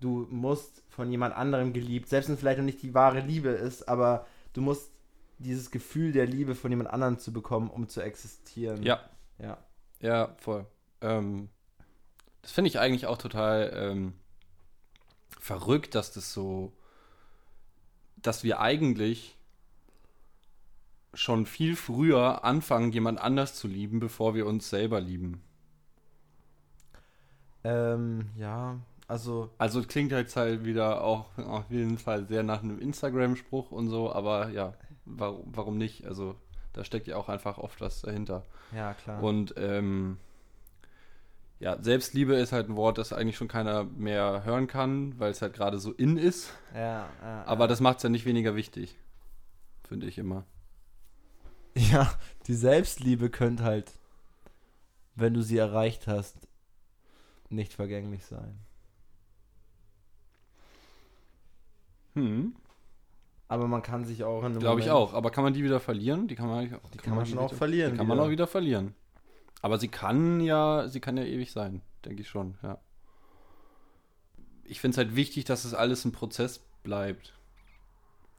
du 0.00 0.26
musst 0.30 0.82
von 0.88 1.10
jemand 1.10 1.36
anderem 1.36 1.72
geliebt, 1.72 2.08
selbst 2.08 2.28
wenn 2.28 2.34
es 2.34 2.40
vielleicht 2.40 2.58
noch 2.58 2.64
nicht 2.64 2.82
die 2.82 2.94
wahre 2.94 3.20
Liebe 3.20 3.48
ist, 3.48 3.88
aber 3.88 4.26
du 4.52 4.60
musst 4.60 4.90
dieses 5.38 5.70
Gefühl 5.70 6.12
der 6.12 6.26
Liebe 6.26 6.54
von 6.54 6.70
jemand 6.70 6.90
anderem 6.90 7.18
zu 7.18 7.32
bekommen, 7.32 7.70
um 7.70 7.88
zu 7.88 8.00
existieren. 8.02 8.82
Ja, 8.82 9.00
Ja. 9.38 9.58
ja, 10.00 10.34
voll. 10.38 10.66
Ähm, 11.00 11.48
das 12.42 12.52
finde 12.52 12.68
ich 12.68 12.78
eigentlich 12.78 13.06
auch 13.06 13.18
total 13.18 13.72
ähm, 13.74 14.14
verrückt, 15.38 15.94
dass 15.94 16.12
das 16.12 16.32
so, 16.32 16.72
dass 18.16 18.44
wir 18.44 18.60
eigentlich 18.60 19.36
schon 21.14 21.46
viel 21.46 21.74
früher 21.74 22.44
anfangen, 22.44 22.92
jemand 22.92 23.20
anders 23.20 23.54
zu 23.54 23.66
lieben, 23.66 23.98
bevor 23.98 24.34
wir 24.34 24.46
uns 24.46 24.70
selber 24.70 25.00
lieben. 25.00 25.42
Ähm, 27.64 28.30
ja, 28.36 28.78
also, 29.10 29.50
Also 29.58 29.82
klingt 29.82 30.12
jetzt 30.12 30.36
halt 30.36 30.64
wieder 30.64 31.02
auch 31.02 31.36
auf 31.38 31.68
jeden 31.70 31.98
Fall 31.98 32.26
sehr 32.28 32.44
nach 32.44 32.62
einem 32.62 32.78
Instagram-Spruch 32.78 33.72
und 33.72 33.88
so, 33.88 34.12
aber 34.12 34.50
ja, 34.50 34.74
warum, 35.04 35.44
warum 35.46 35.78
nicht? 35.78 36.06
Also 36.06 36.36
da 36.72 36.84
steckt 36.84 37.08
ja 37.08 37.16
auch 37.16 37.28
einfach 37.28 37.58
oft 37.58 37.80
was 37.80 38.02
dahinter. 38.02 38.44
ja, 38.72 38.94
klar. 38.94 39.20
Und 39.20 39.54
ähm, 39.56 40.18
ja, 41.58 41.76
Selbstliebe 41.82 42.34
ist 42.34 42.52
halt 42.52 42.68
ein 42.68 42.76
Wort, 42.76 42.98
das 42.98 43.12
eigentlich 43.12 43.36
schon 43.36 43.48
keiner 43.48 43.82
mehr 43.82 44.44
hören 44.44 44.68
kann, 44.68 45.18
weil 45.18 45.32
es 45.32 45.42
halt 45.42 45.54
gerade 45.54 45.78
so 45.78 45.92
in 45.92 46.16
ist. 46.16 46.52
ja, 46.72 47.08
ja, 47.20 47.44
Aber 47.46 47.64
ja. 47.64 47.68
das 47.68 47.80
macht 47.80 47.96
es 47.96 48.04
ja 48.04 48.08
nicht 48.10 48.26
weniger 48.26 48.54
wichtig, 48.54 48.96
finde 49.82 50.06
ich 50.06 50.18
immer. 50.18 50.44
Ja, 51.74 52.12
die 52.46 52.54
Selbstliebe 52.54 53.28
könnte 53.28 53.64
halt, 53.64 53.92
wenn 55.16 55.34
du 55.34 55.42
sie 55.42 55.58
erreicht 55.58 56.06
hast, 56.06 56.36
nicht 57.48 57.72
vergänglich 57.72 58.24
sein. 58.24 58.58
Hm, 62.14 62.54
Aber 63.48 63.66
man 63.68 63.82
kann 63.82 64.04
sich 64.04 64.24
auch 64.24 64.40
in 64.40 64.46
einem 64.52 64.60
Glaube 64.60 64.80
ich 64.80 64.90
auch. 64.90 65.14
Aber 65.14 65.30
kann 65.30 65.44
man 65.44 65.52
die 65.54 65.64
wieder 65.64 65.80
verlieren? 65.80 66.28
Die 66.28 66.34
kann 66.34 66.48
man, 66.48 66.68
Die 66.94 66.98
kann 66.98 67.14
man 67.16 67.26
schon 67.26 67.38
auch 67.38 67.52
verlieren 67.52 67.92
Die 67.92 67.98
kann 67.98 68.06
man 68.06 68.18
wieder. 68.18 68.26
auch 68.26 68.30
wieder 68.30 68.46
verlieren. 68.46 68.94
Aber 69.62 69.78
sie 69.78 69.88
kann 69.88 70.40
ja, 70.40 70.88
sie 70.88 71.00
kann 71.00 71.16
ja 71.16 71.24
ewig 71.24 71.52
sein, 71.52 71.82
denke 72.04 72.22
ich 72.22 72.28
schon, 72.28 72.56
ja. 72.62 72.78
Ich 74.64 74.80
finde 74.80 74.94
es 74.94 74.98
halt 74.98 75.16
wichtig, 75.16 75.44
dass 75.44 75.64
es 75.64 75.74
alles 75.74 76.04
ein 76.04 76.12
Prozess 76.12 76.60
bleibt. 76.82 77.34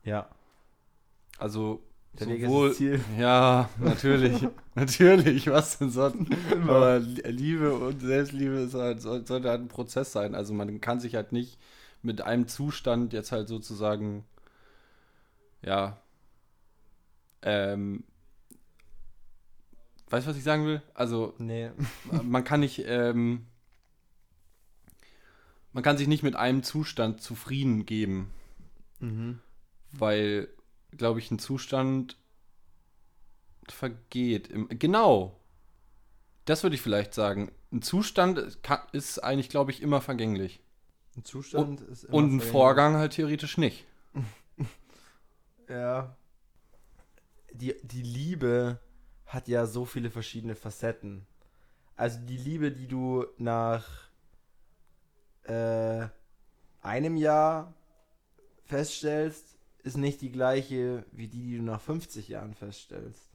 Ja, 0.04 0.30
Also 1.38 1.84
der 2.14 2.28
sowohl, 2.28 2.70
das 2.70 2.78
Ziel. 2.78 3.00
ja, 3.20 3.70
natürlich, 3.80 4.48
natürlich, 4.76 5.48
was 5.50 5.78
denn 5.78 5.92
sonst? 5.92 6.30
Aber 6.68 7.00
Liebe 7.00 7.74
und 7.74 8.02
Selbstliebe 8.02 8.56
ist 8.56 8.74
halt, 8.74 9.02
soll- 9.02 9.26
sollte 9.26 9.50
halt 9.50 9.62
ein 9.62 9.68
Prozess 9.68 10.12
sein. 10.12 10.36
Also 10.36 10.54
man 10.54 10.82
kann 10.82 11.00
sich 11.00 11.16
halt 11.16 11.32
nicht 11.32 11.58
mit 12.02 12.22
einem 12.22 12.48
Zustand 12.48 13.14
jetzt 13.14 13.32
halt 13.32 13.48
sozusagen, 13.48 14.26
ja, 15.62 16.02
ähm, 17.44 18.04
weißt 20.10 20.26
du, 20.26 20.32
was 20.32 20.38
ich 20.38 20.44
sagen 20.44 20.66
will? 20.66 20.82
Also 20.94 21.34
Nee. 21.38 21.72
man 22.24 22.44
kann 22.44 22.60
nicht, 22.62 22.84
ähm, 22.86 23.46
man 25.74 25.84
kann 25.84 25.98
sich 25.98 26.08
nicht 26.08 26.24
mit 26.24 26.36
einem 26.36 26.64
Zustand 26.64 27.22
zufrieden 27.22 27.86
geben, 27.86 28.32
Mhm. 29.00 29.40
weil, 29.92 30.50
glaube 30.92 31.20
ich, 31.20 31.32
ein 31.32 31.40
Zustand 31.40 32.18
vergeht. 33.70 34.48
Im, 34.48 34.68
genau. 34.70 35.40
Das 36.46 36.64
würde 36.64 36.76
ich 36.76 36.82
vielleicht 36.82 37.14
sagen. 37.14 37.52
Ein 37.72 37.82
Zustand 37.82 38.62
kann, 38.64 38.82
ist 38.92 39.20
eigentlich, 39.20 39.50
glaube 39.50 39.72
ich, 39.72 39.82
immer 39.82 40.02
vergänglich. 40.02 40.60
Ein 41.16 41.26
Zustand 41.26 41.82
ist 41.82 42.06
immer 42.06 42.14
Und 42.14 42.34
ein. 42.36 42.42
Vorgang 42.42 42.96
halt 42.96 43.14
theoretisch 43.14 43.58
nicht. 43.58 43.86
Ja. 45.70 46.18
Die, 47.54 47.76
die 47.82 48.02
Liebe 48.02 48.78
hat 49.26 49.48
ja 49.48 49.66
so 49.66 49.86
viele 49.86 50.10
verschiedene 50.10 50.56
Facetten. 50.56 51.26
Also 51.96 52.20
die 52.20 52.36
Liebe, 52.36 52.74
die 52.74 52.88
du 52.88 53.26
nach 53.38 53.88
äh, 55.44 56.08
einem 56.82 57.16
Jahr 57.16 57.74
feststellst, 58.66 59.58
ist 59.84 59.98
nicht 59.98 60.22
die 60.22 60.32
gleiche 60.32 61.06
wie 61.12 61.28
die, 61.28 61.42
die 61.42 61.58
du 61.58 61.64
nach 61.64 61.82
50 61.82 62.28
Jahren 62.28 62.54
feststellst. 62.54 63.30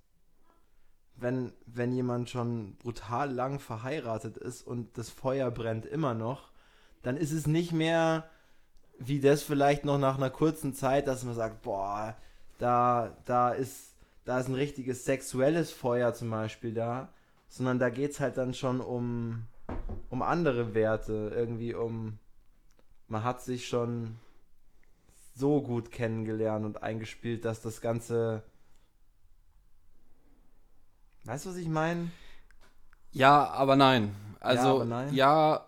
Wenn, 1.15 1.53
wenn 1.65 1.93
jemand 1.93 2.29
schon 2.29 2.77
brutal 2.77 3.33
lang 3.33 3.61
verheiratet 3.61 4.37
ist 4.37 4.67
und 4.67 4.99
das 4.99 5.09
Feuer 5.09 5.51
brennt 5.51 5.87
immer 5.87 6.13
noch, 6.13 6.51
dann 7.07 7.17
ist 7.17 7.31
es 7.31 7.47
nicht 7.47 7.71
mehr 7.71 8.29
wie 8.99 9.21
das 9.21 9.45
vielleicht 9.45 9.85
noch 9.85 9.99
nach 9.99 10.17
einer 10.17 10.31
kurzen 10.31 10.75
Zeit, 10.75 11.07
dass 11.07 11.23
man 11.23 11.35
sagt, 11.35 11.63
boah, 11.63 12.17
da, 12.59 13.17
da 13.27 13.51
ist, 13.51 13.95
da 14.25 14.41
ist 14.41 14.49
ein 14.49 14.55
richtiges 14.55 15.05
sexuelles 15.05 15.71
Feuer 15.71 16.15
zum 16.15 16.31
Beispiel 16.31 16.75
da, 16.75 17.09
sondern 17.49 17.79
da 17.79 17.91
geht 17.91 18.11
es 18.11 18.19
halt 18.19 18.39
dann 18.39 18.55
schon 18.55 18.81
um, 18.81 19.47
um 20.11 20.21
andere 20.21 20.75
Werte, 20.75 21.33
irgendwie 21.33 21.75
um, 21.75 22.19
man 23.07 23.23
hat 23.23 23.41
sich 23.41 23.69
schon 23.69 24.17
so 25.37 25.63
gut 25.63 25.93
kennengelernt 25.93 26.65
und 26.65 26.83
eingespielt, 26.83 27.45
dass 27.45 27.61
das 27.61 27.81
Ganze, 27.81 28.43
weißt 31.23 31.45
du, 31.45 31.51
was 31.51 31.57
ich 31.57 31.69
meine? 31.69 32.11
Ja, 33.13 33.49
aber 33.51 33.77
nein. 33.77 34.13
Also, 34.41 34.77
aber 34.77 34.85
nein? 34.87 35.15
ja, 35.15 35.67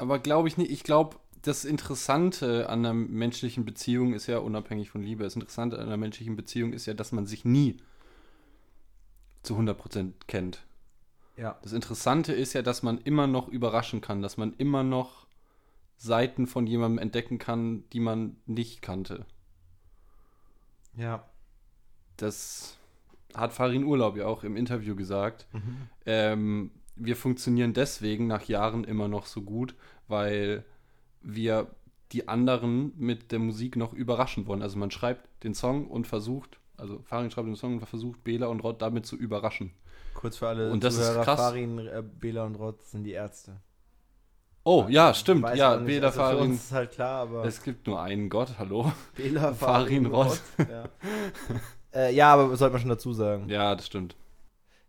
aber 0.00 0.18
glaube 0.18 0.48
ich 0.48 0.56
nicht. 0.56 0.70
Ich 0.70 0.82
glaube, 0.82 1.16
das 1.42 1.64
Interessante 1.64 2.68
an 2.68 2.80
einer 2.80 2.94
menschlichen 2.94 3.64
Beziehung 3.64 4.14
ist 4.14 4.26
ja 4.26 4.38
unabhängig 4.38 4.90
von 4.90 5.02
Liebe. 5.02 5.24
Das 5.24 5.34
Interessante 5.34 5.78
an 5.78 5.86
einer 5.86 5.96
menschlichen 5.96 6.36
Beziehung 6.36 6.72
ist 6.72 6.86
ja, 6.86 6.94
dass 6.94 7.12
man 7.12 7.26
sich 7.26 7.44
nie 7.44 7.76
zu 9.42 9.56
100% 9.56 10.12
kennt. 10.26 10.64
Ja. 11.36 11.58
Das 11.62 11.72
Interessante 11.72 12.32
ist 12.32 12.52
ja, 12.52 12.62
dass 12.62 12.82
man 12.82 12.98
immer 12.98 13.26
noch 13.26 13.48
überraschen 13.48 14.00
kann, 14.00 14.22
dass 14.22 14.36
man 14.36 14.54
immer 14.58 14.82
noch 14.82 15.26
Seiten 15.96 16.46
von 16.46 16.66
jemandem 16.66 16.98
entdecken 16.98 17.38
kann, 17.38 17.84
die 17.90 18.00
man 18.00 18.36
nicht 18.46 18.82
kannte. 18.82 19.26
Ja. 20.96 21.24
Das 22.16 22.78
hat 23.34 23.52
Farin 23.52 23.84
Urlaub 23.84 24.16
ja 24.16 24.26
auch 24.26 24.44
im 24.44 24.56
Interview 24.56 24.96
gesagt. 24.96 25.46
Ähm, 26.06 26.70
wir 27.00 27.16
funktionieren 27.16 27.72
deswegen 27.72 28.26
nach 28.26 28.44
Jahren 28.44 28.84
immer 28.84 29.08
noch 29.08 29.26
so 29.26 29.42
gut, 29.42 29.74
weil 30.08 30.64
wir 31.22 31.68
die 32.12 32.28
anderen 32.28 32.92
mit 32.96 33.32
der 33.32 33.38
Musik 33.38 33.76
noch 33.76 33.92
überraschen 33.92 34.46
wollen. 34.46 34.62
Also 34.62 34.78
man 34.78 34.90
schreibt 34.90 35.28
den 35.44 35.54
Song 35.54 35.88
und 35.88 36.06
versucht, 36.06 36.58
also 36.76 37.00
Farin 37.04 37.30
schreibt 37.30 37.48
den 37.48 37.56
Song 37.56 37.74
und 37.74 37.86
versucht 37.86 38.24
Bela 38.24 38.46
und 38.46 38.60
Rod 38.60 38.82
damit 38.82 39.06
zu 39.06 39.16
überraschen. 39.16 39.72
Kurz 40.14 40.36
für 40.36 40.48
alle 40.48 40.70
Und 40.70 40.84
das 40.84 40.96
ist 40.96 41.14
krass. 41.22 41.38
Farin, 41.38 41.78
äh, 41.78 42.02
Bela 42.02 42.44
und 42.44 42.56
Rott 42.56 42.82
sind 42.84 43.04
die 43.04 43.12
Ärzte. 43.12 43.60
Oh, 44.62 44.86
ja, 44.88 45.14
stimmt. 45.14 45.46
Ja, 45.54 45.74
auch 45.74 45.78
nicht, 45.78 45.86
Bela 45.86 46.08
also 46.08 46.20
Farin. 46.20 46.54
ist 46.54 46.72
halt 46.72 46.90
klar, 46.90 47.22
aber 47.22 47.44
Es 47.44 47.62
gibt 47.62 47.86
nur 47.86 48.00
einen 48.02 48.28
Gott, 48.28 48.58
hallo. 48.58 48.92
Bela, 49.16 49.54
Farin, 49.54 50.06
Rott. 50.06 50.40
Ja. 50.58 50.84
äh, 51.94 52.14
ja, 52.14 52.34
aber 52.34 52.56
sollte 52.56 52.72
man 52.72 52.80
schon 52.80 52.90
dazu 52.90 53.12
sagen. 53.12 53.48
Ja, 53.48 53.74
das 53.74 53.86
stimmt. 53.86 54.16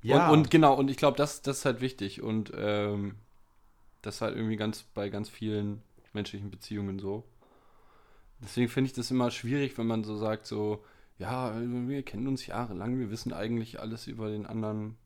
Ja, 0.04 0.30
Und, 0.30 0.40
und 0.40 0.52
genau, 0.52 0.74
und 0.76 0.90
ich 0.90 0.98
glaube, 0.98 1.18
das, 1.18 1.42
das 1.42 1.60
ist 1.60 1.66
halt 1.66 1.82
wichtig. 1.82 2.22
Und 2.22 2.52
ähm, 2.56 3.16
das 4.02 4.16
ist 4.16 4.22
halt 4.22 4.36
irgendwie 4.36 4.56
ganz 4.56 4.84
bei 4.84 5.10
ganz 5.10 5.30
vielen 5.30 5.82
menschlichen 6.14 6.52
Beziehungen 6.52 7.00
so. 7.00 7.24
Deswegen 8.42 8.70
finde 8.70 8.88
ich 8.88 8.94
das 8.94 9.12
immer 9.12 9.30
schwierig, 9.30 9.78
wenn 9.78 9.86
man 9.88 10.04
so 10.04 10.18
sagt, 10.18 10.48
so, 10.48 10.84
ja, 11.20 11.54
wir 11.62 12.02
kennen 12.04 12.28
uns 12.28 12.48
jahrelang, 12.48 12.98
wir 13.00 13.12
wissen 13.12 13.34
eigentlich 13.34 13.80
alles 13.80 14.08
über 14.08 14.30
den 14.30 14.48
anderen. 14.48 14.98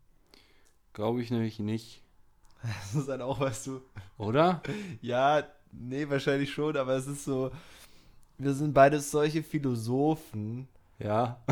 Glaube 0.93 1.21
ich 1.21 1.29
nämlich 1.29 1.59
nicht. 1.59 2.01
das 2.61 2.95
ist 2.95 3.09
halt 3.09 3.21
auch, 3.21 3.39
weißt 3.39 3.67
du, 3.67 3.81
Oder? 4.17 4.61
Ja, 5.01 5.43
nee, 5.71 6.07
wahrscheinlich 6.09 6.53
schon, 6.53 6.77
aber 6.77 6.93
es 6.93 7.07
ist 7.07 7.25
so, 7.25 7.51
wir 8.37 8.53
sind 8.53 8.73
beide 8.73 9.01
solche 9.01 9.43
Philosophen. 9.43 10.69
Ja. 10.99 11.43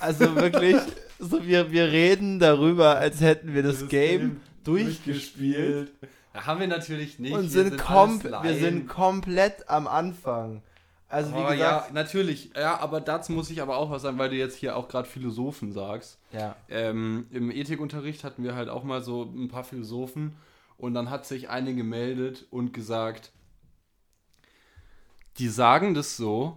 Also 0.00 0.34
wirklich, 0.36 0.76
so 1.22 1.46
wir, 1.46 1.70
wir 1.70 1.90
reden 1.92 2.38
darüber, 2.38 2.96
als 2.96 3.20
hätten 3.20 3.54
wir 3.54 3.62
das, 3.62 3.80
Das 3.80 3.88
Game, 3.88 4.20
Game 4.20 4.40
durchgespielt 4.64 5.92
Haben 6.34 6.60
wir 6.60 6.66
natürlich 6.66 7.18
nicht. 7.18 7.32
und 7.32 7.42
Wir 7.44 7.48
sind, 7.48 7.78
kom 7.78 8.22
wir 8.22 8.54
sind 8.58 8.88
komplett 8.88 9.68
am 9.68 9.86
Anfang. 9.86 10.62
Also 11.08 11.30
wie 11.32 11.36
Oh, 11.40 11.42
gesagt, 11.50 11.58
ja, 11.58 11.86
natürlich. 11.92 12.52
Ja, 12.56 12.80
aber 12.80 13.00
dazu 13.02 13.32
muss 13.32 13.50
ich 13.50 13.60
aber 13.60 13.76
auch 13.76 13.90
was 13.90 14.00
sagen, 14.00 14.16
weil 14.18 14.30
du 14.30 14.36
jetzt 14.36 14.56
hier 14.56 14.76
auch 14.76 14.88
gerade 14.88 15.06
Philosophen 15.06 15.70
sagst. 15.72 16.18
ja. 16.32 16.56
Ähm, 16.70 17.26
Im 17.30 17.50
Ethikunterricht 17.50 18.24
hatten 18.24 18.42
wir 18.44 18.54
halt 18.54 18.70
auch 18.70 18.82
mal 18.82 19.02
so 19.02 19.22
ein 19.24 19.48
paar 19.48 19.64
Philosophen 19.64 20.34
und 20.78 20.94
dann 20.94 21.10
hat 21.10 21.26
sich 21.26 21.50
eine 21.50 21.74
gemeldet 21.74 22.46
und 22.50 22.72
gesagt, 22.72 23.30
die 25.38 25.48
sagen 25.48 25.92
das 25.94 26.16
so, 26.16 26.56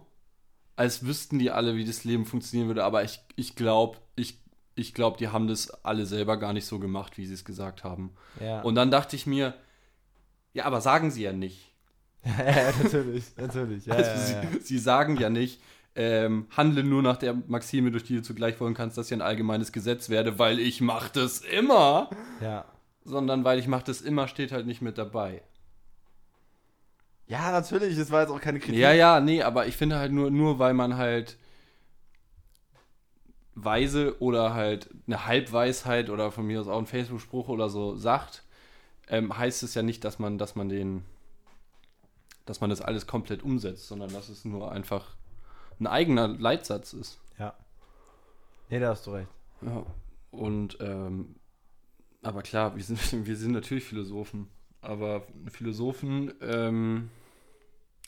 als 0.74 1.04
wüssten 1.04 1.38
die 1.38 1.50
alle, 1.50 1.76
wie 1.76 1.84
das 1.84 2.04
Leben 2.04 2.24
funktionieren 2.26 2.68
würde, 2.68 2.84
aber 2.84 3.04
ich, 3.04 3.20
ich 3.36 3.56
glaube, 3.56 3.98
ich, 4.16 4.38
ich 4.76 4.94
glaube, 4.94 5.16
die 5.18 5.28
haben 5.28 5.48
das 5.48 5.70
alle 5.84 6.06
selber 6.06 6.36
gar 6.36 6.52
nicht 6.52 6.66
so 6.66 6.78
gemacht, 6.78 7.16
wie 7.16 7.26
sie 7.26 7.34
es 7.34 7.44
gesagt 7.44 7.82
haben. 7.82 8.14
Ja. 8.40 8.60
Und 8.60 8.74
dann 8.74 8.90
dachte 8.90 9.16
ich 9.16 9.26
mir, 9.26 9.54
ja, 10.52 10.64
aber 10.64 10.80
sagen 10.80 11.10
sie 11.10 11.22
ja 11.22 11.32
nicht. 11.32 11.72
ja, 12.24 12.72
natürlich, 12.82 13.24
natürlich. 13.36 13.86
Ja, 13.86 13.94
also 13.94 14.10
ja. 14.10 14.42
Sie, 14.42 14.60
sie 14.60 14.78
sagen 14.78 15.16
ja 15.16 15.30
nicht, 15.30 15.62
ähm, 15.94 16.46
handle 16.54 16.84
nur 16.84 17.02
nach 17.02 17.16
der 17.16 17.32
Maxime, 17.32 17.90
durch 17.90 18.04
die 18.04 18.16
du 18.16 18.22
zugleich 18.22 18.60
wollen 18.60 18.74
kannst, 18.74 18.98
dass 18.98 19.06
ich 19.06 19.14
ein 19.14 19.22
allgemeines 19.22 19.72
Gesetz 19.72 20.10
werde, 20.10 20.38
weil 20.38 20.58
ich 20.58 20.82
mache 20.82 21.10
das 21.12 21.40
immer. 21.40 22.10
ja. 22.40 22.66
Sondern 23.04 23.44
weil 23.44 23.58
ich 23.58 23.68
mache 23.68 23.84
das 23.84 24.00
immer, 24.00 24.28
steht 24.28 24.52
halt 24.52 24.66
nicht 24.66 24.82
mit 24.82 24.98
dabei. 24.98 25.42
Ja, 27.28 27.50
natürlich, 27.50 27.96
das 27.96 28.10
war 28.10 28.22
jetzt 28.22 28.30
auch 28.30 28.40
keine 28.40 28.58
Kritik. 28.58 28.80
Ja, 28.80 28.92
ja, 28.92 29.20
nee, 29.20 29.42
aber 29.42 29.66
ich 29.66 29.76
finde 29.76 29.98
halt 29.98 30.12
nur, 30.12 30.30
nur 30.30 30.58
weil 30.58 30.74
man 30.74 30.96
halt 30.96 31.38
weise 33.56 34.20
oder 34.20 34.54
halt 34.54 34.90
eine 35.06 35.26
Halbweisheit 35.26 36.10
oder 36.10 36.30
von 36.30 36.46
mir 36.46 36.60
aus 36.60 36.68
auch 36.68 36.78
ein 36.78 36.86
Facebook-Spruch 36.86 37.48
oder 37.48 37.68
so 37.68 37.96
sagt, 37.96 38.44
ähm, 39.08 39.36
heißt 39.36 39.62
es 39.62 39.74
ja 39.74 39.82
nicht, 39.82 40.04
dass 40.04 40.18
man, 40.18 40.38
dass 40.38 40.54
man 40.54 40.68
den, 40.68 41.04
dass 42.44 42.60
man 42.60 42.70
das 42.70 42.82
alles 42.82 43.06
komplett 43.06 43.42
umsetzt, 43.42 43.88
sondern 43.88 44.12
dass 44.12 44.28
es 44.28 44.44
nur 44.44 44.70
einfach 44.70 45.16
ein 45.80 45.86
eigener 45.86 46.28
Leitsatz 46.28 46.92
ist. 46.92 47.18
Ja. 47.38 47.54
Nee, 48.68 48.78
da 48.78 48.90
hast 48.90 49.06
du 49.06 49.12
recht. 49.12 49.30
Ja. 49.62 49.84
Und 50.30 50.76
ähm, 50.80 51.36
aber 52.22 52.42
klar, 52.42 52.76
wir 52.76 52.84
sind, 52.84 53.00
wir 53.26 53.36
sind 53.36 53.52
natürlich 53.52 53.84
Philosophen. 53.84 54.48
Aber 54.82 55.22
Philosophen 55.48 56.32
ähm, 56.42 57.10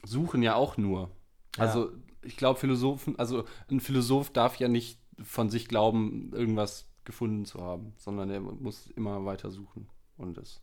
suchen 0.05 0.43
ja 0.43 0.55
auch 0.55 0.77
nur. 0.77 1.11
Ja. 1.57 1.65
Also 1.65 1.91
ich 2.23 2.37
glaube, 2.37 2.61
Philosophen, 2.61 3.19
also 3.19 3.45
ein 3.71 3.81
Philosoph 3.81 4.31
darf 4.31 4.57
ja 4.57 4.69
nicht 4.69 4.99
von 5.23 5.51
sich 5.51 5.69
glauben, 5.69 6.33
irgendwas 6.33 6.89
gefunden 7.05 7.45
zu 7.45 7.61
haben, 7.61 7.95
sondern 7.97 8.31
er 8.31 8.41
muss 8.41 8.89
immer 8.89 9.25
weiter 9.25 9.51
suchen. 9.51 9.89
Und 10.17 10.37
das 10.37 10.63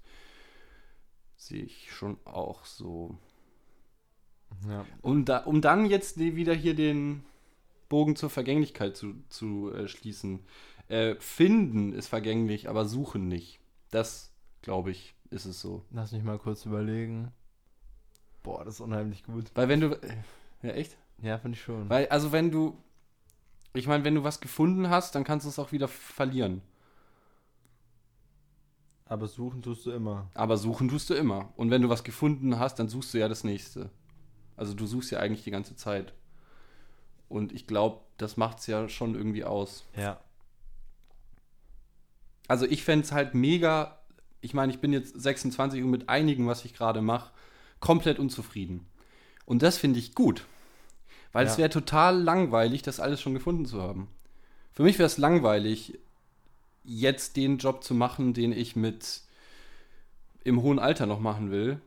sehe 1.35 1.63
ich 1.63 1.91
schon 1.91 2.17
auch 2.25 2.65
so. 2.65 3.17
Ja. 4.69 4.85
Um, 5.01 5.25
da, 5.25 5.39
um 5.39 5.61
dann 5.61 5.85
jetzt 5.85 6.19
wieder 6.19 6.53
hier 6.53 6.75
den 6.75 7.23
Bogen 7.89 8.15
zur 8.15 8.29
Vergänglichkeit 8.29 8.95
zu, 8.95 9.15
zu 9.29 9.71
äh, 9.73 9.87
schließen. 9.87 10.45
Äh, 10.87 11.15
finden 11.15 11.93
ist 11.93 12.07
vergänglich, 12.07 12.69
aber 12.69 12.85
suchen 12.85 13.27
nicht. 13.27 13.59
Das, 13.89 14.31
glaube 14.61 14.91
ich, 14.91 15.15
ist 15.29 15.45
es 15.45 15.61
so. 15.61 15.83
Lass 15.91 16.11
mich 16.11 16.23
mal 16.23 16.37
kurz 16.37 16.65
überlegen. 16.65 17.31
Boah, 18.43 18.63
das 18.63 18.75
ist 18.75 18.81
unheimlich 18.81 19.23
gut. 19.23 19.45
Weil 19.55 19.67
wenn 19.67 19.81
du. 19.81 19.87
äh, 20.01 20.15
Ja, 20.61 20.69
echt? 20.69 20.97
Ja, 21.21 21.37
finde 21.39 21.57
ich 21.57 21.63
schon. 21.63 21.89
Weil, 21.89 22.07
also 22.09 22.31
wenn 22.31 22.51
du. 22.51 22.77
Ich 23.75 23.87
meine, 23.87 24.05
wenn 24.05 24.15
du 24.15 24.23
was 24.23 24.39
gefunden 24.39 24.89
hast, 24.89 25.15
dann 25.15 25.23
kannst 25.23 25.45
du 25.45 25.49
es 25.49 25.59
auch 25.59 25.71
wieder 25.71 25.87
verlieren. 25.87 26.61
Aber 29.05 29.27
suchen 29.27 29.61
tust 29.61 29.85
du 29.85 29.91
immer. 29.91 30.29
Aber 30.33 30.57
suchen 30.57 30.87
tust 30.87 31.09
du 31.09 31.13
immer. 31.13 31.53
Und 31.57 31.69
wenn 31.69 31.81
du 31.81 31.89
was 31.89 32.03
gefunden 32.03 32.57
hast, 32.57 32.79
dann 32.79 32.89
suchst 32.89 33.13
du 33.13 33.19
ja 33.19 33.27
das 33.27 33.43
nächste. 33.43 33.91
Also 34.55 34.73
du 34.73 34.87
suchst 34.87 35.11
ja 35.11 35.19
eigentlich 35.19 35.43
die 35.43 35.51
ganze 35.51 35.75
Zeit. 35.75 36.13
Und 37.27 37.51
ich 37.51 37.67
glaube, 37.67 38.01
das 38.17 38.37
macht 38.37 38.59
es 38.59 38.67
ja 38.67 38.87
schon 38.87 39.13
irgendwie 39.13 39.43
aus. 39.43 39.85
Ja. 39.95 40.19
Also 42.47 42.65
ich 42.65 42.83
fände 42.83 43.05
es 43.05 43.11
halt 43.11 43.35
mega, 43.35 43.99
ich 44.41 44.53
meine, 44.53 44.71
ich 44.71 44.79
bin 44.79 44.93
jetzt 44.93 45.19
26 45.19 45.83
und 45.83 45.89
mit 45.89 46.07
einigen, 46.07 46.47
was 46.47 46.63
ich 46.63 46.73
gerade 46.73 47.01
mache, 47.01 47.31
komplett 47.79 48.19
unzufrieden. 48.19 48.87
Und 49.45 49.63
das 49.63 49.77
finde 49.77 49.99
ich 49.99 50.15
gut. 50.15 50.45
Weil 51.35 51.47
es 51.47 51.53
Ja. 51.55 51.57
wäre 51.59 51.69
total 51.69 52.17
langweilig, 52.21 52.81
das 52.81 53.01
alles 53.01 53.19
schon 53.21 53.33
gefunden 53.33 53.65
zu 53.65 53.81
haben. 53.81 54.07
Für 54.71 54.83
mich 54.83 54.97
wäre 54.99 55.07
es 55.07 55.17
langweilig, 55.17 55.99
jetzt 56.85 57.35
den 57.35 57.57
Job 57.57 57.83
zu 57.83 57.93
machen, 57.93 58.33
den 58.33 58.53
ich 58.53 58.77
mit 58.77 59.21
im 60.45 60.61
hohen 60.61 60.79
Alter 60.79 61.05
noch 61.07 61.19
machen 61.19 61.51
will. 61.51 61.81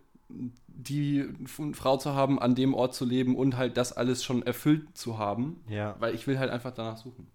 Die 0.66 1.24
Frau 1.72 1.96
zu 1.96 2.12
haben, 2.12 2.38
an 2.38 2.55
dem 2.57 2.74
Ort 2.74 2.94
zu 2.94 3.07
leben 3.07 3.36
und 3.36 3.57
halt 3.57 3.78
das 3.78 3.94
alles 3.94 4.22
schon 4.22 4.42
erfüllt 4.42 4.99
zu 4.99 5.16
haben. 5.16 5.64
Ja. 5.66 5.96
Weil 5.99 6.14
ich 6.14 6.26
will 6.26 6.38
halt 6.38 6.51
einfach 6.51 6.74
danach 6.74 6.99
suchen. 6.99 7.26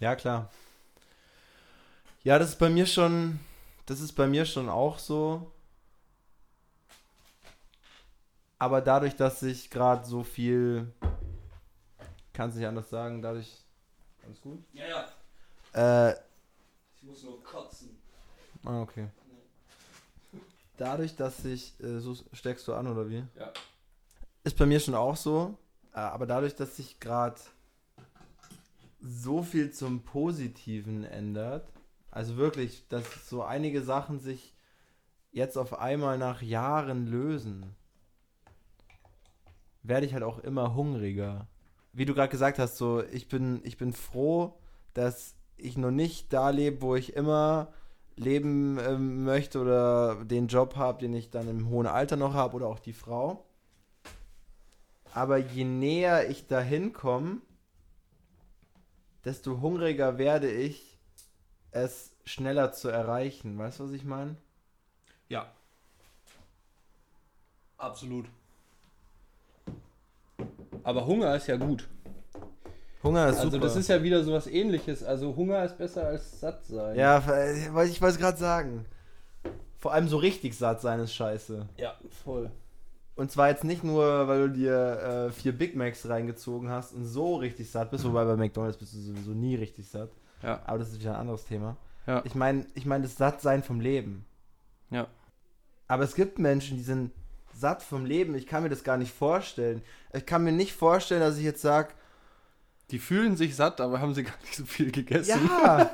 Ja, 0.00 0.14
klar. 0.14 0.50
Ja, 2.22 2.38
das 2.38 2.50
ist 2.50 2.58
bei 2.58 2.68
mir 2.68 2.84
schon, 2.84 3.40
das 3.86 4.00
ist 4.00 4.12
bei 4.12 4.26
mir 4.26 4.44
schon 4.44 4.68
auch 4.68 4.98
so. 4.98 5.50
Aber 8.58 8.80
dadurch, 8.80 9.14
dass 9.16 9.42
ich 9.42 9.70
gerade 9.70 10.04
so 10.06 10.22
viel, 10.24 10.92
kann 12.32 12.50
es 12.50 12.56
nicht 12.56 12.66
anders 12.66 12.90
sagen, 12.90 13.22
dadurch, 13.22 13.64
alles 14.24 14.40
gut? 14.40 14.64
Ja, 14.72 14.84
ja. 15.74 16.08
Äh, 16.10 16.16
Ich 16.96 17.02
muss 17.04 17.22
nur 17.22 17.42
kotzen. 17.42 17.96
ah, 18.64 18.82
okay. 18.82 19.08
Dadurch, 20.76 21.16
dass 21.16 21.44
ich, 21.44 21.78
äh, 21.80 21.98
so 22.00 22.16
steckst 22.32 22.66
du 22.68 22.74
an 22.74 22.86
oder 22.86 23.08
wie? 23.08 23.24
Ja. 23.38 23.52
Ist 24.44 24.56
bei 24.56 24.66
mir 24.66 24.78
schon 24.80 24.94
auch 24.94 25.16
so, 25.16 25.56
äh, 25.92 25.98
aber 25.98 26.26
dadurch, 26.26 26.54
dass 26.54 26.76
sich 26.76 27.00
gerade 27.00 27.40
so 29.00 29.42
viel 29.42 29.72
zum 29.72 30.02
Positiven 30.02 31.04
ändert, 31.04 31.68
also 32.10 32.36
wirklich, 32.36 32.86
dass 32.88 33.28
so 33.28 33.42
einige 33.42 33.82
Sachen 33.82 34.18
sich 34.20 34.54
jetzt 35.30 35.56
auf 35.58 35.78
einmal 35.78 36.18
nach 36.18 36.42
Jahren 36.42 37.06
lösen, 37.06 37.74
werde 39.82 40.06
ich 40.06 40.14
halt 40.14 40.22
auch 40.22 40.38
immer 40.38 40.74
hungriger. 40.74 41.48
Wie 41.92 42.04
du 42.04 42.14
gerade 42.14 42.30
gesagt 42.30 42.58
hast, 42.58 42.76
so 42.76 43.02
ich 43.02 43.28
bin 43.28 43.60
ich 43.64 43.76
bin 43.76 43.92
froh, 43.92 44.58
dass 44.94 45.34
ich 45.56 45.76
noch 45.76 45.90
nicht 45.90 46.32
da 46.32 46.50
lebe, 46.50 46.82
wo 46.82 46.94
ich 46.96 47.14
immer 47.14 47.72
leben 48.16 48.78
ähm, 48.78 49.24
möchte 49.24 49.60
oder 49.60 50.24
den 50.24 50.48
Job 50.48 50.76
habe, 50.76 51.00
den 51.00 51.14
ich 51.14 51.30
dann 51.30 51.48
im 51.48 51.68
hohen 51.68 51.86
Alter 51.86 52.16
noch 52.16 52.34
habe 52.34 52.56
oder 52.56 52.66
auch 52.66 52.78
die 52.78 52.92
Frau. 52.92 53.44
Aber 55.12 55.38
je 55.38 55.64
näher 55.64 56.28
ich 56.28 56.46
dahin 56.46 56.92
komme, 56.92 57.40
desto 59.24 59.60
hungriger 59.60 60.18
werde 60.18 60.50
ich, 60.50 60.98
es 61.70 62.14
schneller 62.24 62.72
zu 62.72 62.88
erreichen. 62.88 63.58
Weißt 63.58 63.80
du, 63.80 63.84
was 63.84 63.92
ich 63.92 64.04
meine? 64.04 64.36
Ja. 65.28 65.50
Absolut. 67.76 68.26
Aber 70.88 71.04
Hunger 71.06 71.36
ist 71.36 71.46
ja 71.48 71.56
gut. 71.58 71.86
Hunger 73.02 73.28
ist 73.28 73.36
Also 73.40 73.50
super. 73.50 73.62
das 73.64 73.76
ist 73.76 73.88
ja 73.88 74.02
wieder 74.02 74.24
sowas 74.24 74.46
ähnliches. 74.46 75.04
Also 75.04 75.36
Hunger 75.36 75.62
ist 75.62 75.76
besser 75.76 76.06
als 76.06 76.40
satt 76.40 76.64
sein. 76.64 76.96
ja, 76.96 77.18
äh, 77.18 77.68
weil 77.74 77.88
ich 77.88 78.00
wollte 78.00 78.14
es 78.14 78.18
gerade 78.18 78.38
sagen. 78.38 78.86
Vor 79.76 79.92
allem 79.92 80.08
so 80.08 80.16
richtig 80.16 80.56
satt 80.56 80.80
sein 80.80 80.98
ist 81.00 81.12
scheiße. 81.12 81.68
Ja, 81.76 81.92
voll. 82.24 82.50
Und 83.16 83.30
zwar 83.30 83.50
jetzt 83.50 83.64
nicht 83.64 83.84
nur, 83.84 84.28
weil 84.28 84.48
du 84.48 84.54
dir 84.54 85.28
äh, 85.28 85.30
vier 85.30 85.52
Big 85.52 85.76
Macs 85.76 86.08
reingezogen 86.08 86.70
hast 86.70 86.94
und 86.94 87.04
so 87.04 87.36
richtig 87.36 87.70
satt 87.70 87.90
bist, 87.90 88.04
wobei 88.06 88.24
bei 88.24 88.36
McDonalds 88.36 88.78
bist 88.78 88.94
du 88.94 88.98
sowieso 88.98 89.32
nie 89.32 89.56
richtig 89.56 89.86
satt. 89.90 90.10
Ja. 90.42 90.62
Aber 90.64 90.78
das 90.78 90.88
ist 90.88 91.00
wieder 91.00 91.10
ein 91.16 91.20
anderes 91.20 91.44
Thema. 91.44 91.76
Ja. 92.06 92.22
Ich 92.24 92.34
meine, 92.34 92.64
ich 92.74 92.86
meine 92.86 93.02
das 93.02 93.16
Sattsein 93.16 93.62
vom 93.62 93.80
Leben. 93.80 94.24
Ja. 94.88 95.06
Aber 95.86 96.04
es 96.04 96.14
gibt 96.14 96.38
Menschen, 96.38 96.78
die 96.78 96.82
sind 96.82 97.12
satt 97.58 97.82
vom 97.82 98.04
Leben. 98.06 98.34
Ich 98.34 98.46
kann 98.46 98.62
mir 98.62 98.68
das 98.68 98.84
gar 98.84 98.96
nicht 98.96 99.12
vorstellen. 99.14 99.82
Ich 100.12 100.26
kann 100.26 100.44
mir 100.44 100.52
nicht 100.52 100.72
vorstellen, 100.74 101.20
dass 101.20 101.36
ich 101.38 101.44
jetzt 101.44 101.62
sage, 101.62 101.88
Die 102.90 102.98
fühlen 102.98 103.36
sich 103.36 103.54
satt, 103.56 103.80
aber 103.80 104.00
haben 104.00 104.14
sie 104.14 104.22
gar 104.24 104.38
nicht 104.42 104.56
so 104.56 104.64
viel 104.64 104.90
gegessen. 104.90 105.48
ja, 105.64 105.90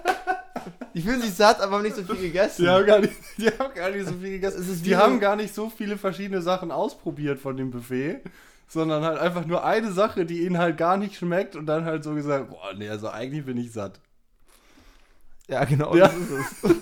die 0.94 1.02
fühlen 1.02 1.20
sich 1.20 1.34
satt, 1.34 1.60
aber 1.60 1.76
haben 1.76 1.82
nicht 1.82 1.96
so 1.96 2.04
viel 2.04 2.16
gegessen. 2.16 2.62
Die 2.62 2.68
haben, 2.68 2.86
gar 2.86 3.00
nicht, 3.00 3.14
die 3.38 3.48
haben 3.48 3.74
gar 3.74 3.90
nicht 3.90 4.06
so 4.06 4.12
viel 4.14 4.30
gegessen. 4.30 4.82
Die 4.84 4.96
haben 4.96 5.18
gar 5.20 5.36
nicht 5.36 5.52
so 5.54 5.70
viele 5.70 5.98
verschiedene 5.98 6.40
Sachen 6.42 6.70
ausprobiert 6.70 7.40
von 7.40 7.56
dem 7.56 7.70
Buffet, 7.72 8.20
sondern 8.68 9.02
halt 9.04 9.18
einfach 9.18 9.44
nur 9.44 9.64
eine 9.64 9.90
Sache, 9.92 10.24
die 10.24 10.44
ihnen 10.44 10.58
halt 10.58 10.76
gar 10.78 10.96
nicht 10.96 11.16
schmeckt 11.16 11.56
und 11.56 11.66
dann 11.66 11.84
halt 11.84 12.04
so 12.04 12.14
gesagt, 12.14 12.50
boah, 12.50 12.72
nee, 12.76 12.88
also 12.88 13.08
eigentlich 13.10 13.44
bin 13.44 13.56
ich 13.56 13.72
satt. 13.72 14.00
Ja, 15.48 15.64
genau, 15.64 15.94
Ja. 15.96 16.08
das 16.08 16.16
ist 16.16 16.30
es. 16.64 16.74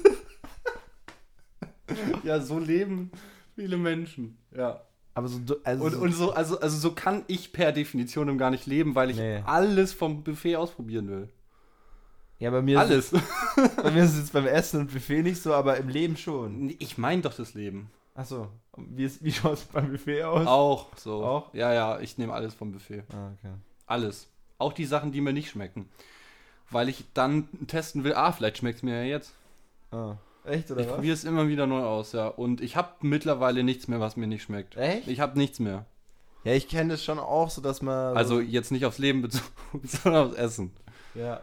Ja, 2.23 2.41
so 2.41 2.59
leben 2.59 3.11
viele 3.55 3.77
Menschen. 3.77 4.39
Ja. 4.57 4.83
Aber 5.15 5.29
so, 5.29 5.39
also 5.65 5.85
Und, 5.85 5.93
so, 5.93 5.99
und 6.01 6.13
so, 6.13 6.33
also, 6.33 6.59
also 6.61 6.77
so 6.79 6.93
kann 6.95 7.25
ich 7.27 7.53
per 7.53 7.73
Definition 7.73 8.39
gar 8.39 8.51
nicht 8.51 8.67
leben, 8.67 8.95
weil 8.95 9.11
ich 9.11 9.17
Nee. 9.19 9.43
alles 9.45 9.93
vom 9.93 10.23
Buffet 10.25 10.57
ausprobieren 10.57 11.09
will. 11.09 11.29
ja, 12.39 12.51
bei 12.51 12.63
mir, 12.63 12.83
ist, 12.83 13.13
Alles. 13.15 13.25
bei 13.83 13.91
mir 13.91 14.05
ist 14.05 14.13
es 14.15 14.19
jetzt 14.19 14.33
beim 14.33 14.47
Essen 14.47 14.81
und 14.81 14.93
Buffet 14.93 15.23
nicht 15.23 15.41
so, 15.43 15.53
aber 15.55 15.77
im 15.77 15.89
Leben 15.89 16.17
schon. 16.17 16.75
Ich 16.79 16.97
meine 16.99 17.23
doch 17.23 17.35
das 17.35 17.55
Leben. 17.55 17.91
Achso, 18.15 18.49
wie, 18.77 19.05
ist- 19.05 19.23
wie 19.23 19.33
schaut 19.33 19.55
es 19.55 19.65
beim 19.65 19.91
Buffet 19.93 20.25
aus? 20.25 20.47
Auch 20.47 20.97
so. 20.97 21.23
Auch? 21.25 21.55
Ja, 21.55 21.73
ja, 21.75 22.01
ich 22.01 22.17
nehme 22.19 22.33
alles 22.33 22.55
vom 22.55 22.73
Buffet. 22.73 23.05
Ah, 23.13 23.31
okay. 23.39 23.53
Alles. 23.87 24.29
Auch 24.59 24.73
die 24.73 24.87
Sachen, 24.87 25.13
die 25.13 25.21
mir 25.21 25.33
nicht 25.33 25.51
schmecken. 25.51 25.89
Weil 26.71 26.89
ich 26.89 27.05
dann 27.15 27.49
testen 27.67 28.03
will, 28.05 28.15
ah, 28.15 28.33
vielleicht 28.33 28.59
schmeckt 28.59 28.79
es 28.79 28.83
mir 28.83 28.97
ja 28.97 29.05
jetzt. 29.05 29.35
Ah. 29.91 30.17
Echt, 30.45 30.71
oder 30.71 30.81
ich 30.81 30.87
was? 30.89 30.95
probiere 30.95 31.15
es 31.15 31.25
immer 31.25 31.49
wieder 31.49 31.67
neu 31.67 31.83
aus, 31.83 32.13
ja. 32.13 32.27
Und 32.29 32.61
ich 32.61 32.77
habe 32.77 32.91
mittlerweile 33.01 33.63
nichts 33.63 33.89
mehr, 33.89 34.01
was 34.01 34.17
mir 34.17 34.27
nicht 34.27 34.43
schmeckt. 34.43 34.77
Echt? 34.77 35.09
Ich 35.09 35.21
habe 35.21 35.39
nichts 35.39 35.61
mehr. 35.61 35.87
Ja, 36.45 36.53
ich 36.53 36.69
kenne 36.69 36.95
das 36.95 37.05
schon 37.05 37.19
auch 37.19 37.51
so, 37.51 37.61
dass 37.61 37.83
man... 37.83 38.17
Also 38.17 38.41
jetzt 38.41 38.73
nicht 38.73 38.85
aufs 38.85 38.99
Leben 38.99 39.23
bezogen, 39.23 39.47
sondern 39.85 40.27
aufs 40.27 40.37
Essen. 40.37 40.73
ja. 41.15 41.43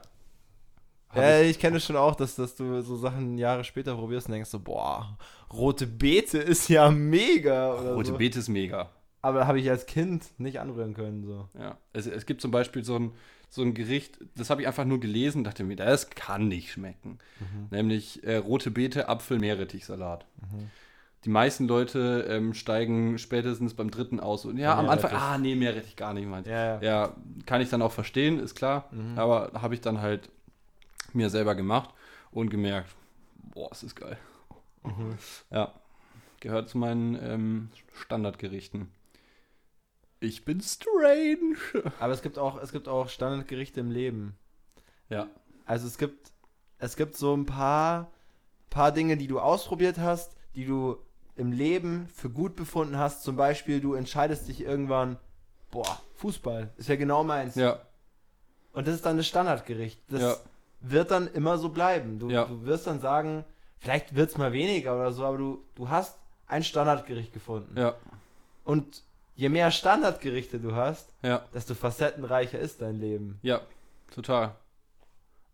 Hab 1.10 1.24
Ja, 1.24 1.42
ich 1.42 1.58
kenne 1.58 1.78
das 1.78 1.86
schon 1.86 1.96
auch, 1.96 2.14
dass, 2.16 2.36
dass 2.36 2.56
du 2.56 2.82
so 2.82 2.96
Sachen 2.96 3.38
Jahre 3.40 3.64
später 3.64 3.96
probierst 3.96 4.28
und 4.28 4.34
denkst 4.34 4.50
so, 4.50 4.60
boah, 4.60 5.18
rote 5.52 5.88
Beete 5.88 6.38
ist 6.38 6.70
ja 6.70 6.92
mega. 6.92 7.74
Oder 7.74 7.94
Rote 7.96 8.10
so. 8.10 8.18
Beete 8.18 8.38
ist 8.38 8.48
mega. 8.48 8.90
Aber 9.22 9.48
habe 9.48 9.60
ich 9.60 9.70
als 9.70 9.86
Kind 9.86 10.28
nicht 10.38 10.60
anrühren 10.60 10.94
können, 10.94 11.26
so. 11.26 11.50
Ja. 11.60 11.78
Es, 11.94 12.06
es 12.06 12.26
gibt 12.28 12.42
zum 12.42 12.52
Beispiel 12.52 12.84
so 12.84 12.96
ein, 12.96 13.12
so 13.50 13.64
ein 13.64 13.74
Gericht, 13.74 14.20
das 14.36 14.50
habe 14.50 14.62
ich 14.62 14.68
einfach 14.68 14.86
nur 14.86 15.00
gelesen, 15.00 15.44
dachte 15.44 15.64
mir, 15.64 15.76
das 15.76 16.10
kann 16.12 16.48
nicht 16.48 16.72
schmecken. 16.72 17.18
Nämlich 17.72 18.24
äh, 18.24 18.38
rote 18.38 18.72
Beete, 18.72 19.10
Apfel, 19.10 19.40
Meerrettichsalat. 19.40 20.26
Die 21.26 21.30
meisten 21.30 21.68
Leute 21.68 22.26
ähm, 22.30 22.54
steigen 22.54 23.18
spätestens 23.18 23.74
beim 23.74 23.92
dritten 23.92 24.20
aus 24.22 24.46
und 24.46 24.58
ja, 24.58 24.78
am 24.78 24.88
Anfang, 24.88 25.12
ah, 25.14 25.38
nee, 25.38 25.56
Meerrettich 25.56 25.98
gar 25.98 26.14
nicht 26.14 26.28
meins. 26.28 26.48
Ja, 26.48 26.76
ja. 26.76 26.82
Ja, 26.82 27.16
kann 27.46 27.60
ich 27.60 27.70
dann 27.70 27.82
auch 27.82 27.92
verstehen, 27.92 28.40
ist 28.40 28.56
klar. 28.56 28.88
Mhm. 28.92 29.18
Aber 29.18 29.52
habe 29.62 29.74
ich 29.74 29.82
dann 29.82 30.00
halt 30.00 30.30
mir 31.12 31.30
selber 31.30 31.56
gemacht 31.56 31.90
und 32.32 32.50
gemerkt, 32.50 32.96
boah, 33.54 33.70
es 33.72 33.84
ist 33.84 33.96
geil. 33.96 34.18
Mhm. 34.84 35.18
Ja, 35.52 35.74
gehört 36.40 36.70
zu 36.70 36.78
meinen 36.78 37.18
ähm, 37.22 37.70
Standardgerichten. 37.94 38.90
Ich 40.20 40.44
bin 40.46 40.62
strange. 40.62 41.56
Aber 42.00 42.14
es 42.14 42.22
gibt 42.22 42.38
auch, 42.38 42.62
es 42.62 42.72
gibt 42.72 42.88
auch 42.88 43.08
Standardgerichte 43.10 43.80
im 43.80 43.92
Leben. 43.92 44.36
Ja, 45.10 45.28
Also 45.66 45.88
es 45.88 45.98
gibt, 45.98 46.32
es 46.78 46.96
gibt 46.96 47.16
so 47.16 47.36
ein 47.36 47.46
paar, 47.46 48.12
paar 48.70 48.92
Dinge, 48.92 49.18
die 49.18 49.28
du 49.28 49.40
ausprobiert 49.40 49.98
hast, 49.98 50.36
die 50.56 50.66
du 50.66 50.98
im 51.36 51.52
Leben 51.52 52.08
für 52.14 52.30
gut 52.30 52.56
befunden 52.56 52.98
hast. 52.98 53.24
Zum 53.24 53.36
Beispiel, 53.38 53.80
du 53.80 53.94
entscheidest 53.94 54.48
dich 54.50 54.62
irgendwann, 54.62 55.18
boah, 55.72 56.02
Fußball, 56.16 56.70
ist 56.78 56.90
ja 56.90 56.96
genau 56.98 57.24
meins. 57.24 57.56
ja, 57.56 57.80
Und 58.74 58.88
das 58.88 58.96
ist 58.96 59.06
dann 59.06 59.18
das 59.18 59.26
Standardgericht. 59.28 60.02
Das 60.10 60.22
Ja. 60.22 60.36
wird 60.82 61.12
dann 61.12 61.28
immer 61.34 61.58
so 61.58 61.70
bleiben. 61.70 62.20
Du, 62.20 62.30
Ja. 62.30 62.44
du 62.46 62.66
wirst 62.66 62.88
dann 62.88 63.00
sagen, 63.00 63.46
vielleicht 63.80 64.16
wird 64.16 64.30
es 64.32 64.38
mal 64.38 64.52
weniger 64.52 64.96
oder 64.96 65.14
so, 65.14 65.24
aber 65.26 65.38
du, 65.38 65.64
du 65.76 65.90
hast 65.90 66.18
ein 66.46 66.64
Standardgericht 66.64 67.32
gefunden. 67.34 67.78
ja, 67.80 67.96
Und 68.66 69.04
je 69.40 69.48
mehr 69.48 69.72
Standardgerichte 69.72 70.60
du 70.60 70.76
hast, 70.76 71.14
ja, 71.24 71.46
desto 71.54 71.74
facettenreicher 71.74 72.60
ist 72.60 72.82
dein 72.82 73.00
Leben. 73.00 73.40
ja, 73.42 73.62
total. 74.14 74.56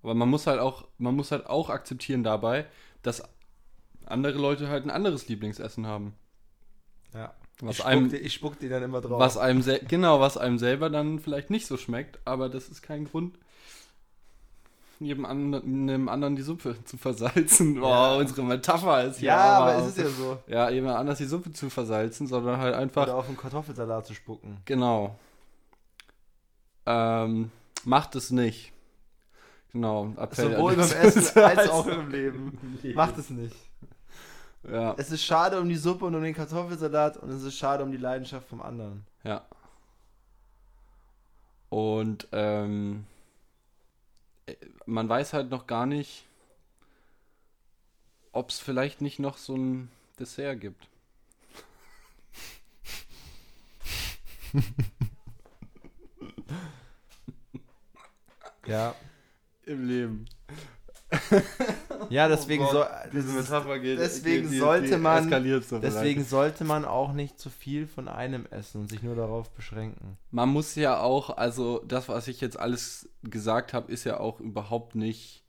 Aber 0.01 0.15
man 0.15 0.29
muss 0.29 0.47
halt 0.47 0.59
auch, 0.59 0.87
man 0.97 1.15
muss 1.15 1.31
halt 1.31 1.45
auch 1.45 1.69
akzeptieren 1.69 2.23
dabei, 2.23 2.65
dass 3.03 3.23
andere 4.05 4.37
Leute 4.37 4.69
halt 4.69 4.85
ein 4.85 4.91
anderes 4.91 5.27
Lieblingsessen 5.27 5.85
haben. 5.87 6.15
Ja. 7.13 7.33
Was 7.61 7.71
ich, 7.71 7.77
spuck 7.77 7.87
einem, 7.87 8.09
dir, 8.09 8.17
ich 8.17 8.33
spuck 8.33 8.59
dir 8.59 8.69
dann 8.69 8.83
immer 8.83 9.01
drauf. 9.01 9.19
was 9.19 9.37
einem 9.37 9.63
genau, 9.87 10.19
was 10.19 10.37
einem 10.37 10.57
selber 10.57 10.89
dann 10.89 11.19
vielleicht 11.19 11.49
nicht 11.49 11.67
so 11.67 11.77
schmeckt, 11.77 12.19
aber 12.25 12.49
das 12.49 12.69
ist 12.69 12.81
kein 12.81 13.05
Grund, 13.05 13.37
jedem 14.99 15.25
anderen, 15.25 15.89
einem 15.89 16.09
anderen 16.09 16.35
die 16.35 16.41
Suppe 16.41 16.75
zu 16.85 16.97
versalzen. 16.97 17.81
Oh, 17.81 18.17
unsere 18.17 18.43
Metapher 18.43 19.03
ist 19.05 19.21
ja, 19.21 19.35
ja. 19.35 19.57
aber 19.57 19.75
es 19.77 19.87
ist 19.87 19.97
ja 19.97 20.09
so. 20.09 20.37
Ja, 20.47 20.69
jemand 20.69 20.97
anders 20.97 21.17
die 21.17 21.25
Suppe 21.25 21.51
zu 21.51 21.69
versalzen, 21.69 22.27
sondern 22.27 22.59
halt 22.59 22.75
einfach. 22.75 23.03
Oder 23.03 23.15
auf 23.15 23.27
einen 23.27 23.37
Kartoffelsalat 23.37 24.05
zu 24.05 24.13
spucken. 24.13 24.57
Genau. 24.65 25.17
Ähm, 26.85 27.51
macht 27.83 28.15
es 28.15 28.31
nicht. 28.31 28.71
Genau. 29.73 30.13
Appell 30.15 30.53
Sowohl 30.53 30.75
beim 30.75 30.89
Essen 30.89 31.39
als 31.43 31.69
auch 31.69 31.85
im 31.87 32.09
Leben. 32.09 32.57
Macht 32.95 33.17
es 33.17 33.29
nicht. 33.29 33.55
Ja, 34.71 34.95
Es 34.97 35.11
ist 35.11 35.23
schade 35.23 35.59
um 35.59 35.67
die 35.67 35.75
Suppe 35.75 36.05
und 36.05 36.15
um 36.15 36.23
den 36.23 36.33
Kartoffelsalat 36.33 37.17
und 37.17 37.29
es 37.29 37.43
ist 37.43 37.57
schade 37.57 37.83
um 37.83 37.91
die 37.91 37.97
Leidenschaft 37.97 38.47
vom 38.47 38.61
anderen. 38.61 39.05
ja. 39.23 39.43
Und 41.69 42.27
ähm, 42.31 43.05
äh, 44.45 44.55
man 44.85 45.09
weiß 45.09 45.33
halt 45.33 45.49
noch 45.49 45.67
gar 45.67 45.85
nicht, 45.85 46.25
ob 48.31 48.49
es 48.49 48.59
vielleicht 48.59 49.01
nicht 49.01 49.19
noch 49.19 49.37
so 49.37 49.55
ein 49.55 49.89
Dessert 50.19 50.61
gibt. 50.61 50.87
Ja. 58.67 58.95
Im 59.65 59.87
Leben. 59.87 60.25
Ja, 62.09 62.27
deswegen 62.27 62.63
Oh 62.65 62.67
so, 62.71 62.77
Gott, 62.79 62.87
das 63.05 63.11
Diese 63.11 63.31
Metapher 63.33 63.79
geht, 63.79 63.99
deswegen 63.99 64.49
geht, 64.49 64.59
sollte 64.59 64.97
man- 64.97 65.29
so 65.63 65.79
deswegen 65.79 66.23
sollte 66.23 66.63
man 66.63 66.85
auch 66.85 67.13
nicht 67.13 67.39
zu 67.39 67.49
viel 67.49 67.87
von 67.87 68.07
einem 68.07 68.45
essen 68.47 68.81
und 68.81 68.89
sich 68.89 69.01
nur 69.01 69.15
darauf 69.15 69.49
beschränken. 69.51 70.17
Man 70.31 70.49
muss 70.49 70.75
ja 70.75 70.99
auch, 70.99 71.35
also 71.37 71.81
das, 71.87 72.09
was 72.09 72.27
ich 72.27 72.41
jetzt 72.41 72.59
alles 72.59 73.09
gesagt 73.23 73.73
habe, 73.73 73.91
ist 73.91 74.03
ja 74.03 74.19
auch 74.19 74.39
überhaupt 74.39 74.95
nicht 74.95 75.43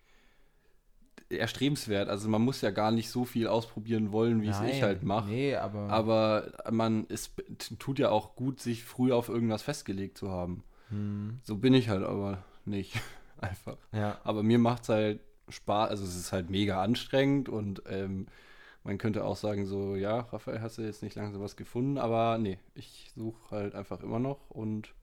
erstrebenswert. 1.29 2.09
Also 2.09 2.29
man 2.29 2.43
muss 2.43 2.61
ja 2.61 2.71
gar 2.71 2.91
nicht 2.93 3.11
so 3.11 3.25
viel 3.25 3.49
ausprobieren 3.49 4.13
wollen, 4.13 4.43
wie 4.43 4.49
es 4.49 4.61
ich 4.61 4.83
halt 4.83 5.03
mache. 5.03 5.29
Nee, 5.29 5.57
aber. 5.57 5.89
Aber 5.91 6.53
man, 6.71 7.07
es 7.09 7.33
tut 7.79 7.99
ja 7.99 8.11
auch 8.11 8.37
gut, 8.37 8.61
sich 8.61 8.85
früh 8.85 9.13
auf 9.13 9.29
irgendwas 9.29 9.63
festgelegt 9.63 10.17
zu 10.19 10.31
haben. 10.31 10.63
Hm, 10.91 11.41
So 11.43 11.57
bin 11.57 11.75
ich 11.75 11.89
halt 11.89 12.05
aber 12.05 12.45
nicht. 12.65 12.95
Einfach. 13.41 13.77
ja. 13.93 14.19
Aber 14.25 14.43
mir 14.43 14.59
macht 14.59 14.85
es 14.85 14.89
halt 14.89 15.21
Spaß, 15.49 15.91
also 15.91 16.05
es 16.05 16.17
ist 16.17 16.33
halt 16.33 16.51
mega 16.51 16.83
anstrengend 16.83 17.49
und 17.49 17.83
ähm, 17.89 18.27
man 18.85 18.99
könnte 18.99 19.25
auch 19.25 19.37
sagen, 19.37 19.67
so, 19.67 19.97
ja, 19.97 20.21
Raphael, 20.21 20.61
hast 20.61 20.79
du 20.79 20.83
jetzt 20.83 21.03
nicht 21.03 21.17
langsam 21.17 21.43
was 21.43 21.57
gefunden, 21.57 21.99
aber 21.99 22.39
nee, 22.39 22.59
ich 22.75 23.11
suche 23.15 23.51
halt 23.51 23.75
einfach 23.75 24.01
immer 24.01 24.19
noch 24.21 24.51
und 24.51 24.95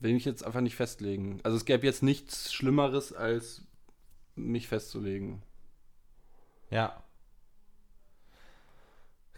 will 0.00 0.14
mich 0.14 0.24
jetzt 0.24 0.44
einfach 0.44 0.60
nicht 0.60 0.76
festlegen. 0.76 1.40
Also 1.44 1.56
es 1.56 1.64
gäbe 1.64 1.86
jetzt 1.86 2.02
nichts 2.02 2.52
Schlimmeres, 2.52 3.12
als 3.12 3.62
mich 4.34 4.68
festzulegen. 4.68 5.42
Ja. 6.70 7.02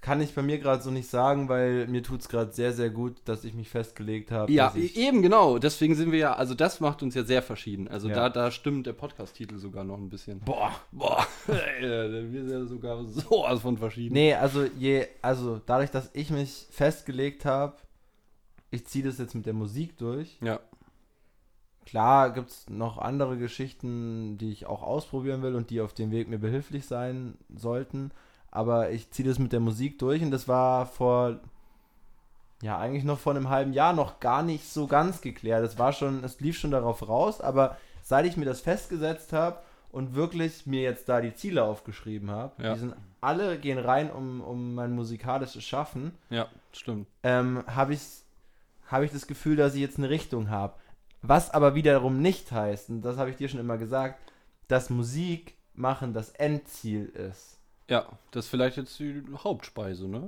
Kann 0.04 0.20
ich 0.20 0.34
bei 0.34 0.42
mir 0.42 0.58
gerade 0.58 0.82
so 0.82 0.90
nicht 0.90 1.08
sagen, 1.08 1.48
weil 1.48 1.86
mir 1.86 2.02
tut 2.02 2.20
es 2.20 2.28
gerade 2.28 2.52
sehr, 2.52 2.74
sehr 2.74 2.90
gut, 2.90 3.16
dass 3.24 3.42
ich 3.42 3.54
mich 3.54 3.70
festgelegt 3.70 4.30
habe. 4.30 4.52
Ja, 4.52 4.70
ich, 4.76 4.98
eben 4.98 5.22
genau. 5.22 5.56
Deswegen 5.58 5.94
sind 5.94 6.12
wir 6.12 6.18
ja, 6.18 6.34
also 6.34 6.52
das 6.54 6.78
macht 6.80 7.02
uns 7.02 7.14
ja 7.14 7.24
sehr 7.24 7.40
verschieden. 7.40 7.88
Also 7.88 8.10
Ja. 8.10 8.14
da, 8.14 8.28
da 8.28 8.50
stimmt 8.50 8.86
der 8.86 8.92
Podcast-Titel 8.92 9.56
sogar 9.56 9.82
noch 9.82 9.96
ein 9.96 10.10
bisschen. 10.10 10.40
Boah. 10.40 10.72
Boah, 10.92 11.26
wir 11.46 12.28
sind 12.30 12.50
ja 12.50 12.66
sogar 12.66 13.02
sowas 13.06 13.62
von 13.62 13.78
verschieden. 13.78 14.12
Nee, 14.12 14.34
also 14.34 14.64
je, 14.78 15.06
also 15.22 15.58
dadurch, 15.64 15.90
dass 15.90 16.10
ich 16.12 16.28
mich 16.28 16.66
festgelegt 16.70 17.46
habe, 17.46 17.76
ich 18.70 18.86
ziehe 18.86 19.06
das 19.06 19.16
jetzt 19.16 19.34
mit 19.34 19.46
der 19.46 19.54
Musik 19.54 19.96
durch, 19.96 20.36
Ja, 20.42 20.60
klar 21.86 22.30
gibt 22.34 22.50
es 22.50 22.68
noch 22.68 22.98
andere 22.98 23.38
Geschichten, 23.38 24.36
die 24.36 24.52
ich 24.52 24.66
auch 24.66 24.82
ausprobieren 24.82 25.40
will 25.42 25.54
und 25.54 25.70
die 25.70 25.80
auf 25.80 25.94
dem 25.94 26.10
Weg 26.10 26.28
mir 26.28 26.38
behilflich 26.38 26.84
sein 26.84 27.38
sollten. 27.54 28.10
Aber 28.54 28.90
ich 28.90 29.10
ziehe 29.10 29.28
das 29.28 29.38
mit 29.38 29.52
der 29.52 29.60
Musik 29.60 29.98
durch 29.98 30.22
und 30.22 30.30
das 30.30 30.48
war 30.48 30.86
vor, 30.86 31.40
ja, 32.62 32.78
eigentlich 32.78 33.04
noch 33.04 33.18
vor 33.18 33.34
einem 33.34 33.50
halben 33.50 33.72
Jahr 33.72 33.92
noch 33.92 34.20
gar 34.20 34.42
nicht 34.42 34.66
so 34.72 34.86
ganz 34.86 35.20
geklärt. 35.20 35.64
Es 35.64 35.78
war 35.78 35.92
schon, 35.92 36.24
es 36.24 36.40
lief 36.40 36.56
schon 36.56 36.70
darauf 36.70 37.06
raus, 37.06 37.40
aber 37.40 37.76
seit 38.02 38.24
ich 38.26 38.36
mir 38.36 38.44
das 38.44 38.60
festgesetzt 38.60 39.32
habe 39.32 39.58
und 39.90 40.14
wirklich 40.14 40.66
mir 40.66 40.82
jetzt 40.82 41.08
da 41.08 41.20
die 41.20 41.34
Ziele 41.34 41.64
aufgeschrieben 41.64 42.30
habe, 42.30 42.62
Ja. 42.62 42.74
die 42.74 42.80
sind 42.80 42.94
alle 43.20 43.58
gehen 43.58 43.78
rein 43.78 44.10
um, 44.10 44.40
um 44.40 44.74
mein 44.74 44.92
musikalisches 44.94 45.64
Schaffen, 45.64 46.12
Ja, 46.30 46.46
stimmt. 46.72 47.08
ähm, 47.22 47.64
habe 47.66 47.94
ich, 47.94 48.00
hab 48.88 49.02
ich 49.02 49.10
das 49.10 49.26
Gefühl, 49.26 49.56
dass 49.56 49.74
ich 49.74 49.80
jetzt 49.80 49.98
eine 49.98 50.10
Richtung 50.10 50.48
habe. 50.50 50.74
Was 51.22 51.50
aber 51.50 51.74
wiederum 51.74 52.20
nicht 52.20 52.52
heißt, 52.52 52.90
und 52.90 53.02
das 53.02 53.16
habe 53.16 53.30
ich 53.30 53.36
dir 53.36 53.48
schon 53.48 53.60
immer 53.60 53.78
gesagt, 53.78 54.20
dass 54.68 54.90
Musik 54.90 55.54
machen 55.74 56.12
das 56.12 56.30
Endziel 56.30 57.06
ist. 57.06 57.53
Ja, 57.88 58.06
das 58.30 58.46
ist 58.46 58.50
vielleicht 58.50 58.76
jetzt 58.78 58.98
die 58.98 59.22
Hauptspeise, 59.42 60.08
ne? 60.08 60.22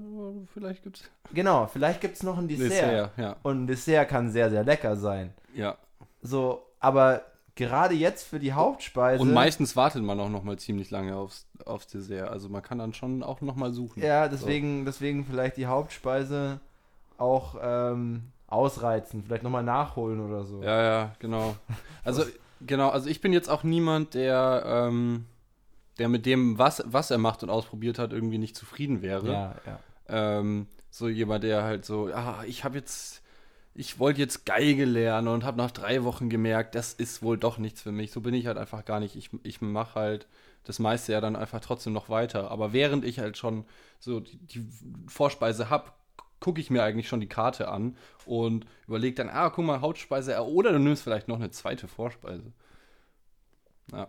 Vielleicht 0.53 0.83
gibt's 0.83 1.05
Genau, 1.33 1.67
vielleicht 1.67 2.01
gibt 2.01 2.17
es 2.17 2.23
noch 2.23 2.37
ein 2.37 2.49
Dessert. 2.49 2.71
Dessert, 2.71 3.11
ja. 3.17 3.37
Und 3.43 3.65
ein 3.65 3.67
Dessert 3.67 4.09
kann 4.09 4.31
sehr, 4.31 4.51
sehr 4.51 4.63
lecker 4.63 4.97
sein. 4.97 5.33
Ja. 5.55 5.77
So, 6.21 6.67
aber 6.81 7.23
gerade 7.55 7.95
jetzt 7.95 8.25
für 8.25 8.39
die 8.39 8.53
Hauptspeise. 8.53 9.23
Und 9.23 9.33
meistens 9.33 9.75
wartet 9.75 10.03
man 10.03 10.21
auch 10.21 10.29
noch 10.29 10.45
mal 10.45 10.59
ziemlich 10.59 10.91
lange 10.91 11.17
aufs, 11.17 11.47
aufs 11.65 11.87
Dessert. 11.87 12.29
Also 12.29 12.49
man 12.49 12.63
kann 12.63 12.79
dann 12.79 12.93
schon 12.93 13.23
auch 13.23 13.41
noch 13.41 13.57
mal 13.57 13.73
suchen. 13.73 14.03
Ja, 14.03 14.29
deswegen, 14.29 14.85
deswegen 14.85 15.25
vielleicht 15.25 15.57
die 15.57 15.67
Hauptspeise 15.67 16.61
auch 17.17 17.57
ähm, 17.61 18.25
ausreizen, 18.47 19.23
vielleicht 19.25 19.43
nochmal 19.43 19.65
nachholen 19.65 20.21
oder 20.21 20.45
so. 20.45 20.63
Ja, 20.63 20.83
ja, 20.83 21.15
genau. 21.19 21.57
Also, 22.05 22.25
genau, 22.67 22.91
also 22.91 23.09
ich 23.09 23.23
bin 23.23 23.33
jetzt 23.33 23.49
auch 23.49 23.65
niemand, 23.65 24.15
der, 24.15 24.63
ähm, 24.67 25.25
der 25.99 26.09
mit 26.09 26.27
dem, 26.27 26.59
was, 26.59 26.83
was 26.87 27.11
er 27.11 27.19
macht 27.19 27.43
und 27.43 27.51
ausprobiert 27.51 27.99
hat, 27.99 28.13
irgendwie 28.13 28.39
nicht 28.39 28.57
zufrieden 28.57 29.03
wäre. 29.03 29.33
ja. 29.33 29.55
ja. 29.67 29.81
Ähm, 30.09 30.69
so 30.91 31.09
jemand, 31.09 31.45
der 31.45 31.63
halt 31.63 31.85
so, 31.85 32.07
ah, 32.07 32.43
ich 32.47 32.65
habe 32.65 32.79
jetzt, 32.79 33.23
ich 33.75 33.99
wollte 33.99 34.21
jetzt 34.21 34.47
Geige 34.47 34.85
lernen 34.85 35.29
und 35.29 35.45
habe 35.45 35.59
nach 35.59 35.71
drei 35.71 36.05
Wochen 36.05 36.31
gemerkt, 36.31 36.75
das 36.75 36.95
ist 36.95 37.23
wohl 37.23 37.37
doch 37.37 37.59
nichts 37.59 37.83
für 37.83 37.93
mich. 37.93 38.13
So 38.13 38.21
bin 38.21 38.33
ich 38.33 38.47
halt 38.47 38.57
einfach 38.57 38.85
gar 38.85 39.01
nicht. 39.01 39.17
Ich, 39.17 39.31
ich 39.43 39.61
mache 39.61 39.99
halt 39.99 40.27
das 40.67 40.79
meiste 40.79 41.13
ja 41.13 41.21
dann 41.21 41.37
einfach 41.37 41.61
trotzdem 41.61 41.93
noch 41.93 42.09
weiter. 42.09 42.51
Aber 42.51 42.73
während 42.73 43.05
ich 43.05 43.19
halt 43.19 43.37
schon 43.37 43.65
so 44.01 44.21
die, 44.21 44.37
die 44.39 44.67
Vorspeise 45.07 45.71
habe, 45.71 45.93
gucke 46.41 46.61
ich 46.61 46.71
mir 46.71 46.83
eigentlich 46.83 47.09
schon 47.09 47.21
die 47.21 47.29
Karte 47.29 47.69
an 47.69 47.97
und 48.27 48.67
überlege 48.87 49.15
dann, 49.15 49.29
ah, 49.29 49.51
guck 49.51 49.65
mal, 49.65 49.81
Hauptspeise, 49.81 50.35
äh, 50.35 50.39
oder 50.39 50.73
du 50.73 50.79
nimmst 50.79 51.03
vielleicht 51.03 51.29
noch 51.29 51.37
eine 51.37 51.51
zweite 51.51 51.89
Vorspeise. 51.89 52.53
Ja. 53.93 54.09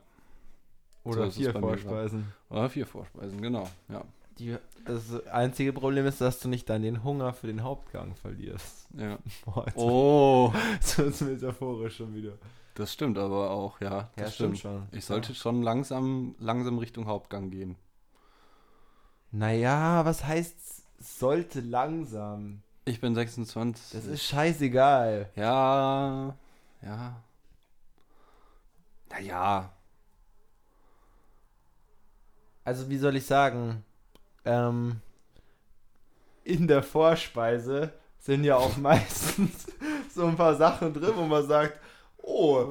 Oder 1.08 1.24
es 1.26 1.36
vier 1.36 1.54
Vorspeisen. 1.54 2.34
Oder 2.50 2.70
vier 2.70 2.86
Vorspeisen, 2.86 3.42
genau, 3.42 3.68
ja. 3.90 4.04
Die, 4.40 4.56
das 4.86 5.26
einzige 5.28 5.74
Problem 5.74 6.06
ist, 6.06 6.22
dass 6.22 6.40
du 6.40 6.48
nicht 6.48 6.70
dann 6.70 6.84
den 6.84 7.04
Hunger 7.04 7.34
für 7.34 7.48
den 7.48 7.64
Hauptgang 7.64 8.16
verlierst. 8.16 8.88
ja. 8.96 9.18
Boah, 9.46 9.66
Oh, 9.76 10.54
so 10.82 11.04
ist 11.04 11.22
metaphorisch 11.22 11.98
schon 11.98 12.14
wieder. 12.14 12.34
das 12.76 12.94
stimmt 12.94 13.18
aber 13.18 13.50
auch, 13.50 13.82
ja. 13.82 14.10
Das 14.16 14.28
Ja, 14.28 14.32
stimmt 14.32 14.60
schon. 14.60 14.84
Ich 14.92 15.06
sollte 15.06 15.34
schon 15.34 15.64
langsam, 15.64 16.36
langsam 16.40 16.78
Richtung 16.78 17.08
Hauptgang 17.08 17.50
gehen. 17.50 17.76
Naja, 19.32 20.06
was 20.06 20.24
heißt 20.26 20.56
sollte 21.00 21.62
langsam? 21.62 22.62
Ich 22.86 23.02
bin 23.02 23.14
26. 23.16 23.92
Das 23.92 24.06
ist 24.06 24.24
scheißegal. 24.24 25.30
Ja, 25.36 26.36
ja. 26.82 27.22
Naja. 29.10 29.74
Also 32.68 32.90
wie 32.90 32.98
soll 32.98 33.16
ich 33.16 33.26
sagen? 33.26 33.84
Ähm, 34.44 34.98
in 36.44 36.68
der 36.68 36.84
Vorspeise 36.84 37.92
sind 38.20 38.44
ja 38.44 38.58
auch 38.58 38.76
meistens 38.90 39.68
so 40.14 40.26
ein 40.26 40.36
paar 40.36 40.56
Sachen 40.56 40.94
drin, 40.94 41.14
wo 41.16 41.24
man 41.24 41.48
sagt, 41.48 41.80
oh, 42.18 42.66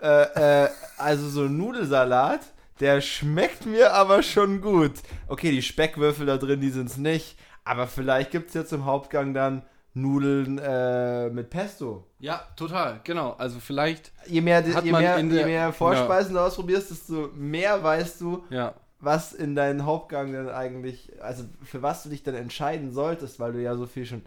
äh, 0.00 0.64
äh, 0.64 0.68
also 0.96 1.28
so 1.28 1.42
ein 1.42 1.56
Nudelsalat, 1.58 2.40
der 2.80 3.02
schmeckt 3.02 3.66
mir 3.66 3.92
aber 3.92 4.22
schon 4.22 4.62
gut. 4.62 4.92
Okay, 5.28 5.50
die 5.50 5.60
Speckwürfel 5.62 6.24
da 6.24 6.38
drin, 6.38 6.60
die 6.62 6.70
sind 6.70 6.88
es 6.88 6.96
nicht, 6.96 7.36
aber 7.64 7.86
vielleicht 7.86 8.30
gibt 8.30 8.48
es 8.48 8.54
ja 8.54 8.64
zum 8.64 8.86
Hauptgang 8.86 9.34
dann 9.34 9.62
Nudeln 9.92 10.58
äh, 10.58 11.28
mit 11.28 11.50
Pesto. 11.50 12.06
Ja, 12.18 12.42
total, 12.56 13.00
genau. 13.04 13.32
Also 13.32 13.60
vielleicht, 13.60 14.10
Je 14.26 14.40
mehr, 14.40 14.64
je 14.66 14.90
mehr, 14.90 15.18
in 15.18 15.30
je 15.30 15.36
der- 15.36 15.46
mehr 15.46 15.72
Vorspeisen 15.72 16.32
du 16.34 16.40
ausprobierst, 16.40 16.90
desto 16.90 17.28
mehr 17.34 17.82
weißt 17.82 18.22
du, 18.22 18.42
ja, 18.50 18.72
was 19.04 19.32
in 19.32 19.54
deinen 19.54 19.84
Hauptgang 19.84 20.32
dann 20.32 20.48
eigentlich, 20.48 21.12
also 21.22 21.44
für 21.62 21.82
was 21.82 22.02
du 22.02 22.08
dich 22.08 22.22
dann 22.22 22.34
entscheiden 22.34 22.92
solltest, 22.92 23.38
weil 23.40 23.52
du 23.52 23.62
ja 23.62 23.76
so 23.76 23.86
viel 23.86 24.06
schon. 24.06 24.22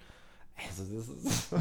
Also 0.70 0.84
das 0.96 1.08
ist. 1.10 1.52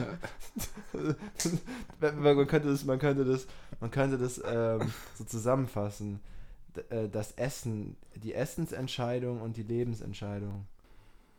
man 2.01 2.47
könnte 2.47 2.69
das, 2.69 2.85
man 2.85 2.99
könnte 2.99 3.25
das, 3.25 3.47
man 3.81 3.91
könnte 3.91 4.17
das 4.17 4.41
ähm, 4.47 4.91
so 5.15 5.25
zusammenfassen. 5.25 6.21
Äh, 6.91 7.09
das 7.09 7.33
Essen, 7.33 7.97
die 8.15 8.35
Essensentscheidung 8.35 9.41
und 9.41 9.57
die 9.57 9.63
Lebensentscheidung. 9.63 10.67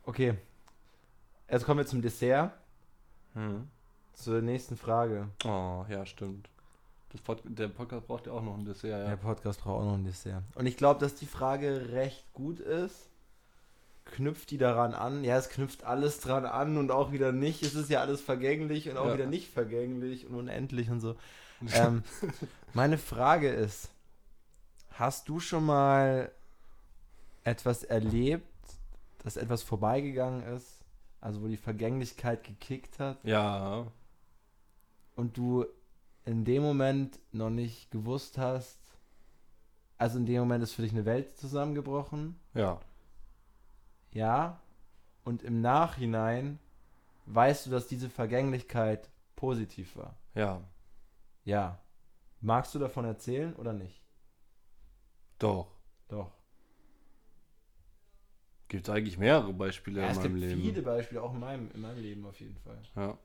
Okay. 0.04 0.36
Jetzt 1.50 1.66
kommen 1.66 1.80
wir 1.80 1.86
zum 1.86 2.02
Dessert, 2.02 2.52
hm. 3.34 3.68
zur 4.14 4.42
nächsten 4.42 4.76
Frage. 4.76 5.30
Oh, 5.46 5.86
ja, 5.90 6.06
stimmt. 6.06 6.50
Das 7.12 7.22
Pod 7.22 7.42
der 7.46 7.70
Podcast 7.70 8.06
braucht 8.08 8.28
ja 8.28 8.34
auch 8.34 8.42
noch 8.44 8.58
ein 8.58 8.66
Dessert, 8.66 8.90
ja. 8.92 9.08
Der 9.08 9.16
Podcast 9.16 9.62
braucht 9.62 9.82
auch 9.82 9.86
noch 9.86 9.94
ein 9.94 10.04
Dessert. 10.04 10.44
Und 10.56 10.66
ich 10.66 10.76
glaube, 10.78 11.00
dass 11.00 11.16
die 11.16 11.26
Frage 11.26 11.90
recht 11.92 12.32
gut 12.34 12.60
ist. 12.60 13.10
Knüpft 14.06 14.52
die 14.52 14.58
daran 14.58 14.94
an? 14.94 15.24
Ja, 15.24 15.38
es 15.38 15.50
knüpft 15.50 15.84
alles 15.84 16.20
dran 16.20 16.46
an 16.46 16.78
und 16.78 16.92
auch 16.92 17.12
wieder 17.12 17.32
nicht. 17.32 17.62
Es 17.64 17.76
ist 17.76 17.90
ja 17.90 18.02
alles 18.02 18.22
vergänglich 18.22 18.90
und 18.90 18.98
auch 18.98 19.08
Ja. 19.08 19.14
wieder 19.16 19.26
nicht 19.26 19.52
vergänglich 19.52 20.26
und 20.28 20.36
unendlich 20.36 20.90
und 20.90 21.02
so. 21.02 21.16
ähm, 21.74 22.04
meine 22.74 22.98
Frage 22.98 23.50
ist: 23.50 23.90
Hast 24.94 25.28
du 25.28 25.40
schon 25.40 25.66
mal 25.66 26.32
etwas 27.44 27.84
erlebt, 27.84 28.46
dass 29.24 29.38
etwas 29.38 29.64
vorbeigegangen 29.64 30.44
ist? 30.56 30.84
Also, 31.20 31.42
wo 31.42 31.48
die 31.48 31.58
Vergänglichkeit 31.58 32.44
gekickt 32.44 33.00
hat 33.00 33.18
Ja, 33.24 33.88
und 35.16 35.36
du 35.36 35.66
in 36.28 36.46
dem 36.46 36.62
Moment 36.62 37.20
noch 37.32 37.50
nicht 37.50 37.90
gewusst 37.92 38.38
hast, 38.38 38.80
also 39.98 40.20
in 40.20 40.26
dem 40.26 40.40
Moment 40.42 40.64
ist 40.64 40.74
für 40.74 40.84
dich 40.84 40.92
eine 40.92 41.06
Welt 41.06 41.38
zusammengebrochen, 41.38 42.40
ja. 42.54 42.80
ja, 44.12 44.62
und 45.24 45.44
im 45.44 45.62
Nachhinein 45.62 46.60
weißt 47.26 47.66
du, 47.66 47.70
dass 47.72 47.88
diese 47.88 48.10
Vergänglichkeit 48.10 49.10
positiv 49.36 49.96
war, 49.96 50.16
Ja, 50.36 50.62
ja. 51.46 51.80
Magst 52.42 52.76
du 52.76 52.80
davon 52.80 53.06
erzählen 53.06 53.56
oder 53.56 53.74
nicht? 53.74 54.04
doch. 55.40 55.68
Doch. 56.10 56.32
Gibt 58.70 58.88
es 58.88 58.94
eigentlich 58.94 59.18
mehrere 59.18 59.54
Beispiele 59.54 60.02
Ja, 60.02 60.06
in 60.08 60.12
es 60.12 60.18
meinem 60.18 60.36
gibt 60.36 60.40
Leben. 60.42 60.62
viele 60.62 60.82
Beispiele, 60.82 61.22
auch 61.22 61.34
in 61.34 61.40
meinem, 61.40 61.72
in 61.72 61.82
meinem 61.82 62.02
Leben 62.02 62.26
auf 62.26 62.40
jeden 62.40 62.58
Fall. 62.58 62.82
Ja. 62.96 63.18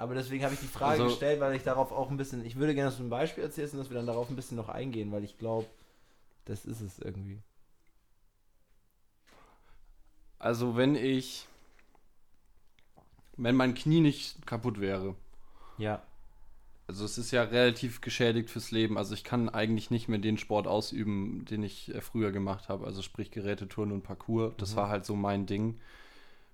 Aber 0.00 0.14
deswegen 0.14 0.42
habe 0.44 0.54
ich 0.54 0.60
die 0.60 0.66
Frage 0.66 1.02
Also- 1.02 1.04
gestellt, 1.08 1.40
weil 1.40 1.54
ich 1.54 1.62
darauf 1.62 1.92
auch 1.92 2.10
ein 2.10 2.16
bisschen, 2.16 2.42
ich 2.46 2.56
würde 2.56 2.74
gerne, 2.74 2.88
dass 2.88 2.96
du 2.96 3.04
ein 3.04 3.10
Beispiel 3.10 3.44
erzählst 3.44 3.74
und 3.74 3.80
dass 3.80 3.90
wir 3.90 3.98
dann 3.98 4.06
darauf 4.06 4.30
ein 4.30 4.34
bisschen 4.36 4.56
noch 4.56 4.70
eingehen, 4.70 5.12
weil 5.12 5.24
ich 5.24 5.36
glaube, 5.36 5.66
das 6.46 6.64
ist 6.64 6.80
es 6.80 6.98
irgendwie. 7.00 7.38
Also 10.38 10.74
wenn 10.74 10.94
ich, 10.94 11.46
wenn 13.36 13.54
mein 13.56 13.74
Knie 13.74 14.00
nicht 14.00 14.46
kaputt 14.46 14.80
wäre, 14.80 15.14
Ja. 15.76 16.02
also 16.86 17.04
es 17.04 17.18
ist 17.18 17.30
ja 17.30 17.42
relativ 17.42 18.00
geschädigt 18.00 18.48
fürs 18.48 18.70
Leben, 18.70 18.96
also 18.96 19.12
ich 19.12 19.22
kann 19.22 19.50
eigentlich 19.50 19.90
nicht 19.90 20.08
mehr 20.08 20.18
den 20.18 20.38
Sport 20.38 20.66
ausüben, 20.66 21.44
den 21.44 21.62
ich 21.62 21.94
äh, 21.94 22.00
früher 22.00 22.32
gemacht 22.32 22.70
habe, 22.70 22.86
also 22.86 23.02
sprich 23.02 23.30
Gerätetouren 23.30 23.92
und 23.92 24.02
Parkour, 24.02 24.54
das 24.56 24.72
Mhm. 24.72 24.76
war 24.76 24.88
halt 24.88 25.04
so 25.04 25.14
mein 25.14 25.44
Ding. 25.44 25.78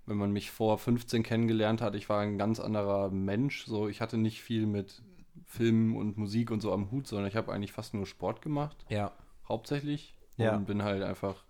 Wenn 0.07 0.17
man 0.17 0.31
mich 0.33 0.51
vor 0.51 0.79
15 0.79 1.23
kennengelernt 1.23 1.83
hat, 1.83 1.95
ich 1.95 2.09
war 2.09 2.21
ein 2.21 2.39
ganz 2.39 2.61
anderer 2.61 3.11
Mensch, 3.11 3.67
so 3.67 3.89
ich 3.89 4.01
hatte 4.01 4.17
nicht 4.19 4.41
viel 4.43 4.67
mit 4.67 5.03
Film 5.45 5.97
und 5.97 6.17
Musik 6.17 6.51
und 6.51 6.61
so 6.61 6.73
am 6.73 6.91
Hut, 6.91 7.07
sondern 7.07 7.29
ich 7.29 7.37
habe 7.37 7.53
eigentlich 7.53 7.73
fast 7.73 7.95
nur 7.95 8.07
Sport 8.07 8.41
gemacht, 8.43 8.85
Ja. 8.89 9.13
hauptsächlich 9.49 10.15
Ja. 10.37 10.55
und 10.57 10.67
bin 10.67 10.83
halt 10.83 11.03
einfach 11.03 11.45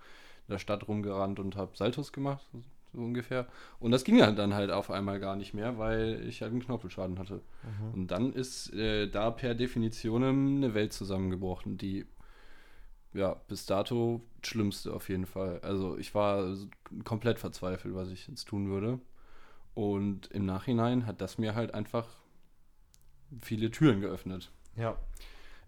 in 0.49 0.53
der 0.53 0.59
Stadt 0.59 0.89
rumgerannt 0.89 1.39
und 1.39 1.57
habe 1.57 1.77
Saltos 1.77 2.13
gemacht, 2.13 2.47
so, 2.53 2.63
ungefähr. 3.01 3.47
Und 3.81 3.91
das 3.91 4.05
ging 4.05 4.17
dann 4.19 4.55
halt 4.55 4.71
auf 4.71 4.91
einmal 4.91 5.19
gar 5.21 5.37
nicht 5.37 5.53
mehr, 5.55 5.77
weil 5.79 6.25
ich 6.27 6.41
halt 6.41 6.53
einen 6.53 6.63
Knorpelschaden 6.63 7.19
hatte. 7.19 7.43
Mhm. 7.63 7.95
Und 7.95 8.11
dann 8.11 8.33
ist 8.33 8.73
äh, 8.73 9.09
da 9.09 9.31
per 9.31 9.55
Definition 9.55 10.23
eine 10.25 10.73
Welt 10.75 10.93
zusammengebrochen, 10.93 11.77
die 11.77 12.07
ja 13.17 13.35
bis 13.49 13.67
dato 13.67 14.21
schlimmste 14.43 14.93
auf 14.93 15.09
jeden 15.09 15.27
Fall. 15.27 15.61
Also 15.61 15.99
ich 15.99 16.14
war 16.14 16.57
komplett 17.05 17.39
verzweifelt, 17.39 17.95
was 17.95 18.11
ich 18.11 18.29
jetzt 18.29 18.47
tun 18.47 18.69
würde. 18.69 19.01
Und 19.75 20.29
im 20.29 20.47
Nachhinein 20.47 21.07
hat 21.07 21.21
das 21.21 21.39
mir 21.39 21.55
halt 21.55 21.75
einfach 21.75 22.09
viele 23.43 23.71
Türen 23.71 24.01
geöffnet. 24.01 24.51
Ja. 24.77 24.99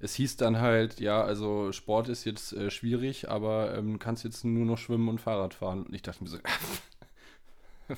Es 0.00 0.14
hieß 0.14 0.36
dann 0.36 0.60
halt, 0.60 1.00
ja, 1.00 1.22
also 1.22 1.72
Sport 1.72 2.08
ist 2.08 2.24
jetzt 2.24 2.52
äh, 2.52 2.70
schwierig, 2.70 3.28
aber 3.28 3.76
ähm, 3.76 3.98
kannst 3.98 4.22
jetzt 4.22 4.44
nur 4.44 4.64
noch 4.64 4.78
schwimmen 4.78 5.08
und 5.08 5.20
Fahrrad 5.20 5.54
fahren. 5.54 5.84
Und 5.84 5.94
ich 5.94 6.02
dachte 6.02 6.22
mir 6.22 6.30
so, 6.30 6.38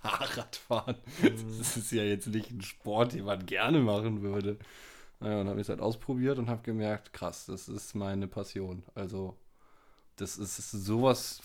Fahrradfahren, 0.00 0.96
das 1.22 1.76
ist 1.76 1.90
ja 1.92 2.04
jetzt 2.04 2.28
nicht 2.28 2.50
ein 2.52 2.62
Sport, 2.62 3.14
den 3.14 3.24
man 3.24 3.44
gerne 3.46 3.80
machen 3.80 4.22
würde. 4.22 4.58
Naja, 5.20 5.40
und 5.40 5.48
habe 5.48 5.60
ich 5.60 5.66
es 5.66 5.68
halt 5.68 5.80
ausprobiert 5.80 6.38
und 6.38 6.48
habe 6.48 6.62
gemerkt, 6.62 7.12
krass, 7.12 7.46
das 7.46 7.68
ist 7.68 7.94
meine 7.94 8.26
Passion. 8.26 8.82
Also, 8.94 9.36
das 10.16 10.38
ist 10.38 10.70
sowas, 10.70 11.42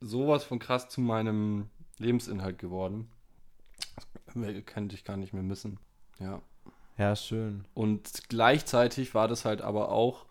sowas 0.00 0.44
von 0.44 0.58
krass 0.58 0.88
zu 0.88 1.00
meinem 1.00 1.68
Lebensinhalt 1.98 2.58
geworden. 2.58 3.10
Das 4.26 4.34
könnte 4.66 4.94
ich 4.94 5.04
gar 5.04 5.16
nicht 5.16 5.32
mehr 5.32 5.42
missen. 5.42 5.78
Ja. 6.18 6.40
Ja, 6.96 7.14
schön. 7.14 7.64
Und 7.74 8.28
gleichzeitig 8.28 9.14
war 9.14 9.28
das 9.28 9.44
halt 9.44 9.62
aber 9.62 9.90
auch, 9.90 10.26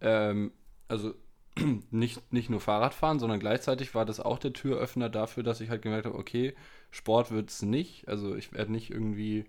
ähm, 0.00 0.52
also 0.86 1.14
nicht, 1.90 2.32
nicht 2.32 2.50
nur 2.50 2.60
Fahrradfahren, 2.60 3.18
sondern 3.18 3.40
gleichzeitig 3.40 3.94
war 3.94 4.04
das 4.04 4.20
auch 4.20 4.38
der 4.38 4.52
Türöffner 4.52 5.08
dafür, 5.08 5.42
dass 5.42 5.60
ich 5.60 5.70
halt 5.70 5.82
gemerkt 5.82 6.06
habe, 6.06 6.18
okay, 6.18 6.54
Sport 6.90 7.30
wird 7.30 7.50
es 7.50 7.62
nicht. 7.62 8.08
Also 8.08 8.36
ich 8.36 8.52
werde 8.52 8.72
nicht 8.72 8.90
irgendwie, 8.90 9.46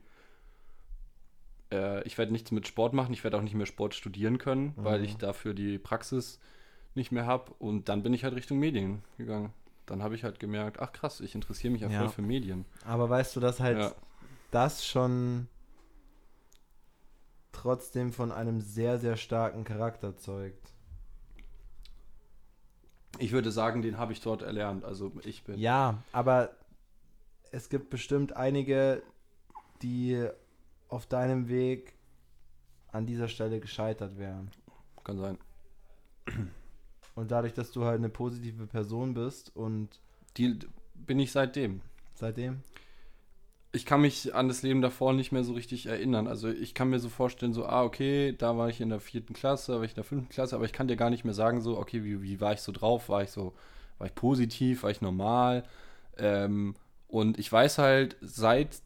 äh, 1.73 2.03
ich 2.03 2.17
werde 2.17 2.31
nichts 2.31 2.51
mit 2.51 2.67
Sport 2.67 2.93
machen, 2.93 3.13
ich 3.13 3.23
werde 3.23 3.37
auch 3.37 3.41
nicht 3.41 3.55
mehr 3.55 3.65
Sport 3.65 3.95
studieren 3.95 4.37
können, 4.37 4.73
mhm. 4.75 4.83
weil 4.83 5.03
ich 5.03 5.17
dafür 5.17 5.53
die 5.53 5.79
Praxis 5.79 6.39
nicht 6.95 7.11
mehr 7.11 7.25
habe. 7.25 7.51
Und 7.59 7.89
dann 7.89 8.03
bin 8.03 8.13
ich 8.13 8.23
halt 8.23 8.35
Richtung 8.35 8.59
Medien 8.59 9.03
gegangen. 9.17 9.51
Dann 9.85 10.03
habe 10.03 10.15
ich 10.15 10.23
halt 10.23 10.39
gemerkt, 10.39 10.79
ach 10.79 10.93
krass, 10.93 11.19
ich 11.19 11.35
interessiere 11.35 11.73
mich 11.73 11.81
ja, 11.81 11.89
ja 11.89 11.99
voll 11.99 12.09
für 12.09 12.21
Medien. 12.21 12.65
Aber 12.85 13.09
weißt 13.09 13.35
du, 13.35 13.39
dass 13.39 13.59
halt 13.59 13.79
ja. 13.79 13.91
das 14.51 14.85
schon 14.85 15.47
trotzdem 17.51 18.13
von 18.13 18.31
einem 18.31 18.61
sehr, 18.61 18.97
sehr 18.99 19.17
starken 19.17 19.63
Charakter 19.63 20.15
zeugt. 20.15 20.71
Ich 23.19 23.31
würde 23.31 23.51
sagen, 23.51 23.81
den 23.81 23.97
habe 23.97 24.13
ich 24.13 24.21
dort 24.21 24.41
erlernt. 24.41 24.85
Also 24.85 25.11
ich 25.23 25.43
bin. 25.43 25.59
Ja, 25.59 26.03
aber 26.13 26.51
es 27.51 27.69
gibt 27.69 27.89
bestimmt 27.89 28.35
einige, 28.35 29.03
die 29.81 30.27
auf 30.93 31.05
deinem 31.05 31.49
Weg 31.49 31.93
an 32.91 33.05
dieser 33.05 33.27
Stelle 33.27 33.59
gescheitert 33.59 34.17
wären. 34.17 34.51
Kann 35.03 35.17
sein. 35.17 35.37
Und 37.15 37.31
dadurch, 37.31 37.53
dass 37.53 37.71
du 37.71 37.83
halt 37.83 37.97
eine 37.97 38.09
positive 38.09 38.67
Person 38.67 39.13
bist 39.13 39.55
und. 39.55 39.99
Die 40.37 40.59
bin 40.93 41.19
ich 41.19 41.31
seitdem. 41.31 41.81
Seitdem? 42.15 42.61
ich 43.75 43.87
kann 43.87 44.01
mich 44.01 44.35
an 44.35 44.47
das 44.47 44.61
Leben 44.61 44.83
davor 44.83 45.13
nicht 45.13 45.31
mehr 45.31 45.43
so 45.43 45.53
richtig 45.53 45.87
erinnern. 45.87 46.27
Also 46.27 46.47
ich 46.47 46.75
kann 46.75 46.91
mir 46.91 46.99
so 46.99 47.09
vorstellen, 47.09 47.53
so, 47.53 47.65
ah, 47.65 47.83
okay, 47.83 48.35
da 48.37 48.55
war 48.55 48.69
ich 48.69 48.79
in 48.79 48.89
der 48.89 48.99
vierten 48.99 49.33
Klasse, 49.33 49.77
war 49.77 49.83
ich 49.83 49.91
in 49.91 49.95
der 49.95 50.03
fünften 50.03 50.29
Klasse, 50.29 50.55
aber 50.55 50.65
ich 50.65 50.73
kann 50.73 50.87
dir 50.87 50.95
gar 50.95 51.09
nicht 51.09 51.25
mehr 51.25 51.33
sagen, 51.33 51.59
so, 51.59 51.79
okay, 51.79 52.03
wie, 52.03 52.21
wie 52.21 52.39
war 52.39 52.53
ich 52.53 52.61
so 52.61 52.71
drauf? 52.71 53.09
War 53.09 53.23
ich 53.23 53.31
so, 53.31 53.53
war 53.97 54.05
ich 54.05 54.13
positiv, 54.13 54.83
war 54.83 54.91
ich 54.91 55.01
normal? 55.01 55.63
Ähm, 56.17 56.75
und 57.07 57.39
ich 57.39 57.51
weiß 57.51 57.79
halt, 57.79 58.15
seit 58.21 58.79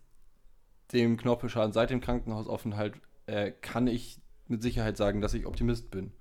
dem 0.94 1.18
Knorpelschaden, 1.18 1.74
seit 1.74 1.90
dem 1.90 2.02
Krankenhausaufenthalt, 2.02 2.96
äh, 3.26 3.52
kann 3.52 3.88
ich 3.88 4.20
mit 4.48 4.62
Sicherheit 4.62 4.98
sagen, 4.98 5.22
dass 5.22 5.34
ich 5.34 5.46
Optimist 5.46 5.92
bin. 5.92 6.12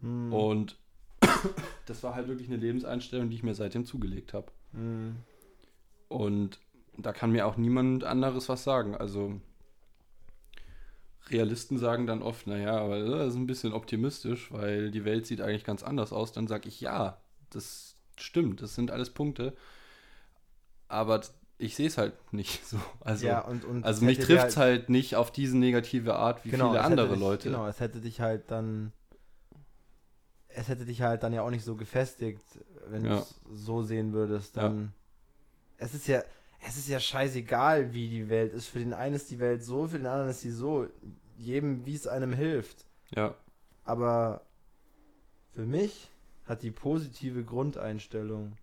Hm. 0.00 0.32
Und 0.32 0.78
das 1.86 2.02
war 2.02 2.14
halt 2.14 2.28
wirklich 2.28 2.48
eine 2.48 2.58
Lebenseinstellung, 2.58 3.30
die 3.30 3.36
ich 3.36 3.42
mir 3.42 3.54
seitdem 3.54 3.84
zugelegt 3.84 4.34
habe. 4.34 4.52
Hm. 4.72 5.16
Und 6.08 6.60
da 6.96 7.12
kann 7.12 7.32
mir 7.32 7.46
auch 7.46 7.56
niemand 7.56 8.04
anderes 8.04 8.48
was 8.48 8.64
sagen. 8.64 8.94
Also 8.94 9.40
Realisten 11.30 11.78
sagen 11.78 12.06
dann 12.06 12.22
oft, 12.22 12.46
naja, 12.46 12.78
aber 12.78 13.00
das 13.00 13.28
ist 13.28 13.36
ein 13.36 13.46
bisschen 13.46 13.72
optimistisch, 13.72 14.52
weil 14.52 14.90
die 14.90 15.04
Welt 15.04 15.26
sieht 15.26 15.40
eigentlich 15.40 15.64
ganz 15.64 15.82
anders 15.82 16.12
aus. 16.12 16.32
Dann 16.32 16.46
sage 16.46 16.68
ich, 16.68 16.80
ja, 16.80 17.18
das 17.50 17.96
stimmt, 18.16 18.62
das 18.62 18.74
sind 18.74 18.90
alles 18.90 19.10
Punkte. 19.10 19.56
Aber 20.88 21.22
ich 21.58 21.76
sehe 21.76 21.86
es 21.86 21.98
halt 21.98 22.14
nicht 22.32 22.66
so. 22.66 22.78
Also, 23.00 23.26
ja, 23.26 23.40
und, 23.40 23.64
und 23.64 23.84
also 23.84 24.04
mich 24.04 24.18
trifft 24.18 24.48
es 24.48 24.56
halt, 24.56 24.80
halt, 24.80 24.90
nicht 24.90 25.16
auf 25.16 25.30
diese 25.30 25.56
negative 25.56 26.14
Art 26.14 26.44
wie 26.44 26.50
genau, 26.50 26.70
viele 26.70 26.82
andere 26.82 27.10
dich, 27.10 27.18
Leute. 27.18 27.50
Genau, 27.50 27.66
es 27.66 27.80
hätte 27.80 28.00
dich 28.00 28.20
halt 28.20 28.50
dann. 28.50 28.92
Es 30.48 30.68
hätte 30.68 30.84
dich 30.84 31.02
halt 31.02 31.24
dann 31.24 31.32
ja 31.32 31.42
auch 31.42 31.50
nicht 31.50 31.64
so 31.64 31.74
gefestigt, 31.74 32.44
wenn 32.86 33.04
ja. 33.04 33.16
du 33.16 33.22
es 33.22 33.40
so 33.52 33.82
sehen 33.82 34.12
würdest. 34.12 34.56
Dann. 34.56 34.80
Ja. 34.80 34.88
Es 35.78 35.94
ist 35.94 36.06
ja 36.06 36.22
es 36.66 36.76
ist 36.76 36.88
ja 36.88 36.98
scheißegal, 36.98 37.92
wie 37.92 38.08
die 38.08 38.28
Welt 38.28 38.52
ist. 38.52 38.68
Für 38.68 38.78
den 38.78 38.94
einen 38.94 39.14
ist 39.14 39.30
die 39.30 39.38
Welt 39.38 39.62
so, 39.62 39.86
für 39.86 39.98
den 39.98 40.06
anderen 40.06 40.30
ist 40.30 40.40
sie 40.40 40.50
so. 40.50 40.88
Jedem, 41.36 41.84
wie 41.84 41.94
es 41.94 42.06
einem 42.06 42.32
hilft. 42.32 42.86
Ja. 43.10 43.34
Aber 43.84 44.42
für 45.52 45.66
mich 45.66 46.10
hat 46.46 46.62
die 46.62 46.70
positive 46.70 47.44
Grundeinstellung 47.44 48.56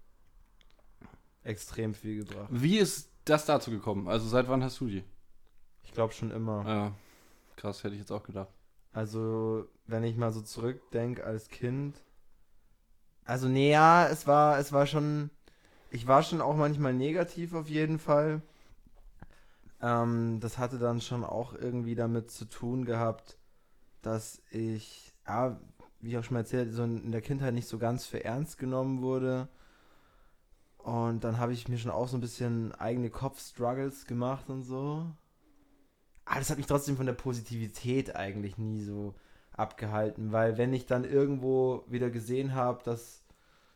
extrem 1.44 1.94
viel 1.94 2.24
gebracht. 2.24 2.50
Wie 2.52 2.78
ist 2.78 3.10
das 3.26 3.46
dazu 3.46 3.72
gekommen? 3.72 4.08
Also 4.08 4.28
seit 4.28 4.48
wann 4.48 4.64
hast 4.64 4.80
du 4.80 4.88
die? 4.88 5.04
Ich 5.84 5.92
glaube 5.92 6.14
schon 6.14 6.32
immer. 6.32 6.66
Ja, 6.68 6.92
krass, 7.56 7.84
hätte 7.84 7.96
ich 7.96 8.02
jetzt 8.02 8.12
auch 8.12 8.24
gedacht. 8.24 8.50
Also, 8.94 9.68
wenn 9.88 10.04
ich 10.04 10.18
mal 10.18 10.32
so 10.32 10.42
zurückdenke 10.42 11.24
als 11.24 11.48
Kind. 11.48 11.96
Also, 13.24 13.48
nee, 13.48 13.72
ja, 13.72 14.08
es 14.08 14.28
war, 14.28 14.60
es 14.60 14.74
war 14.74 14.86
schon 14.86 15.30
ich 15.92 16.08
war 16.08 16.24
schon 16.24 16.42
auch 16.42 16.56
manchmal 16.56 16.94
negativ 16.94 17.54
auf 17.54 17.68
jeden 17.70 18.00
Fall. 18.00 18.42
Ähm, 19.82 20.40
das 20.40 20.58
hatte 20.58 20.80
dann 20.80 21.02
schon 21.02 21.26
auch 21.26 21.54
irgendwie 21.54 21.96
damit 21.96 22.32
zu 22.32 22.46
tun 22.46 22.86
gehabt, 22.86 23.38
dass 24.02 24.42
ich, 24.52 25.14
ja, 25.28 25.60
wie 26.00 26.12
ich 26.12 26.18
auch 26.18 26.24
schon 26.24 26.36
mal 26.36 26.42
erzählt, 26.42 26.74
so 26.74 26.84
in 26.84 27.12
der 27.12 27.22
Kindheit 27.22 27.54
nicht 27.54 27.68
so 27.68 27.78
ganz 27.78 28.06
für 28.06 28.24
ernst 28.24 28.58
genommen 28.58 29.02
wurde. 29.02 29.50
Und 30.84 31.24
dann 31.24 31.38
habe 31.38 31.54
ich 31.54 31.68
mir 31.68 31.78
schon 31.78 31.92
auch 31.92 32.08
so 32.08 32.18
ein 32.18 32.22
bisschen 32.22 32.74
eigene 32.74 33.10
Kopfstruggles 33.10 34.06
gemacht 34.06 34.50
und 34.50 34.64
so. 34.64 35.06
Aber 36.26 36.40
das 36.40 36.50
hat 36.50 36.58
mich 36.58 36.68
trotzdem 36.68 36.98
von 36.98 37.06
der 37.06 37.14
Positivität 37.14 38.16
eigentlich 38.16 38.58
nie 38.58 38.82
so 38.82 39.16
abgehalten, 39.52 40.32
weil 40.32 40.58
wenn 40.58 40.74
ich 40.74 40.86
dann 40.86 41.04
irgendwo 41.04 41.84
wieder 41.88 42.10
gesehen 42.10 42.56
habe, 42.56 42.82
dass 42.84 43.24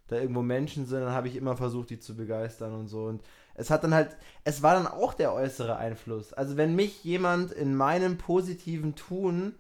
da 0.08 0.18
irgendwo 0.18 0.42
Menschen 0.42 0.86
sind, 0.86 1.02
dann 1.02 1.14
habe 1.14 1.28
ich 1.28 1.36
immer 1.36 1.58
versucht, 1.58 1.90
die 1.90 2.00
zu 2.00 2.16
begeistern 2.16 2.74
und 2.74 2.88
so. 2.88 3.06
Und 3.06 3.24
es 3.56 3.70
hat 3.70 3.84
dann 3.84 3.94
halt, 3.94 4.16
es 4.44 4.62
war 4.62 4.76
dann 4.76 4.88
auch 4.88 5.14
der 5.14 5.34
äußere 5.34 5.78
Einfluss. 5.78 6.34
Also 6.34 6.58
wenn 6.58 6.76
mich 6.76 7.04
jemand 7.04 7.52
in 7.52 7.76
meinem 7.76 8.18
positiven 8.18 8.96
Tun 8.96 9.56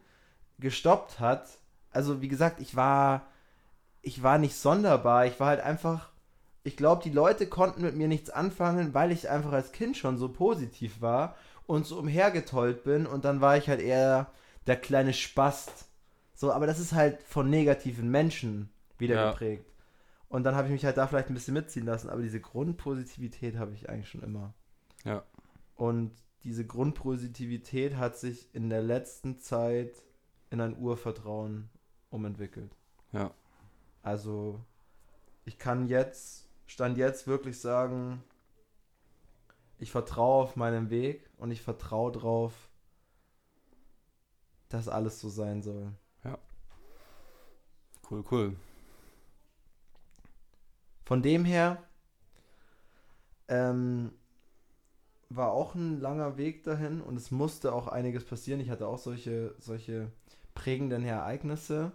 gestoppt 0.60 1.20
hat, 1.20 1.48
also 1.92 2.22
wie 2.22 2.28
gesagt, 2.28 2.60
ich 2.60 2.76
war, 2.76 3.28
ich 4.02 4.22
war 4.22 4.38
nicht 4.38 4.56
sonderbar, 4.56 5.26
ich 5.26 5.40
war 5.40 5.48
halt 5.48 5.62
einfach, 5.62 6.12
ich 6.66 6.76
glaube, 6.76 7.04
die 7.04 7.12
Leute 7.12 7.48
konnten 7.48 7.84
mit 7.84 7.96
mir 7.96 8.08
nichts 8.08 8.30
anfangen, 8.30 8.94
weil 8.94 9.12
ich 9.12 9.30
einfach 9.30 9.54
als 9.54 9.72
Kind 9.72 9.96
schon 9.96 10.18
so 10.18 10.30
positiv 10.30 11.00
war 11.00 11.36
und 11.68 11.86
so 11.86 11.98
umhergetollt 11.98 12.84
bin 12.84 13.06
und 13.06 13.24
dann 13.24 13.40
war 13.40 13.56
ich 13.56 13.70
halt 13.70 13.80
eher 13.80 14.32
der 14.68 14.76
kleine 14.76 15.14
Spast. 15.14 15.86
So, 16.34 16.52
aber 16.52 16.68
das 16.68 16.80
ist 16.80 16.94
halt 16.94 17.22
von 17.22 17.50
negativen 17.50 18.10
Menschen 18.10 18.70
wieder 18.98 19.16
ja. 19.16 19.32
geprägt. 19.32 19.72
Und 20.28 20.44
dann 20.44 20.56
habe 20.56 20.68
ich 20.68 20.74
mich 20.74 20.84
halt 20.84 20.98
da 20.98 21.08
vielleicht 21.08 21.30
ein 21.30 21.36
bisschen 21.36 21.54
mitziehen 21.54 21.86
lassen. 21.86 22.10
Aber 22.10 22.22
diese 22.22 22.42
Grundpositivität 22.42 23.58
habe 23.58 23.74
ich 23.74 23.88
eigentlich 23.88 24.10
schon 24.10 24.24
immer. 24.24 24.54
Ja. 25.04 25.24
Und 25.76 26.12
diese 26.44 26.66
Grundpositivität 26.66 27.96
hat 27.96 28.18
sich 28.18 28.54
in 28.54 28.70
der 28.70 28.82
letzten 28.82 29.40
Zeit 29.40 30.04
in 30.50 30.62
ein 30.62 30.78
Urvertrauen 30.78 31.70
umentwickelt. 32.10 32.76
Ja. 33.12 33.32
Also, 34.02 34.60
ich 35.46 35.58
kann 35.58 35.88
jetzt, 35.88 36.45
stand 36.66 36.98
jetzt 36.98 37.28
wirklich 37.28 37.60
sagen, 37.60 38.24
ich 39.78 39.92
vertraue 39.92 40.44
auf 40.44 40.56
meinen 40.56 40.90
Weg 40.90 41.30
und 41.38 41.52
ich 41.52 41.62
vertraue 41.62 42.12
drauf, 42.12 42.54
dass 44.70 44.88
alles 44.88 45.20
so 45.20 45.30
sein 45.30 45.62
soll. 45.62 45.92
Ja. 46.24 46.38
Cool, 48.10 48.24
cool. 48.32 48.56
Von 51.06 51.22
dem 51.22 51.46
her 51.46 51.84
ähm, 53.48 54.12
war 55.30 55.52
auch 55.52 55.76
ein 55.76 56.00
langer 56.00 56.38
Weg 56.38 56.64
dahin 56.64 57.02
und 57.02 57.16
es 57.16 57.32
musste 57.32 57.74
auch 57.74 57.88
einiges 57.88 58.26
passieren. 58.26 58.60
Ich 58.60 58.70
hatte 58.70 58.88
auch 58.88 58.98
solche, 58.98 59.54
solche 59.60 60.12
prägenden 60.56 61.06
Ereignisse. 61.06 61.92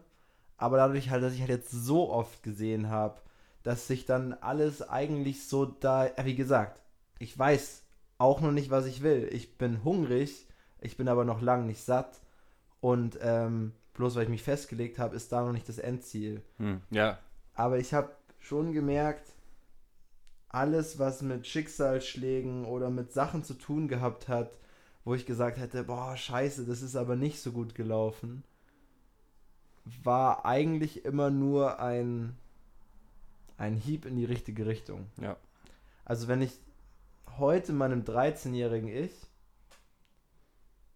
Aber 0.57 0.77
dadurch 0.77 1.11
halt, 1.11 1.23
dass 1.23 1.33
ich 1.33 1.41
halt 1.41 1.51
jetzt 1.51 1.71
so 1.71 2.11
oft 2.11 2.43
gesehen 2.43 2.89
habe, 2.91 3.21
dass 3.63 3.87
sich 3.87 4.07
dann 4.07 4.33
alles 4.33 4.89
eigentlich 4.89 5.47
so 5.47 5.65
da, 5.67 6.11
wie 6.25 6.35
gesagt, 6.35 6.83
ich 7.19 7.39
weiß 7.39 7.83
auch 8.19 8.41
noch 8.41 8.53
nicht, 8.53 8.71
was 8.71 8.87
ich 8.87 9.03
will. 9.03 9.29
Ich 9.33 9.59
bin 9.59 9.85
hungrig, 9.85 10.47
ich 10.81 10.97
bin 10.97 11.09
aber 11.09 11.25
noch 11.25 11.41
lang 11.41 11.67
nicht 11.67 11.83
satt 11.83 12.21
und 12.81 13.19
ähm, 13.23 13.73
bloß 13.95 14.17
weil 14.17 14.25
ich 14.25 14.29
mich 14.29 14.43
festgelegt 14.43 14.99
habe, 14.99 15.17
ist 15.17 15.33
da 15.33 15.45
noch 15.45 15.53
nicht 15.53 15.69
das 15.69 15.79
Endziel. 15.79 16.43
Hm, 16.59 16.81
ja. 16.91 17.19
Aber 17.55 17.79
ich 17.79 17.93
habe 17.93 18.11
schon 18.39 18.73
gemerkt, 18.73 19.33
alles, 20.49 20.99
was 20.99 21.23
mit 21.23 21.47
Schicksalsschlägen 21.47 22.65
oder 22.65 22.91
mit 22.91 23.13
Sachen 23.13 23.45
zu 23.45 23.55
tun 23.55 23.89
gehabt 23.89 24.29
hat, 24.29 24.59
wo 25.05 25.15
ich 25.15 25.27
gesagt 25.27 25.59
hätte, 25.59 25.85
boah, 25.85 26.17
scheiße, 26.17 26.65
das 26.67 26.83
ist 26.83 26.97
aber 26.97 27.17
nicht 27.17 27.41
so 27.41 27.53
gut 27.53 27.75
gelaufen, 27.75 28.43
war 30.03 30.45
eigentlich 30.45 31.05
immer 31.05 31.31
nur 31.31 31.81
ein, 31.81 32.37
ein 33.61 33.77
Hieb 33.77 34.07
in 34.07 34.17
die 34.17 34.25
richtige 34.25 34.67
Richtung. 34.67 35.07
Ja. 35.21 35.37
Also 36.05 36.29
wenn 36.29 36.41
ich 36.41 36.59
heute 37.39 37.73
meinem 37.73 38.03
13-jährigen 38.03 38.89
Ich 38.89 39.13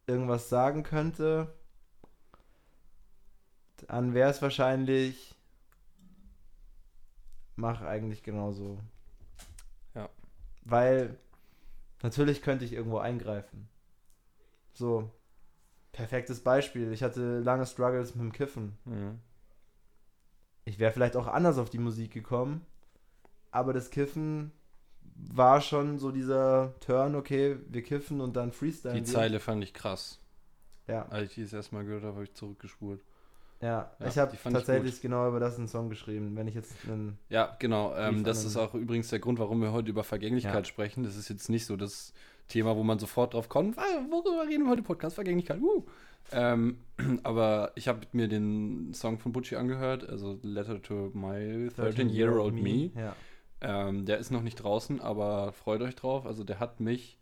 irgendwas 0.07 0.49
sagen 0.49 0.83
könnte, 0.83 1.55
dann 3.87 4.15
wäre 4.15 4.31
es 4.31 4.41
wahrscheinlich, 4.41 5.35
mach 7.57 7.83
eigentlich 7.83 8.23
genauso. 8.23 8.79
Ja. 9.95 10.09
Weil 10.63 11.19
natürlich 12.03 12.41
könnte 12.43 12.65
ich 12.65 12.73
irgendwo 12.73 12.99
eingreifen. 12.99 13.69
So, 14.73 15.11
perfektes 15.93 16.43
Beispiel. 16.43 16.93
Ich 16.93 17.03
hatte 17.03 17.41
lange 17.41 17.67
Struggles 17.67 18.15
mit 18.15 18.23
dem 18.23 18.33
Kiffen. 18.33 18.77
Mhm. 18.87 19.21
Ich 20.65 20.79
wäre 20.79 20.93
vielleicht 20.93 21.17
auch 21.17 21.27
anders 21.27 21.59
auf 21.59 21.71
die 21.71 21.79
Musik 21.79 22.13
gekommen, 22.13 22.63
aber 23.51 23.73
das 23.73 23.91
Kiffen 23.91 24.51
war 25.17 25.61
schon 25.61 25.99
so 25.99 26.11
dieser 26.11 26.75
Turn, 26.81 27.15
okay, 27.15 27.57
wir 27.69 27.83
kiffen 27.83 28.21
und 28.21 28.35
dann 28.37 28.51
freestyle. 28.53 28.95
Die 28.95 29.05
Zeile 29.05 29.41
fand 29.41 29.63
ich 29.63 29.73
krass. 29.75 30.19
Ja, 30.89 31.07
Als 31.09 31.31
ich 31.31 31.35
die 31.37 31.43
das 31.43 31.53
erstmal 31.53 31.85
gehört 31.85 32.03
habe, 32.03 32.15
habe 32.15 32.25
ich 32.25 32.35
zurückgespult. 32.35 33.01
ja. 33.61 33.91
Ja, 34.01 34.07
ich 34.07 34.19
habe 34.19 34.37
fand 34.37 34.57
ich 34.57 34.65
tatsächlich 34.65 35.01
genau 35.01 35.29
über 35.29 35.41
das 35.41 35.57
einen 35.57 35.69
Song 35.69 35.89
geschrieben. 35.89 36.35
Wenn 36.37 36.47
ich 36.49 36.55
jetzt 36.55 36.75
einen. 36.87 37.19
Ja, 37.29 37.57
genau. 37.59 37.95
Ähm, 37.97 38.25
das 38.25 38.45
ist 38.45 38.57
auch 38.57 38.75
übrigens 38.75 39.09
der 39.09 39.19
Grund, 39.21 39.39
warum 39.39 39.61
wir 39.63 39.73
heute 39.73 39.89
über 39.91 40.05
Vergänglichkeit 40.05 40.55
Ja. 40.55 40.65
sprechen. 40.65 41.05
Das 41.05 41.17
ist 41.17 41.29
jetzt 41.31 41.49
nicht 41.49 41.65
so 41.65 41.77
das 41.77 42.13
Thema, 42.49 42.77
wo 42.77 42.83
man 42.83 42.99
sofort 42.99 43.33
drauf 43.35 43.49
kommt. 43.49 43.79
Ah, 43.79 43.83
worüber 44.11 44.47
reden 44.47 44.65
wir 44.65 44.71
heute 44.71 44.83
Podcast? 44.83 45.15
Vergänglichkeit. 45.15 45.61
Uh. 45.63 45.85
Ähm, 46.33 46.79
aber 47.23 47.73
ich 47.75 47.89
habe 47.89 48.01
mir 48.13 48.29
den 48.29 48.93
Song 48.95 49.19
von 49.19 49.33
Butchie 49.33 49.57
angehört, 49.57 50.09
also 50.09 50.39
Letter 50.43 50.81
to 50.83 51.11
My 51.15 51.69
13-Year-Old 51.77 52.55
Me. 52.55 52.91
Ja. 52.97 53.17
Ähm, 53.61 54.05
der 54.05 54.19
ist 54.19 54.31
noch 54.31 54.43
nicht 54.43 54.57
draußen, 54.57 55.01
aber 55.01 55.53
freut 55.53 55.81
euch 55.81 55.95
drauf. 55.97 56.27
Also 56.27 56.45
der 56.45 56.61
hat 56.61 56.81
mich 56.81 57.19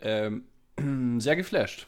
ähm, 0.00 0.44
sehr 1.20 1.36
geflasht. 1.36 1.86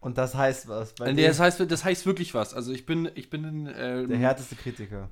Und 0.00 0.16
das 0.18 0.34
heißt 0.34 0.68
was. 0.68 0.94
Bei 0.94 1.10
Äh, 1.10 1.14
Das 1.26 1.40
heißt, 1.40 1.60
das 1.70 1.84
heißt 1.84 2.06
wirklich 2.06 2.34
was. 2.34 2.54
Also 2.54 2.72
ich 2.72 2.86
bin, 2.86 3.10
ich 3.14 3.30
bin 3.30 3.68
ähm, 3.76 4.08
der 4.08 4.18
härteste 4.18 4.54
Kritiker. 4.56 5.08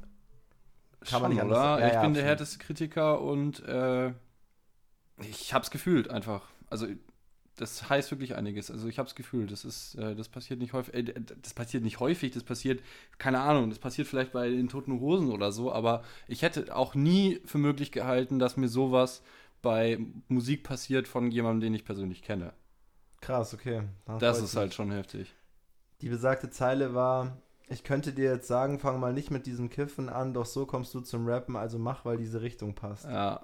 kann 1.04 1.22
man 1.22 1.30
schon, 1.30 1.30
nicht 1.30 1.40
anders 1.42 1.58
sagen. 1.58 1.82
Ja, 1.82 1.88
ich 1.88 1.94
ja, 1.94 2.02
bin 2.02 2.14
der 2.14 2.22
absolut. 2.22 2.28
härteste 2.28 2.58
Kritiker 2.58 3.20
und 3.20 3.64
äh, 3.64 4.12
ich 5.22 5.52
hab's 5.54 5.70
gefühlt 5.70 6.10
einfach. 6.10 6.42
Also 6.68 6.86
das 7.56 7.88
heißt 7.88 8.10
wirklich 8.10 8.34
einiges. 8.34 8.70
Also 8.70 8.86
ich 8.86 8.98
hab's 8.98 9.14
gefühlt. 9.14 9.50
Das 9.50 9.64
ist, 9.64 9.94
äh, 9.96 10.14
das 10.14 10.28
passiert 10.28 10.60
nicht 10.60 10.72
häufig. 10.72 10.94
Äh, 10.94 11.14
das 11.42 11.54
passiert 11.54 11.82
nicht 11.82 12.00
häufig. 12.00 12.32
Das 12.32 12.44
passiert, 12.44 12.82
keine 13.18 13.40
Ahnung. 13.40 13.70
Das 13.70 13.78
passiert 13.78 14.06
vielleicht 14.06 14.32
bei 14.32 14.48
den 14.48 14.68
Toten 14.68 15.00
Hosen 15.00 15.30
oder 15.30 15.52
so. 15.52 15.72
Aber 15.72 16.02
ich 16.28 16.42
hätte 16.42 16.76
auch 16.76 16.94
nie 16.94 17.40
für 17.44 17.58
möglich 17.58 17.92
gehalten, 17.92 18.38
dass 18.38 18.56
mir 18.56 18.68
sowas 18.68 19.22
bei 19.62 19.98
Musik 20.28 20.64
passiert 20.64 21.08
von 21.08 21.30
jemandem, 21.30 21.62
den 21.62 21.74
ich 21.74 21.84
persönlich 21.84 22.22
kenne. 22.22 22.52
Krass, 23.20 23.54
okay. 23.54 23.82
Das 24.04 24.38
freut's 24.38 24.50
ist 24.50 24.56
halt 24.56 24.74
schon 24.74 24.92
heftig. 24.92 25.34
Die 26.02 26.10
besagte 26.10 26.50
Zeile 26.50 26.94
war: 26.94 27.38
Ich 27.68 27.82
könnte 27.82 28.12
dir 28.12 28.30
jetzt 28.30 28.46
sagen, 28.46 28.78
fang 28.78 29.00
mal 29.00 29.14
nicht 29.14 29.30
mit 29.30 29.46
diesem 29.46 29.70
Kiffen 29.70 30.10
an, 30.10 30.34
doch 30.34 30.46
so 30.46 30.66
kommst 30.66 30.94
du 30.94 31.00
zum 31.00 31.26
Rappen, 31.26 31.56
also 31.56 31.78
mach, 31.78 32.04
weil 32.04 32.18
diese 32.18 32.42
Richtung 32.42 32.74
passt. 32.74 33.06
Ja, 33.06 33.40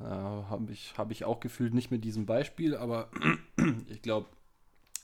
äh, 0.00 0.04
habe 0.04 0.72
ich, 0.72 0.96
hab 0.98 1.10
ich 1.10 1.24
auch 1.24 1.40
gefühlt 1.40 1.72
nicht 1.72 1.90
mit 1.90 2.04
diesem 2.04 2.26
Beispiel, 2.26 2.76
aber 2.76 3.08
ich 3.88 4.02
glaube, 4.02 4.26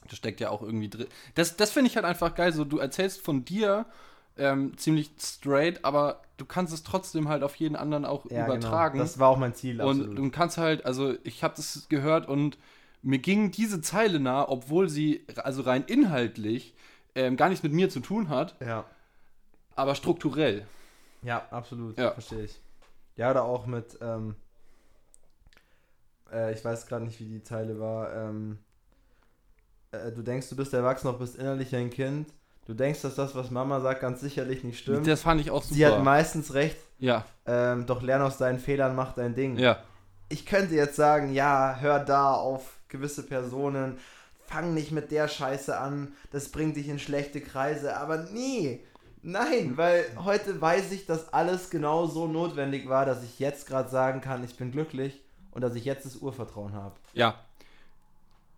das 0.08 0.18
steckt 0.18 0.40
ja 0.40 0.50
auch 0.50 0.62
irgendwie 0.62 0.88
drin. 0.88 1.06
Das, 1.34 1.56
das 1.56 1.70
finde 1.70 1.88
ich 1.88 1.96
halt 1.96 2.06
einfach 2.06 2.34
geil. 2.34 2.52
So, 2.52 2.64
du 2.64 2.78
erzählst 2.78 3.20
von 3.20 3.44
dir 3.44 3.86
ähm, 4.36 4.76
ziemlich 4.76 5.10
straight, 5.18 5.84
aber 5.84 6.22
du 6.36 6.44
kannst 6.44 6.72
es 6.72 6.82
trotzdem 6.82 7.28
halt 7.28 7.42
auf 7.42 7.56
jeden 7.56 7.76
anderen 7.76 8.04
auch 8.04 8.26
Ja, 8.30 8.46
übertragen. 8.46 8.94
Genau. 8.94 9.04
Das 9.04 9.18
war 9.18 9.28
auch 9.28 9.38
mein 9.38 9.54
Ziel, 9.54 9.80
und 9.80 10.00
absolut. 10.00 10.18
du 10.18 10.30
kannst 10.30 10.58
halt, 10.58 10.86
also 10.86 11.14
ich 11.22 11.44
habe 11.44 11.54
das 11.56 11.86
gehört 11.88 12.28
und 12.28 12.58
mir 13.02 13.18
ging 13.18 13.50
diese 13.50 13.80
Zeile 13.80 14.20
nah, 14.20 14.48
obwohl 14.48 14.88
sie 14.88 15.26
also 15.36 15.62
rein 15.62 15.84
inhaltlich 15.86 16.74
ähm, 17.14 17.36
gar 17.36 17.48
nichts 17.48 17.62
mit 17.62 17.72
mir 17.72 17.90
zu 17.90 18.00
tun 18.00 18.28
hat, 18.28 18.56
ja. 18.60 18.84
aber 19.74 19.94
strukturell. 19.94 20.66
Ja, 21.22 21.46
absolut. 21.50 21.98
Ja. 21.98 22.12
Verstehe 22.12 22.44
ich. 22.44 22.60
Ja, 23.16 23.30
oder 23.30 23.44
auch 23.44 23.66
mit, 23.66 23.98
ähm, 24.00 24.34
äh, 26.33 26.53
ich 26.53 26.64
weiß 26.64 26.87
gerade 26.87 27.05
nicht, 27.05 27.20
wie 27.20 27.26
die 27.26 27.43
Zeile 27.43 27.78
war. 27.78 28.12
Ähm, 28.14 28.59
äh, 29.93 30.11
du 30.11 30.22
denkst, 30.22 30.49
du 30.49 30.57
bist 30.57 30.72
erwachsen, 30.72 31.07
doch 31.07 31.18
bist 31.18 31.37
innerlich 31.37 31.74
ein 31.74 31.91
Kind. 31.91 32.28
Du 32.66 32.74
denkst, 32.74 33.03
dass 33.03 33.16
das, 33.16 33.35
was 33.35 33.51
Mama 33.51 33.80
sagt, 33.80 34.01
ganz 34.01 34.20
sicherlich 34.20 34.62
nicht 34.62 34.78
stimmt. 34.78 35.07
Das 35.07 35.22
fand 35.22 35.41
ich 35.41 35.51
auch 35.51 35.62
super. 35.62 35.74
Sie 35.74 35.87
hat 35.87 36.03
meistens 36.03 36.55
recht, 36.55 36.78
ja, 36.99 37.24
ähm, 37.45 37.87
doch 37.87 38.03
lern 38.03 38.22
aus 38.22 38.39
deinen 38.39 38.61
Fehlern, 38.61 38.95
mach 38.95 39.14
dein 39.14 39.35
Ding. 39.35 39.59
ja. 39.59 39.78
Ich 40.28 40.47
könnte 40.47 40.74
jetzt 40.74 40.97
sagen, 40.97 41.35
ja, 41.35 41.76
hör 41.78 41.99
da 41.99 42.33
auf 42.33 42.78
gewisse 42.89 43.22
Personen, 43.22 43.99
fang 44.47 44.72
nicht 44.72 44.91
mit 44.91 45.11
der 45.11 45.28
Scheiße 45.28 45.76
an, 45.76 46.14
das 46.30 46.49
bringt 46.49 46.76
dich 46.76 46.89
in 46.89 46.99
schlechte 46.99 47.43
Kreise, 47.43 47.99
aber 47.99 48.16
nee, 48.33 48.83
nein, 49.20 49.76
weil 49.76 50.07
heute 50.24 50.59
weiß 50.59 50.93
ich, 50.93 51.05
dass 51.05 51.35
alles 51.35 51.68
genau 51.68 52.07
so 52.07 52.26
notwendig 52.26 52.89
war, 52.89 53.05
dass 53.05 53.22
ich 53.22 53.41
jetzt 53.41 53.66
gerade 53.66 53.91
sagen 53.91 54.22
kann, 54.22 54.43
ich 54.43 54.57
bin 54.57 54.72
glücklich 54.72 55.22
und 55.53 55.61
dass 55.62 55.74
ich 55.74 55.84
jetzt 55.84 56.05
das 56.05 56.16
Urvertrauen 56.16 56.72
habe. 56.74 56.94
Ja. 57.14 57.38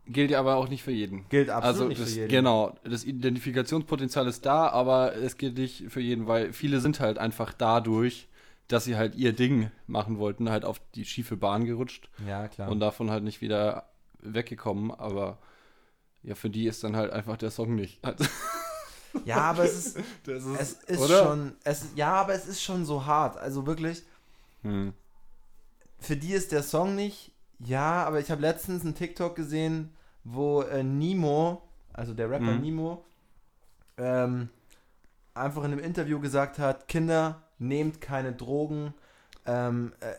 Gilt 0.07 0.31
ja 0.31 0.39
aber 0.41 0.57
auch 0.57 0.69
nicht 0.69 0.83
für 0.83 0.91
jeden. 0.91 1.27
Gilt 1.31 1.49
absolut 1.49 1.75
also 1.75 1.89
nicht 1.89 2.01
das, 2.01 2.11
für 2.13 2.17
jeden. 2.21 2.29
Genau, 2.31 2.75
das 2.85 3.05
Identifikationspotenzial 3.05 4.27
ist 4.27 4.45
da, 4.45 4.69
aber 4.69 5.15
es 5.17 5.39
gilt 5.39 5.57
nicht 5.57 5.85
für 5.91 6.01
jeden, 6.01 6.27
weil 6.27 6.53
viele 6.53 6.81
sind 6.81 7.01
halt 7.01 7.19
einfach 7.19 7.55
dadurch, 7.55 8.29
dass 8.69 8.85
sie 8.85 8.97
halt 8.97 9.15
ihr 9.15 9.33
Ding 9.33 9.71
machen 9.87 10.19
wollten, 10.19 10.51
halt 10.51 10.65
auf 10.65 10.81
die 10.95 11.05
schiefe 11.07 11.37
Bahn 11.37 11.65
gerutscht 11.65 12.11
Ja, 12.27 12.49
klar. 12.49 12.71
und 12.71 12.81
davon 12.81 13.11
halt 13.11 13.25
nicht 13.25 13.41
wieder 13.41 13.89
weggekommen, 14.21 14.91
aber 14.91 15.39
ja, 16.23 16.35
für 16.35 16.51
die 16.51 16.67
ist 16.67 16.85
dann 16.85 16.97
halt 16.97 17.11
einfach 17.13 17.37
der 17.37 17.51
Song 17.51 17.75
nicht. 17.75 18.01
Ja, 19.25 19.37
aber 19.43 19.63
es 19.65 19.87
ist, 19.87 19.99
das 20.25 20.45
es 20.45 20.73
ist 20.73 20.99
oder? 20.99 21.23
schon, 21.23 21.53
es, 21.63 21.87
ja, 21.95 22.13
aber 22.15 22.35
es 22.35 22.47
ist 22.49 22.61
schon 22.63 22.85
so 22.85 23.07
hart. 23.07 23.37
Also 23.37 23.65
wirklich, 23.65 24.03
Hm. 24.63 24.93
Für 26.05 26.17
die 26.17 26.33
ist 26.33 26.53
der 26.53 26.63
Song 26.63 26.95
nicht. 26.95 27.33
Ja, 27.59 28.05
aber 28.05 28.21
ich 28.21 28.31
habe 28.31 28.41
letztens 28.43 28.83
einen 28.85 28.95
TikTok 28.95 29.35
gesehen, 29.37 29.95
wo 30.25 30.63
äh, 30.63 30.83
Nemo, 30.83 31.63
also 31.93 32.15
der 32.15 32.31
Rapper 32.31 32.53
Mhm. 32.53 32.61
Nemo, 32.61 33.05
ähm, 33.97 34.49
einfach 35.35 35.65
in 35.65 35.73
einem 35.73 35.85
Interview 35.85 36.21
gesagt 36.21 36.59
hat: 36.59 36.89
Kinder, 36.89 37.43
nehmt 37.59 38.01
keine 38.01 38.33
Drogen, 38.33 38.93
ähm, 39.47 39.93
äh, 40.01 40.15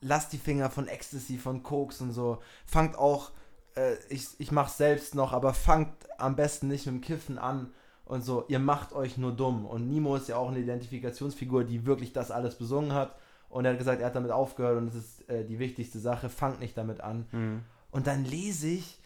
lasst 0.00 0.32
die 0.32 0.38
Finger 0.38 0.70
von 0.70 0.88
Ecstasy, 0.88 1.38
von 1.38 1.62
Koks 1.62 2.00
und 2.00 2.12
so. 2.12 2.38
Fangt 2.66 2.96
auch, 2.98 3.30
äh, 3.76 3.94
ich, 4.08 4.28
ich 4.38 4.50
mach's 4.52 4.76
selbst 4.76 5.14
noch, 5.14 5.32
aber 5.32 5.54
fangt 5.54 5.92
am 6.18 6.36
besten 6.36 6.68
nicht 6.68 6.86
mit 6.86 6.94
dem 6.96 7.00
Kiffen 7.00 7.38
an 7.38 7.72
und 8.04 8.22
so. 8.24 8.44
Ihr 8.48 8.58
macht 8.58 8.92
euch 8.92 9.16
nur 9.16 9.32
dumm. 9.32 9.64
Und 9.66 9.88
Nemo 9.88 10.16
ist 10.16 10.28
ja 10.28 10.36
auch 10.36 10.48
eine 10.48 10.58
Identifikationsfigur, 10.58 11.64
die 11.64 11.86
wirklich 11.86 12.12
das 12.12 12.30
alles 12.30 12.56
besungen 12.56 12.92
hat. 12.92 13.14
Und 13.52 13.66
er 13.66 13.72
hat 13.72 13.78
gesagt, 13.78 14.00
er 14.00 14.06
hat 14.06 14.16
damit 14.16 14.30
aufgehört 14.30 14.78
und 14.78 14.86
das 14.86 14.94
ist 14.94 15.28
äh, 15.28 15.44
die 15.44 15.58
wichtigste 15.58 15.98
Sache, 15.98 16.30
fangt 16.30 16.60
nicht 16.60 16.74
damit 16.78 17.02
an. 17.02 17.26
Hm. 17.32 17.60
Und 17.90 18.06
dann 18.06 18.24
lese 18.24 18.68
ich 18.68 18.98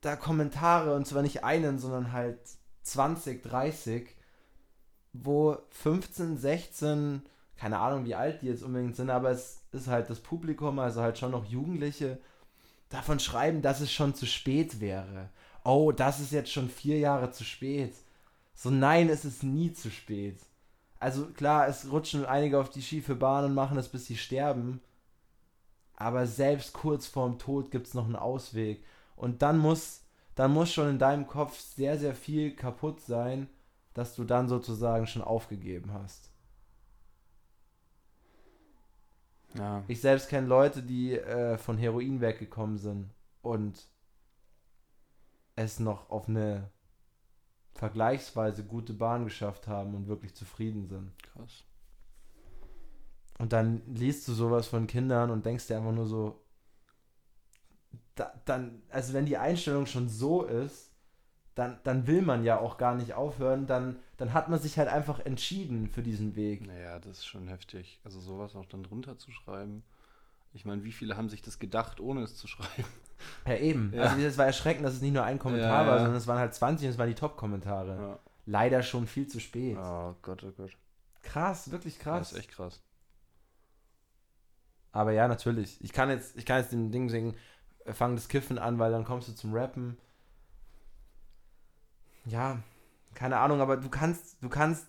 da 0.00 0.16
Kommentare, 0.16 0.94
und 0.96 1.06
zwar 1.06 1.20
nicht 1.20 1.44
einen, 1.44 1.78
sondern 1.78 2.10
halt 2.10 2.38
20, 2.84 3.42
30, 3.42 4.08
wo 5.12 5.58
15, 5.68 6.38
16, 6.38 7.22
keine 7.56 7.80
Ahnung, 7.80 8.06
wie 8.06 8.14
alt 8.14 8.40
die 8.40 8.46
jetzt 8.46 8.62
unbedingt 8.62 8.96
sind, 8.96 9.10
aber 9.10 9.30
es 9.30 9.60
ist 9.72 9.88
halt 9.88 10.08
das 10.08 10.20
Publikum, 10.20 10.78
also 10.78 11.02
halt 11.02 11.18
schon 11.18 11.32
noch 11.32 11.44
Jugendliche, 11.44 12.18
davon 12.88 13.20
schreiben, 13.20 13.60
dass 13.60 13.82
es 13.82 13.92
schon 13.92 14.14
zu 14.14 14.24
spät 14.24 14.80
wäre. 14.80 15.28
Oh, 15.64 15.92
das 15.92 16.18
ist 16.18 16.32
jetzt 16.32 16.50
schon 16.50 16.70
vier 16.70 16.98
Jahre 16.98 17.30
zu 17.30 17.44
spät. 17.44 17.94
So, 18.54 18.70
nein, 18.70 19.10
es 19.10 19.26
ist 19.26 19.42
nie 19.42 19.74
zu 19.74 19.90
spät. 19.90 20.38
Also 21.02 21.26
klar, 21.26 21.66
es 21.66 21.90
rutschen 21.90 22.24
einige 22.24 22.60
auf 22.60 22.70
die 22.70 22.80
schiefe 22.80 23.16
Bahn 23.16 23.44
und 23.44 23.54
machen 23.54 23.76
es, 23.76 23.88
bis 23.88 24.06
sie 24.06 24.16
sterben. 24.16 24.80
Aber 25.96 26.28
selbst 26.28 26.74
kurz 26.74 27.08
vorm 27.08 27.40
Tod 27.40 27.72
gibt 27.72 27.88
es 27.88 27.94
noch 27.94 28.04
einen 28.04 28.14
Ausweg. 28.14 28.84
Und 29.16 29.42
dann 29.42 29.58
muss, 29.58 30.04
dann 30.36 30.52
muss 30.52 30.72
schon 30.72 30.88
in 30.88 31.00
deinem 31.00 31.26
Kopf 31.26 31.58
sehr, 31.58 31.98
sehr 31.98 32.14
viel 32.14 32.54
kaputt 32.54 33.00
sein, 33.00 33.48
dass 33.94 34.14
du 34.14 34.22
dann 34.22 34.48
sozusagen 34.48 35.08
schon 35.08 35.22
aufgegeben 35.22 35.92
hast. 35.92 36.30
Ja. 39.54 39.82
Ich 39.88 40.00
selbst 40.00 40.28
kenne 40.28 40.46
Leute, 40.46 40.84
die 40.84 41.18
äh, 41.18 41.58
von 41.58 41.78
Heroin 41.78 42.20
weggekommen 42.20 42.78
sind 42.78 43.10
und 43.42 43.88
es 45.56 45.80
noch 45.80 46.10
auf 46.10 46.28
eine 46.28 46.70
vergleichsweise 47.74 48.64
gute 48.64 48.92
Bahn 48.92 49.24
geschafft 49.24 49.68
haben 49.68 49.94
und 49.94 50.08
wirklich 50.08 50.34
zufrieden 50.34 50.86
sind. 50.86 51.12
Krass. 51.22 51.64
Und 53.38 53.52
dann 53.52 53.82
liest 53.86 54.28
du 54.28 54.32
sowas 54.34 54.66
von 54.66 54.86
Kindern 54.86 55.30
und 55.30 55.46
denkst 55.46 55.66
dir 55.66 55.78
einfach 55.78 55.92
nur 55.92 56.06
so, 56.06 56.40
da, 58.14 58.32
dann, 58.44 58.82
also 58.90 59.14
wenn 59.14 59.26
die 59.26 59.38
Einstellung 59.38 59.86
schon 59.86 60.08
so 60.08 60.44
ist, 60.44 60.90
dann, 61.54 61.78
dann 61.82 62.06
will 62.06 62.22
man 62.22 62.44
ja 62.44 62.58
auch 62.58 62.78
gar 62.78 62.94
nicht 62.94 63.14
aufhören, 63.14 63.66
dann, 63.66 63.98
dann 64.16 64.32
hat 64.32 64.48
man 64.48 64.58
sich 64.58 64.78
halt 64.78 64.88
einfach 64.88 65.20
entschieden 65.20 65.88
für 65.88 66.02
diesen 66.02 66.34
Weg. 66.34 66.66
Naja, 66.66 66.98
das 66.98 67.18
ist 67.18 67.26
schon 67.26 67.48
heftig. 67.48 68.00
Also 68.04 68.20
sowas 68.20 68.54
auch 68.56 68.66
dann 68.66 68.82
drunter 68.82 69.18
zu 69.18 69.30
schreiben. 69.30 69.82
Ich 70.54 70.64
meine, 70.64 70.84
wie 70.84 70.92
viele 70.92 71.16
haben 71.16 71.28
sich 71.28 71.42
das 71.42 71.58
gedacht, 71.58 72.00
ohne 72.00 72.22
es 72.22 72.36
zu 72.36 72.46
schreiben? 72.46 72.84
Ja, 73.46 73.54
eben. 73.54 73.92
Ja. 73.94 74.02
Also 74.02 74.18
es 74.20 74.36
war 74.36 74.46
erschreckend, 74.46 74.84
dass 74.84 74.94
es 74.94 75.00
nicht 75.00 75.12
nur 75.14 75.22
ein 75.22 75.38
Kommentar 75.38 75.84
Ja, 75.84 75.86
war, 75.86 75.94
ja. 75.94 75.98
sondern 76.00 76.16
es 76.16 76.26
waren 76.26 76.40
halt 76.40 76.52
20 76.54 76.86
und 76.86 76.92
es 76.94 76.98
waren 76.98 77.06
die 77.08 77.14
Top-Kommentare. 77.14 77.96
Ja. 77.96 78.18
Leider 78.46 78.82
schon 78.82 79.06
viel 79.06 79.28
zu 79.28 79.38
spät. 79.38 79.78
Oh 79.80 80.16
Gott, 80.22 80.42
oh 80.42 80.50
Gott. 80.50 80.72
Krass, 81.22 81.70
wirklich 81.70 81.94
Das 81.98 82.02
krass. 82.02 82.32
ist 82.32 82.38
echt 82.38 82.50
krass. 82.50 82.82
Aber 84.90 85.12
ja, 85.12 85.28
natürlich. 85.28 85.80
Ich 85.84 85.92
kann 85.92 86.10
jetzt, 86.10 86.36
ich 86.36 86.44
kann 86.44 86.58
jetzt 86.58 86.72
den 86.72 86.90
Ding 86.90 87.08
singen, 87.10 87.36
äh, 87.84 87.92
fang 87.92 88.16
das 88.16 88.26
Kiffen 88.26 88.58
an, 88.58 88.80
weil 88.80 88.90
dann 88.90 89.04
kommst 89.04 89.28
du 89.28 89.32
zum 89.34 89.54
Rappen. 89.54 89.96
Ja, 92.24 92.58
keine 93.14 93.38
Ahnung, 93.38 93.60
aber 93.60 93.76
du 93.76 93.88
kannst, 93.88 94.36
du 94.42 94.48
kannst, 94.48 94.86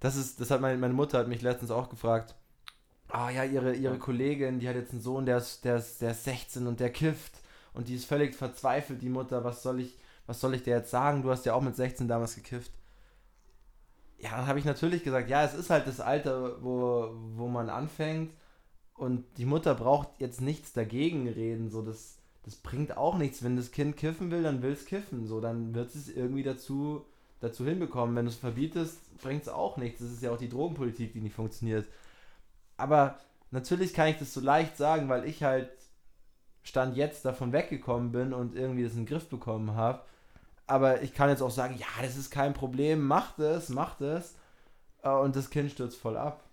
das 0.00 0.16
ist, 0.16 0.40
das 0.40 0.50
hat 0.50 0.60
meine, 0.60 0.76
meine 0.78 0.94
Mutter 0.94 1.18
hat 1.18 1.28
mich 1.28 1.40
letztens 1.40 1.70
auch 1.70 1.88
gefragt. 1.88 2.34
Ah 3.14 3.30
ja, 3.30 3.44
ihre, 3.44 3.74
ihre 3.74 3.98
Kollegin, 3.98 4.58
die 4.58 4.68
hat 4.68 4.74
jetzt 4.74 4.92
einen 4.92 5.02
Sohn, 5.02 5.26
der 5.26 5.36
ist, 5.36 5.66
der 5.66 5.76
ist, 5.76 6.00
der 6.00 6.12
ist 6.12 6.24
16 6.24 6.66
und 6.66 6.80
der 6.80 6.90
kifft 6.90 7.32
und 7.74 7.88
die 7.88 7.94
ist 7.94 8.06
völlig 8.06 8.34
verzweifelt, 8.34 9.02
die 9.02 9.10
Mutter, 9.10 9.44
was 9.44 9.62
soll 9.62 9.80
ich, 9.80 9.98
was 10.26 10.40
soll 10.40 10.54
ich 10.54 10.62
dir 10.62 10.76
jetzt 10.76 10.90
sagen? 10.90 11.22
Du 11.22 11.30
hast 11.30 11.44
ja 11.44 11.52
auch 11.52 11.60
mit 11.60 11.76
16 11.76 12.08
damals 12.08 12.36
gekifft. 12.36 12.72
Ja, 14.18 14.30
dann 14.36 14.46
habe 14.46 14.58
ich 14.58 14.64
natürlich 14.64 15.04
gesagt, 15.04 15.28
ja, 15.28 15.44
es 15.44 15.52
ist 15.52 15.68
halt 15.68 15.86
das 15.86 16.00
Alter, 16.00 16.62
wo, 16.62 17.10
wo 17.34 17.48
man 17.48 17.68
anfängt 17.68 18.32
und 18.94 19.24
die 19.36 19.46
Mutter 19.46 19.74
braucht 19.74 20.08
jetzt 20.18 20.40
nichts 20.40 20.72
dagegen 20.72 21.28
reden, 21.28 21.70
so 21.70 21.82
das, 21.82 22.18
das 22.44 22.56
bringt 22.56 22.96
auch 22.96 23.18
nichts. 23.18 23.42
Wenn 23.42 23.56
das 23.56 23.72
Kind 23.72 23.98
kiffen 23.98 24.30
will, 24.30 24.42
dann 24.42 24.62
will 24.62 24.72
es 24.72 24.86
kiffen, 24.86 25.26
so 25.26 25.40
dann 25.40 25.74
wird 25.74 25.94
es 25.94 26.08
irgendwie 26.08 26.44
dazu, 26.44 27.04
dazu 27.40 27.66
hinbekommen. 27.66 28.16
Wenn 28.16 28.24
du 28.24 28.30
es 28.30 28.38
verbietest, 28.38 28.98
bringt 29.20 29.42
es 29.42 29.48
auch 29.50 29.76
nichts. 29.76 30.00
Das 30.00 30.10
ist 30.12 30.22
ja 30.22 30.30
auch 30.30 30.38
die 30.38 30.48
Drogenpolitik, 30.48 31.12
die 31.12 31.20
nicht 31.20 31.34
funktioniert. 31.34 31.86
Aber 32.82 33.18
natürlich 33.50 33.94
kann 33.94 34.08
ich 34.08 34.18
das 34.18 34.34
so 34.34 34.40
leicht 34.40 34.76
sagen, 34.76 35.08
weil 35.08 35.24
ich 35.24 35.42
halt 35.42 35.70
Stand 36.64 36.96
jetzt 36.96 37.24
davon 37.24 37.52
weggekommen 37.52 38.12
bin 38.12 38.32
und 38.32 38.54
irgendwie 38.54 38.82
das 38.84 38.92
in 38.92 39.00
den 39.00 39.06
Griff 39.06 39.28
bekommen 39.28 39.74
habe. 39.74 40.02
Aber 40.66 41.02
ich 41.02 41.12
kann 41.14 41.28
jetzt 41.28 41.42
auch 41.42 41.50
sagen, 41.50 41.76
ja, 41.78 41.86
das 42.02 42.16
ist 42.16 42.30
kein 42.30 42.54
Problem, 42.54 43.06
macht 43.06 43.38
es, 43.38 43.68
macht 43.68 44.00
es. 44.00 44.34
Äh, 45.02 45.10
Und 45.10 45.34
das 45.36 45.50
Kind 45.50 45.70
stürzt 45.70 45.98
voll 45.98 46.16
ab. 46.16 46.44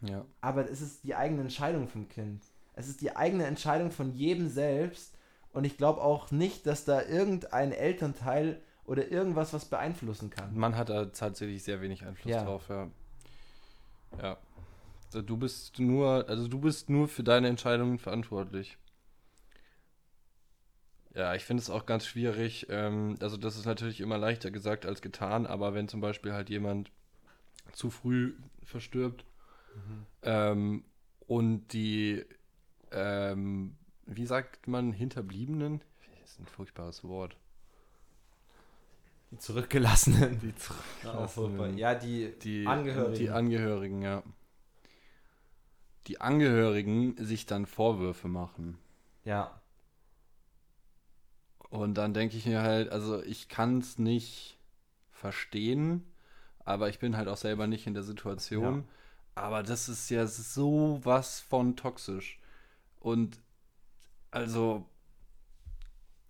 Ja. 0.00 0.24
Aber 0.40 0.70
es 0.70 0.80
ist 0.80 1.04
die 1.04 1.14
eigene 1.16 1.40
Entscheidung 1.42 1.88
vom 1.88 2.08
Kind. 2.08 2.42
Es 2.74 2.86
ist 2.88 3.00
die 3.00 3.16
eigene 3.16 3.46
Entscheidung 3.46 3.90
von 3.90 4.12
jedem 4.12 4.48
selbst. 4.48 5.14
Und 5.52 5.64
ich 5.64 5.76
glaube 5.76 6.00
auch 6.00 6.30
nicht, 6.30 6.66
dass 6.66 6.84
da 6.84 7.02
irgendein 7.02 7.72
Elternteil 7.72 8.62
oder 8.84 9.08
irgendwas 9.08 9.52
was 9.52 9.64
beeinflussen 9.64 10.30
kann. 10.30 10.56
Man 10.56 10.76
hat 10.76 10.88
da 10.88 11.06
tatsächlich 11.06 11.62
sehr 11.64 11.80
wenig 11.80 12.04
Einfluss 12.06 12.32
Ja. 12.32 12.44
drauf, 12.44 12.68
ja. 12.68 12.88
Ja. 14.22 14.36
Also 15.08 15.22
Du 15.22 15.36
bist 15.36 15.78
nur, 15.78 16.28
also 16.28 16.48
du 16.48 16.60
bist 16.60 16.90
nur 16.90 17.08
für 17.08 17.22
deine 17.22 17.48
Entscheidungen 17.48 17.98
verantwortlich. 17.98 18.76
Ja, 21.14 21.34
ich 21.34 21.44
finde 21.44 21.62
es 21.62 21.70
auch 21.70 21.86
ganz 21.86 22.06
schwierig. 22.06 22.66
Ähm, 22.68 23.16
also 23.20 23.36
das 23.36 23.56
ist 23.56 23.64
natürlich 23.64 24.00
immer 24.00 24.18
leichter 24.18 24.50
gesagt 24.50 24.86
als 24.86 25.02
getan, 25.02 25.46
aber 25.46 25.74
wenn 25.74 25.88
zum 25.88 26.00
Beispiel 26.00 26.32
halt 26.32 26.50
jemand 26.50 26.90
zu 27.72 27.90
früh 27.90 28.34
verstirbt 28.64 29.24
ähm, 30.22 30.84
und 31.26 31.72
die, 31.72 32.24
ähm, 32.92 33.76
wie 34.06 34.26
sagt 34.26 34.68
man, 34.68 34.92
Hinterbliebenen? 34.92 35.80
Das 36.20 36.32
ist 36.32 36.40
ein 36.40 36.46
furchtbares 36.46 37.04
Wort. 37.04 37.36
Die 39.30 39.38
Zurückgelassenen. 39.38 40.38
Die 40.40 40.54
Zurückgelassenen. 40.54 41.78
Ja, 41.78 41.94
die, 41.94 42.38
die 42.38 42.66
Angehörigen. 42.66 43.14
Die 43.14 43.30
Angehörigen, 43.30 44.02
ja. 44.02 44.22
Die 46.08 46.20
Angehörigen 46.20 47.16
sich 47.24 47.46
dann 47.46 47.66
Vorwürfe 47.66 48.28
machen. 48.28 48.78
ja, 49.24 49.60
Und 51.70 51.94
dann 51.94 52.14
denke 52.14 52.36
ich 52.36 52.46
mir 52.46 52.62
halt, 52.62 52.90
also 52.90 53.22
ich 53.22 53.48
kann 53.48 53.78
es 53.78 53.98
nicht 53.98 54.58
verstehen, 55.10 56.04
aber 56.64 56.88
ich 56.88 56.98
bin 56.98 57.16
halt 57.16 57.28
auch 57.28 57.36
selber 57.36 57.66
nicht 57.66 57.86
in 57.86 57.94
der 57.94 58.02
Situation. 58.02 58.84
Ja. 59.36 59.42
Aber 59.42 59.62
das 59.62 59.88
ist 59.88 60.08
ja 60.10 60.26
so 60.26 61.00
was 61.04 61.40
von 61.40 61.76
toxisch. 61.76 62.38
Und 63.00 63.38
also, 64.30 64.86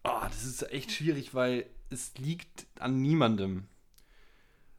oh, 0.05 0.21
das 0.23 0.45
ist 0.45 0.63
echt 0.73 0.93
schwierig, 0.93 1.35
weil 1.35 1.67
es 1.91 2.17
liegt 2.19 2.67
an 2.81 3.01
niemandem. 3.01 3.69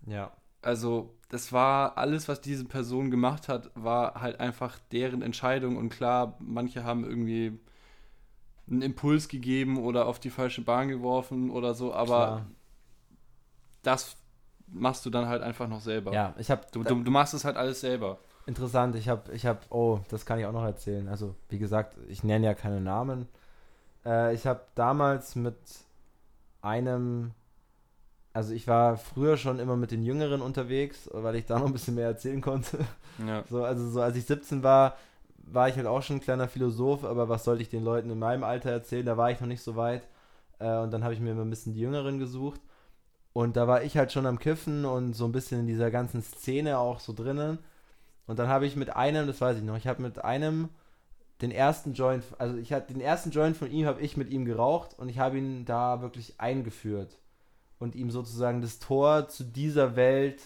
ja, 0.05 0.31
Also, 0.61 1.15
das 1.29 1.53
war 1.53 1.97
alles, 1.97 2.27
was 2.27 2.41
diese 2.41 2.65
Person 2.65 3.11
gemacht 3.11 3.47
hat, 3.47 3.71
war 3.75 4.19
halt 4.19 4.39
einfach 4.39 4.79
deren 4.91 5.21
Entscheidung. 5.21 5.77
Und 5.77 5.89
klar, 5.89 6.35
manche 6.39 6.83
haben 6.83 7.05
irgendwie 7.05 7.57
einen 8.69 8.81
Impuls 8.81 9.27
gegeben 9.27 9.77
oder 9.77 10.07
auf 10.07 10.19
die 10.19 10.29
falsche 10.29 10.61
Bahn 10.61 10.89
geworfen 10.89 11.49
oder 11.51 11.73
so, 11.73 11.93
aber 11.93 12.17
klar. 12.17 12.45
das 13.83 14.17
machst 14.67 15.05
du 15.05 15.09
dann 15.09 15.27
halt 15.27 15.41
einfach 15.41 15.67
noch 15.67 15.81
selber. 15.81 16.13
Ja, 16.13 16.33
ich 16.37 16.51
habe 16.51 16.61
Du, 16.71 16.83
du, 16.83 17.03
du 17.03 17.11
machst 17.11 17.33
es 17.33 17.45
halt 17.45 17.57
alles 17.57 17.81
selber. 17.81 18.19
Interessant, 18.45 18.95
ich 18.95 19.07
habe, 19.09 19.31
ich 19.33 19.45
habe, 19.45 19.59
oh, 19.69 19.99
das 20.09 20.25
kann 20.25 20.39
ich 20.39 20.45
auch 20.45 20.51
noch 20.51 20.63
erzählen. 20.63 21.07
Also, 21.07 21.35
wie 21.49 21.59
gesagt, 21.59 21.95
ich 22.07 22.23
nenne 22.23 22.45
ja 22.47 22.53
keine 22.55 22.81
Namen. 22.81 23.27
Äh, 24.05 24.33
ich 24.33 24.47
habe 24.47 24.61
damals 24.73 25.35
mit 25.35 25.57
einem, 26.61 27.31
also 28.39 28.53
ich 28.53 28.69
war 28.69 28.95
früher 28.95 29.35
schon 29.35 29.59
immer 29.59 29.75
mit 29.75 29.91
den 29.91 30.01
Jüngeren 30.01 30.41
unterwegs, 30.41 31.09
weil 31.11 31.35
ich 31.35 31.45
da 31.45 31.59
noch 31.59 31.65
ein 31.65 31.73
bisschen 31.73 31.95
mehr 31.95 32.07
erzählen 32.07 32.39
konnte. 32.39 32.79
Ja. 33.27 33.43
So, 33.49 33.65
also 33.65 33.89
so 33.89 34.01
als 34.01 34.15
ich 34.15 34.25
17 34.25 34.63
war, 34.63 34.95
war 35.39 35.67
ich 35.67 35.75
halt 35.75 35.87
auch 35.87 36.01
schon 36.01 36.15
ein 36.17 36.21
kleiner 36.21 36.47
Philosoph, 36.47 37.03
aber 37.03 37.27
was 37.27 37.43
sollte 37.43 37.63
ich 37.63 37.69
den 37.69 37.83
Leuten 37.83 38.09
in 38.09 38.17
meinem 38.17 38.45
Alter 38.45 38.71
erzählen? 38.71 39.05
Da 39.05 39.17
war 39.17 39.29
ich 39.29 39.41
noch 39.41 39.47
nicht 39.49 39.61
so 39.61 39.75
weit. 39.75 40.07
Äh, 40.59 40.77
und 40.77 40.91
dann 40.91 41.03
habe 41.03 41.13
ich 41.13 41.19
mir 41.19 41.31
immer 41.31 41.41
ein 41.41 41.49
bisschen 41.49 41.73
die 41.73 41.81
Jüngeren 41.81 42.17
gesucht. 42.17 42.61
Und 43.33 43.57
da 43.57 43.67
war 43.67 43.83
ich 43.83 43.97
halt 43.97 44.13
schon 44.13 44.25
am 44.25 44.39
Kiffen 44.39 44.85
und 44.85 45.17
so 45.17 45.25
ein 45.25 45.33
bisschen 45.33 45.59
in 45.59 45.67
dieser 45.67 45.91
ganzen 45.91 46.23
Szene 46.23 46.77
auch 46.77 47.01
so 47.01 47.11
drinnen. 47.11 47.59
Und 48.25 48.39
dann 48.39 48.47
habe 48.47 48.67
ich 48.67 48.77
mit 48.77 48.95
einem, 48.95 49.27
das 49.27 49.41
weiß 49.41 49.57
ich 49.57 49.63
noch, 49.63 49.75
ich 49.75 49.87
habe 49.87 50.01
mit 50.01 50.23
einem 50.23 50.69
den 51.41 51.51
ersten 51.51 51.91
Joint, 51.91 52.23
also 52.37 52.55
ich 52.55 52.71
hatte 52.71 52.93
den 52.93 53.01
ersten 53.01 53.31
Joint 53.31 53.57
von 53.57 53.69
ihm, 53.69 53.85
habe 53.85 53.99
ich 53.99 54.15
mit 54.15 54.29
ihm 54.29 54.45
geraucht 54.45 54.97
und 54.97 55.09
ich 55.09 55.19
habe 55.19 55.37
ihn 55.37 55.65
da 55.65 56.01
wirklich 56.01 56.39
eingeführt 56.39 57.17
und 57.79 57.95
ihm 57.95 58.11
sozusagen 58.11 58.61
das 58.61 58.79
Tor 58.79 59.27
zu 59.29 59.43
dieser 59.43 59.95
Welt, 59.95 60.41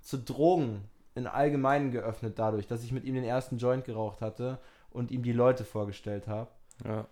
zu 0.00 0.18
Drogen 0.18 0.84
in 1.14 1.26
Allgemeinen 1.26 1.90
geöffnet 1.90 2.38
dadurch, 2.38 2.66
dass 2.66 2.84
ich 2.84 2.92
mit 2.92 3.04
ihm 3.04 3.14
den 3.14 3.24
ersten 3.24 3.58
Joint 3.58 3.84
geraucht 3.84 4.20
hatte 4.20 4.58
und 4.90 5.10
ihm 5.10 5.22
die 5.22 5.32
Leute 5.32 5.64
vorgestellt 5.64 6.28
habe. 6.28 6.50
ja. 6.84 7.06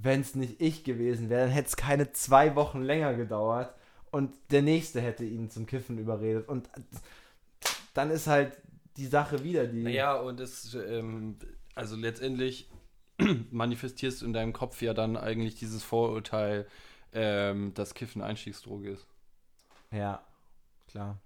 Wenn 0.00 0.20
es 0.20 0.36
nicht 0.36 0.60
ich 0.60 0.84
gewesen 0.84 1.28
wäre, 1.28 1.46
dann 1.46 1.50
hätte 1.50 1.70
es 1.70 1.76
keine 1.76 2.12
zwei 2.12 2.54
Wochen 2.54 2.82
länger 2.82 3.14
gedauert 3.14 3.74
und 4.12 4.32
der 4.52 4.62
Nächste 4.62 5.00
hätte 5.00 5.24
ihn 5.24 5.50
zum 5.50 5.66
Kiffen 5.66 5.98
überredet. 5.98 6.48
Und 6.48 6.70
dann 7.94 8.10
ist 8.10 8.28
halt 8.28 8.56
die 8.96 9.06
Sache 9.06 9.42
wieder 9.42 9.66
die. 9.66 9.82
Naja, 9.82 10.14
und 10.14 10.38
es, 10.38 10.74
ähm, 10.74 11.36
also 11.74 11.96
letztendlich 11.96 12.70
manifestierst 13.50 14.22
du 14.22 14.26
in 14.26 14.32
deinem 14.32 14.52
Kopf 14.52 14.82
ja 14.82 14.94
dann 14.94 15.16
eigentlich 15.16 15.56
dieses 15.56 15.82
Vorurteil, 15.82 16.66
ähm, 17.12 17.72
dass 17.74 17.94
Kiffen 17.94 18.22
Einstiegsdroge 18.22 18.90
ist. 18.90 19.06
Ja, 19.90 20.22
klar. 20.88 21.18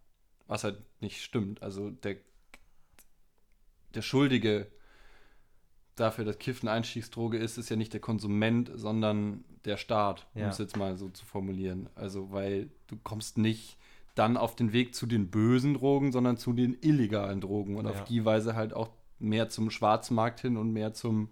Was 0.47 0.65
halt 0.65 0.79
nicht 1.01 1.23
stimmt. 1.23 1.63
Also 1.63 1.91
der, 1.91 2.17
der 3.95 4.03
Schuldige 4.03 4.67
dafür, 5.97 6.25
dass 6.25 6.39
Kiffen 6.39 6.69
Einstiegsdroge 6.69 7.39
ist, 7.39 7.59
ist 7.59 7.69
ja 7.69 7.77
nicht 7.77 7.93
der 7.93 8.01
Konsument, 8.01 8.71
sondern 8.75 9.45
der 9.65 9.77
Staat, 9.77 10.27
um 10.35 10.43
Ja. 10.43 10.49
es 10.49 10.59
jetzt 10.59 10.77
mal 10.77 10.97
so 10.97 11.09
zu 11.11 11.25
formulieren. 11.25 11.89
Also, 11.95 12.33
weil 12.33 12.71
du 12.87 12.97
kommst 13.03 13.39
nicht 13.39 13.77
dann 14.15 14.37
auf 14.37 14.57
den 14.57 14.73
Weg 14.73 14.95
zu 14.95 15.07
den 15.07 15.31
bösen 15.31 15.75
Drogen, 15.75 16.13
sondern 16.13 16.37
zu 16.37 16.53
den 16.53 16.77
illegalen 16.81 17.41
Drogen 17.41 17.77
und 17.77 17.85
Ja. 17.87 17.93
auf 17.93 18.05
die 18.05 18.25
Weise 18.25 18.55
halt 18.55 18.75
auch 18.75 18.91
mehr 19.19 19.49
zum 19.49 19.71
Schwarzmarkt 19.71 20.41
hin 20.41 20.57
und 20.57 20.73
mehr 20.73 20.93
zum, 20.95 21.31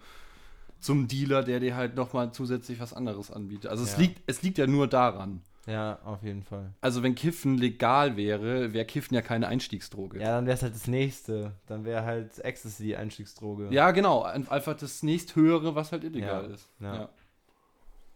zum 0.81 1.09
Dealer, 1.09 1.43
der 1.43 1.61
dir 1.61 1.77
halt 1.77 1.95
nochmal 1.95 2.33
zusätzlich 2.33 2.81
was 2.81 2.93
anderes 2.93 3.31
anbietet. 3.31 3.71
Also 3.71 3.85
es, 3.85 3.93
Ja. 3.93 3.99
liegt, 3.99 4.23
es 4.27 4.43
liegt 4.43 4.59
ja 4.59 4.67
nur 4.67 4.87
daran. 4.89 5.43
Ja, 5.67 5.99
auf 6.05 6.23
jeden 6.23 6.43
Fall. 6.43 6.73
Also 6.81 7.03
wenn 7.03 7.15
Kiffen 7.15 7.59
legal 7.59 8.17
wäre, 8.17 8.73
wäre 8.73 8.87
Kiffen 8.87 9.15
ja 9.15 9.21
keine 9.23 9.47
Einstiegsdroge. 9.47 10.19
Ja, 10.19 10.37
dann 10.37 10.47
wäre 10.47 10.57
es 10.57 10.63
halt 10.63 10.75
das 10.75 10.87
nächste. 10.87 11.53
Dann 11.67 11.85
wäre 11.85 12.03
halt 12.05 12.39
Ecstasy 12.39 12.83
die 12.85 12.97
Einstiegsdroge. 12.97 13.69
Ja, 13.71 13.91
genau. 13.91 14.23
Ein- 14.23 14.49
Einfach 14.49 14.75
das 14.75 15.03
nächsthöhere, 15.03 15.75
was 15.75 15.93
halt 15.93 16.03
illegal 16.05 16.45
Ja, 16.49 16.55
ist. 16.55 16.69
ja. 16.81 16.95
Ja. 16.95 17.09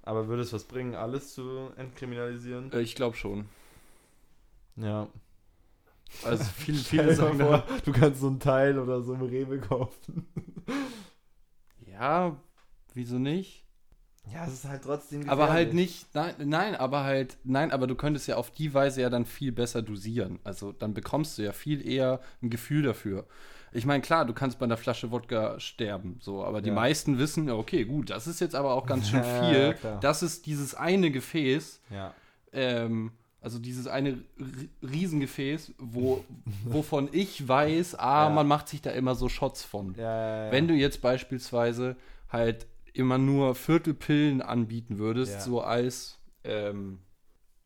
Aber 0.02 0.26
würde 0.28 0.42
es 0.42 0.52
was 0.52 0.64
bringen, 0.64 0.94
alles 0.94 1.34
zu 1.34 1.70
entkriminalisieren? 1.76 2.72
Äh, 2.72 2.80
Ich 2.80 2.94
glaube 2.94 3.16
schon. 3.16 3.44
Ja. 4.76 5.06
Also 6.24 6.44
viele, 6.56 6.78
viele 6.78 7.14
sagen 7.14 7.38
vor, 7.38 7.64
du 7.84 7.92
kannst 7.92 8.20
so 8.20 8.28
ein 8.28 8.40
Teil 8.40 8.78
oder 8.78 9.02
so 9.02 9.14
im 9.14 9.22
Rewe 9.22 9.58
kaufen. 9.60 10.26
ja, 11.86 12.36
wieso 12.94 13.18
nicht? 13.18 13.62
Ja, 14.32 14.46
es 14.46 14.54
ist 14.54 14.64
halt 14.64 14.84
trotzdem 14.84 15.28
Aber 15.28 15.50
halt 15.52 15.70
gefährlich. 15.72 16.06
nicht, 16.06 16.14
nein, 16.14 16.34
nein, 16.38 16.74
aber 16.76 17.04
halt, 17.04 17.36
nein, 17.44 17.70
aber 17.72 17.86
du 17.86 17.94
könntest 17.94 18.26
ja 18.26 18.36
auf 18.36 18.50
die 18.50 18.72
Weise 18.72 19.02
ja 19.02 19.10
dann 19.10 19.26
viel 19.26 19.52
besser 19.52 19.82
dosieren. 19.82 20.38
Also 20.44 20.72
dann 20.72 20.94
bekommst 20.94 21.36
du 21.36 21.42
ja 21.42 21.52
viel 21.52 21.86
eher 21.86 22.20
ein 22.42 22.48
Gefühl 22.48 22.82
dafür. 22.84 23.26
Ich 23.72 23.84
meine, 23.84 24.00
klar, 24.02 24.24
du 24.24 24.32
kannst 24.32 24.58
bei 24.58 24.64
einer 24.64 24.76
Flasche 24.78 25.10
Wodka 25.10 25.60
sterben, 25.60 26.16
so, 26.20 26.42
aber 26.44 26.62
die 26.62 26.68
Ja. 26.70 26.74
meisten 26.74 27.18
wissen, 27.18 27.48
ja, 27.48 27.54
okay, 27.54 27.84
gut, 27.84 28.08
das 28.10 28.26
ist 28.26 28.40
jetzt 28.40 28.54
aber 28.54 28.72
auch 28.74 28.86
ganz 28.86 29.10
schön 29.10 29.24
viel. 29.40 29.76
ja, 29.82 29.98
das 29.98 30.22
ist 30.22 30.46
dieses 30.46 30.74
eine 30.74 31.10
Gefäß, 31.10 31.80
Ja. 31.90 32.14
ähm, 32.52 33.12
also 33.42 33.58
dieses 33.58 33.86
eine 33.88 34.22
Riesengefäß, 34.82 35.72
wo, 35.78 36.24
wovon 36.64 37.08
ich 37.12 37.46
weiß, 37.46 37.96
ah, 37.96 38.24
Ja. 38.24 38.30
man 38.30 38.46
macht 38.46 38.68
sich 38.68 38.80
da 38.82 38.90
immer 38.90 39.14
so 39.14 39.28
Shots 39.28 39.62
von. 39.64 39.94
Ja, 39.96 40.46
ja. 40.46 40.52
Wenn 40.52 40.68
du 40.68 40.74
jetzt 40.74 41.02
beispielsweise 41.02 41.96
halt 42.30 42.66
immer 42.94 43.18
nur 43.18 43.54
Viertelpillen 43.54 44.40
anbieten 44.40 44.98
würdest, 44.98 45.34
Ja. 45.34 45.40
so 45.40 45.60
als, 45.60 46.18
ähm, 46.44 47.00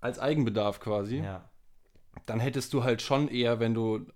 als 0.00 0.18
Eigenbedarf 0.18 0.80
quasi, 0.80 1.18
Ja. 1.18 1.48
dann 2.26 2.40
hättest 2.40 2.72
du 2.72 2.82
halt 2.82 3.00
schon 3.02 3.28
eher, 3.28 3.60
wenn 3.60 3.74
du 3.74 4.06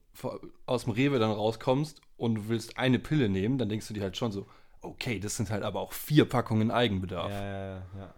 aus 0.66 0.84
dem 0.84 0.92
Rewe 0.92 1.18
dann 1.18 1.30
rauskommst 1.30 2.00
und 2.16 2.34
du 2.34 2.48
willst 2.48 2.76
eine 2.78 2.98
Pille 2.98 3.28
nehmen, 3.28 3.56
dann 3.58 3.68
denkst 3.68 3.88
du 3.88 3.94
dir 3.94 4.02
halt 4.02 4.16
schon 4.16 4.32
so, 4.32 4.46
okay, 4.80 5.20
das 5.20 5.36
sind 5.36 5.50
halt 5.50 5.62
aber 5.62 5.80
auch 5.80 5.92
vier 5.92 6.24
Packungen 6.28 6.70
Eigenbedarf. 6.70 7.30
ja, 7.30 7.42
ja, 7.76 7.82
ja. 7.98 8.14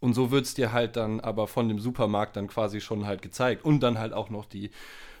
Und 0.00 0.12
so 0.14 0.30
wird 0.30 0.44
es 0.44 0.54
dir 0.54 0.72
halt 0.72 0.96
dann 0.96 1.20
aber 1.20 1.46
von 1.46 1.68
dem 1.68 1.78
Supermarkt 1.78 2.36
dann 2.36 2.46
quasi 2.48 2.80
schon 2.80 3.06
halt 3.06 3.22
gezeigt. 3.22 3.64
Und 3.64 3.80
dann 3.80 3.98
halt 3.98 4.12
auch 4.12 4.28
noch 4.28 4.44
die, 4.44 4.70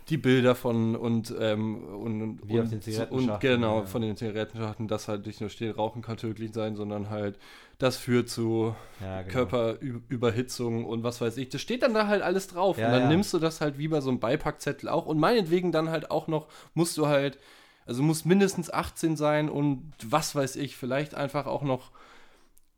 die 0.08 0.18
Bilder 0.18 0.54
von 0.54 0.96
und, 0.96 1.34
ähm, 1.40 1.82
und, 1.84 2.40
Wie 2.46 2.58
und, 2.58 2.70
den 2.70 2.82
Zigarettenschachteln, 2.82 3.30
und 3.30 3.40
genau, 3.40 3.80
ja. 3.80 3.86
von 3.86 4.02
den 4.02 4.16
Zigarettenschachteln, 4.16 4.86
dass 4.86 5.08
halt 5.08 5.26
nicht 5.26 5.40
nur 5.40 5.48
steht, 5.48 5.78
Rauchen 5.78 6.02
kann 6.02 6.18
tödlich 6.18 6.52
sein, 6.52 6.76
sondern 6.76 7.08
halt, 7.08 7.38
das 7.78 7.96
führt 7.96 8.28
zu 8.28 8.74
ja 9.00 9.22
genau. 9.22 9.32
Körperüberhitzung 9.32 10.84
und 10.84 11.02
was 11.02 11.20
weiß 11.20 11.38
ich. 11.38 11.48
Das 11.48 11.60
steht 11.60 11.82
dann 11.82 11.94
da 11.94 12.06
halt 12.06 12.22
alles 12.22 12.48
drauf. 12.48 12.76
Ja, 12.76 12.86
und 12.86 12.92
dann 12.92 13.08
nimmst 13.08 13.32
du 13.32 13.38
das 13.38 13.60
halt 13.60 13.78
wie 13.78 13.88
bei 13.88 14.00
so 14.00 14.10
einem 14.10 14.20
Beipackzettel 14.20 14.88
auch. 14.88 15.06
Und 15.06 15.18
meinetwegen 15.18 15.72
dann 15.72 15.88
halt 15.88 16.10
auch 16.10 16.28
noch, 16.28 16.48
musst 16.74 16.98
du 16.98 17.06
halt, 17.06 17.38
also 17.86 18.02
musst 18.02 18.26
mindestens 18.26 18.70
18 18.70 19.16
sein 19.16 19.48
und 19.48 19.92
was 20.04 20.34
weiß 20.34 20.56
ich, 20.56 20.76
vielleicht 20.76 21.14
einfach 21.14 21.46
auch 21.46 21.62
noch 21.62 21.90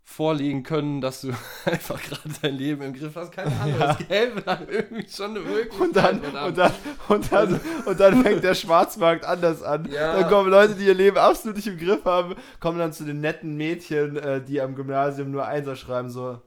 vorlegen 0.08 0.62
können, 0.62 1.00
dass 1.00 1.20
du 1.22 1.32
einfach 1.66 2.00
gerade 2.00 2.30
dein 2.40 2.54
Leben 2.54 2.80
im 2.82 2.94
Griff 2.94 3.16
hast. 3.16 3.32
Keine 3.32 3.50
Ahnung, 3.60 3.78
Ja. 3.78 3.86
das 3.88 3.98
gäbe 4.08 4.40
dann 4.40 4.68
irgendwie 4.68 5.08
schon 5.08 5.30
eine 5.32 5.40
Möglichkeit. 5.40 5.80
Und 5.80 5.96
dann, 5.96 6.20
und, 6.20 6.56
dann, 6.56 6.72
und, 7.08 7.32
dann, 7.32 7.60
und 7.84 8.00
dann 8.00 8.22
fängt 8.22 8.44
der 8.44 8.54
Schwarzmarkt 8.54 9.24
anders 9.24 9.62
an. 9.64 9.90
Ja. 9.90 10.14
Dann 10.20 10.30
kommen 10.30 10.48
Leute, 10.48 10.76
die 10.76 10.86
ihr 10.86 10.94
Leben 10.94 11.18
absolut 11.18 11.56
nicht 11.56 11.66
im 11.66 11.76
Griff 11.76 12.04
haben, 12.04 12.36
kommen 12.60 12.78
dann 12.78 12.92
zu 12.92 13.04
den 13.04 13.20
netten 13.20 13.56
Mädchen, 13.56 14.16
äh, 14.16 14.40
die 14.42 14.60
am 14.60 14.76
Gymnasium 14.76 15.32
nur 15.32 15.44
Einser 15.44 15.74
schreiben, 15.74 16.08
so, 16.08 16.40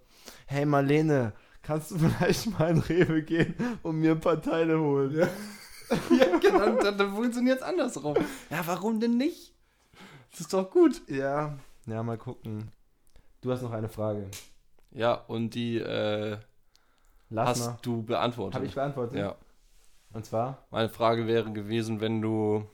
hey 0.47 0.65
Marlene, 0.65 1.33
kannst 1.61 1.91
du 1.91 1.99
vielleicht 1.99 2.57
mal 2.57 2.69
in 2.71 2.77
Rewe 2.79 3.21
gehen 3.23 3.53
und 3.83 3.97
mir 3.97 4.11
ein 4.11 4.21
paar 4.21 4.41
Teile 4.41 4.79
holen? 4.79 5.19
ja, 5.19 6.37
genau, 6.41 6.81
dann, 6.81 6.97
dann 6.97 7.13
funktioniert 7.13 7.57
es 7.57 7.63
andersrum. 7.63 8.15
Ja, 8.49 8.61
warum 8.65 9.01
denn 9.01 9.17
nicht? 9.17 9.53
Das 10.31 10.39
ist 10.41 10.53
doch 10.53 10.71
gut. 10.71 11.01
Ja, 11.07 11.57
ja, 11.87 12.03
mal 12.03 12.17
gucken. 12.17 12.71
Du 13.41 13.51
hast 13.51 13.61
noch 13.61 13.71
eine 13.71 13.89
Frage. 13.89 14.29
Ja, 14.91 15.13
und 15.13 15.51
die 15.51 15.77
äh, 15.77 16.37
Lass 17.29 17.49
hast 17.49 17.67
mal. 17.67 17.77
du 17.81 18.03
beantwortet. 18.03 18.55
Habe 18.55 18.65
ich 18.65 18.73
beantwortet? 18.75 19.17
Ja. 19.17 19.35
Und 20.11 20.25
zwar? 20.25 20.65
Meine 20.71 20.89
Frage 20.89 21.27
wäre 21.27 21.51
gewesen, 21.53 22.01
wenn 22.01 22.21
du 22.21 22.67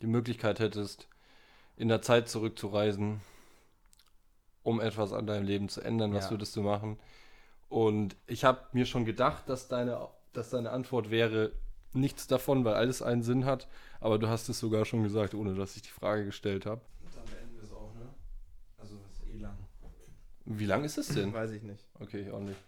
die 0.00 0.06
Möglichkeit 0.06 0.60
hättest, 0.60 1.08
in 1.76 1.88
der 1.88 2.00
Zeit 2.02 2.28
zurückzureisen, 2.28 3.20
um 4.62 4.80
etwas 4.80 5.12
an 5.12 5.26
deinem 5.26 5.44
Leben 5.44 5.68
zu 5.68 5.80
ändern, 5.80 6.14
was 6.14 6.26
Ja. 6.26 6.30
würdest 6.32 6.54
du 6.56 6.62
machen? 6.62 6.98
Und 7.68 8.16
ich 8.26 8.44
habe 8.44 8.60
mir 8.72 8.86
schon 8.86 9.04
gedacht, 9.04 9.48
dass 9.48 9.68
deine, 9.68 10.08
dass 10.32 10.50
deine 10.50 10.70
Antwort 10.70 11.10
wäre 11.10 11.52
nichts 11.92 12.26
davon, 12.26 12.64
weil 12.64 12.74
alles 12.74 13.02
einen 13.02 13.22
Sinn 13.22 13.44
hat. 13.44 13.66
Aber 14.00 14.18
du 14.18 14.28
hast 14.28 14.48
es 14.48 14.58
sogar 14.60 14.84
schon 14.84 15.02
gesagt, 15.02 15.34
ohne 15.34 15.54
dass 15.54 15.76
ich 15.76 15.82
die 15.82 15.88
Frage 15.90 16.24
gestellt 16.24 16.64
habe. 16.66 16.80
Dann 17.14 17.24
beenden 17.24 17.56
wir 17.56 17.62
es 17.64 17.72
auch, 17.72 17.92
ne? 17.94 18.08
Also, 18.78 18.96
das 18.96 19.12
ist 19.12 19.34
eh 19.34 19.38
lang. 19.38 19.58
Wie 20.58 20.66
lang 20.66 20.84
ist 20.84 20.98
es 20.98 21.08
denn? 21.08 21.32
Weiß 21.32 21.50
ich 21.52 21.62
nicht. 21.62 21.84
Okay, 22.00 22.20
ich 22.20 22.30
auch 22.30 22.40
nicht. 22.40 22.58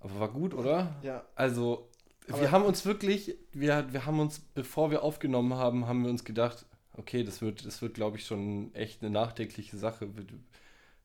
Aber 0.00 0.18
war 0.20 0.28
gut, 0.28 0.54
oder? 0.54 0.94
Ja. 1.02 1.24
Also, 1.34 1.88
Aber- 2.28 2.40
wir 2.40 2.50
haben 2.52 2.64
uns 2.64 2.84
wirklich, 2.86 3.36
wir, 3.52 3.92
wir 3.92 4.06
haben 4.06 4.18
uns, 4.20 4.40
bevor 4.40 4.90
wir 4.90 5.02
aufgenommen 5.02 5.54
haben, 5.54 5.86
haben 5.86 6.02
wir 6.04 6.10
uns 6.10 6.24
gedacht, 6.24 6.64
okay, 6.94 7.22
das 7.24 7.40
wird, 7.42 7.64
das 7.66 7.82
wird, 7.82 7.94
glaube 7.94 8.16
ich, 8.18 8.26
schon 8.26 8.74
echt 8.74 9.02
eine 9.02 9.10
nachdenkliche 9.10 9.76
Sache. 9.76 10.08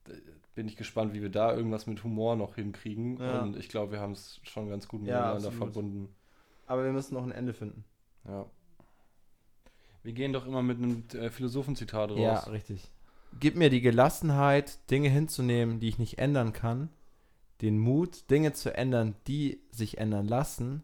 Da 0.04 0.12
Bin 0.54 0.68
ich 0.68 0.76
gespannt, 0.76 1.12
wie 1.14 1.20
wir 1.22 1.30
da 1.30 1.54
irgendwas 1.54 1.86
mit 1.86 2.02
Humor 2.04 2.36
noch 2.36 2.54
hinkriegen. 2.54 3.18
Ja. 3.18 3.42
Und 3.42 3.56
ich 3.56 3.68
glaube, 3.68 3.92
wir 3.92 4.00
haben 4.00 4.12
es 4.12 4.40
schon 4.44 4.68
ganz 4.68 4.88
gut 4.88 5.00
Ja, 5.02 5.06
miteinander 5.18 5.48
absolut. 5.48 5.56
verbunden. 5.74 6.14
Aber 6.66 6.84
wir 6.84 6.92
müssen 6.92 7.14
noch 7.14 7.22
ein 7.24 7.32
Ende 7.32 7.52
finden. 7.54 7.84
Ja. 8.26 8.46
Wir 10.02 10.12
gehen 10.12 10.32
doch 10.32 10.46
immer 10.46 10.62
mit 10.62 10.78
einem 10.78 11.04
äh, 11.14 11.30
Philosophenzitat 11.30 12.10
raus. 12.10 12.18
Ja, 12.18 12.38
richtig. 12.40 12.88
Gib 13.40 13.56
mir 13.56 13.70
die 13.70 13.80
Gelassenheit, 13.80 14.90
Dinge 14.90 15.08
hinzunehmen, 15.08 15.80
die 15.80 15.88
ich 15.88 15.98
nicht 15.98 16.18
ändern 16.18 16.52
kann, 16.52 16.88
den 17.60 17.78
Mut, 17.78 18.30
Dinge 18.30 18.52
zu 18.52 18.74
ändern, 18.74 19.14
die 19.26 19.60
sich 19.70 19.98
ändern 19.98 20.26
lassen 20.26 20.82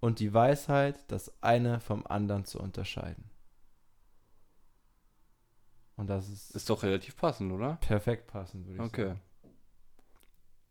und 0.00 0.18
die 0.18 0.32
Weisheit, 0.34 0.98
das 1.08 1.32
eine 1.42 1.80
vom 1.80 2.06
anderen 2.06 2.44
zu 2.44 2.60
unterscheiden. 2.60 3.24
Und 5.96 6.08
das 6.08 6.28
ist, 6.28 6.50
Ist 6.54 6.70
doch 6.70 6.82
relativ 6.82 7.16
passend, 7.16 7.52
oder? 7.52 7.78
perfekt 7.80 8.26
passend, 8.26 8.66
würde 8.66 8.76
ich 8.82 8.88
Okay. 8.88 9.06
sagen. 9.08 9.20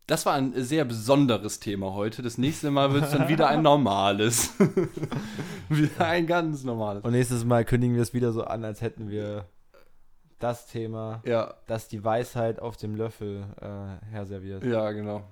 Das 0.06 0.26
war 0.26 0.34
ein 0.34 0.52
sehr 0.62 0.84
besonderes 0.84 1.62
Thema 1.62 1.94
heute. 1.94 2.22
Das 2.22 2.38
nächste 2.38 2.72
Mal 2.72 2.92
wird 2.92 3.06
es 3.06 3.12
dann 3.12 3.30
wieder 3.30 3.48
ein 3.48 3.62
normales. 3.62 4.52
wieder 5.70 6.06
ein 6.08 6.28
ganz 6.28 6.66
normales. 6.66 7.06
Und 7.06 7.14
nächstes 7.14 7.46
Mal 7.46 7.64
kündigen 7.64 7.96
wir 7.96 8.02
es 8.02 8.14
wieder 8.14 8.34
so 8.34 8.44
an, 8.44 8.66
als 8.66 8.82
hätten 8.82 9.10
wir 9.10 9.48
das 10.44 10.68
Thema, 10.68 11.22
Ja, 11.26 11.54
das 11.68 11.88
die 11.88 12.04
Weisheit 12.04 12.60
auf 12.60 12.78
dem 12.78 12.96
Löffel 12.96 13.46
äh, 13.62 14.12
herserviert. 14.12 14.64
ja, 14.64 14.92
genau. 14.92 15.24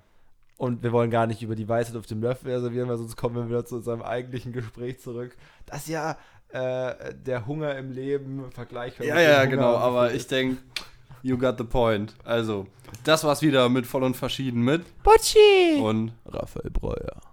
Und 0.58 0.84
wir 0.84 0.92
wollen 0.92 1.10
gar 1.10 1.26
nicht 1.26 1.42
über 1.42 1.56
die 1.56 1.68
Weisheit 1.68 1.96
auf 1.96 2.06
dem 2.06 2.22
Löffel 2.22 2.52
reservieren, 2.52 2.88
weil 2.88 2.98
sonst 2.98 3.16
kommen 3.18 3.36
wir 3.36 3.50
wieder 3.50 3.66
zu 3.66 3.78
unserem 3.78 4.04
eigentlichen 4.04 4.54
Gespräch 4.54 5.00
zurück. 5.00 5.36
Das 5.66 5.88
ja 5.88 6.18
äh, 6.50 7.14
der 7.16 7.48
Hunger 7.48 7.76
im 7.78 7.92
Leben 7.92 8.52
vergleichbar 8.52 9.08
Ja, 9.08 9.20
ja, 9.20 9.38
Hunger 9.40 9.48
genau. 9.48 9.76
Aber 9.78 10.14
ich 10.14 10.28
denke, 10.28 10.62
you 11.24 11.38
got 11.38 11.58
the 11.58 11.64
point. 11.64 12.14
Also, 12.24 12.68
das 13.04 13.24
war's 13.24 13.42
wieder 13.42 13.70
mit 13.70 13.86
voll 13.88 14.04
und 14.04 14.16
verschieden 14.16 14.62
mit 14.62 14.84
Bocci! 15.04 15.80
und 15.82 16.14
Raphael 16.26 16.70
Breuer. 16.70 17.31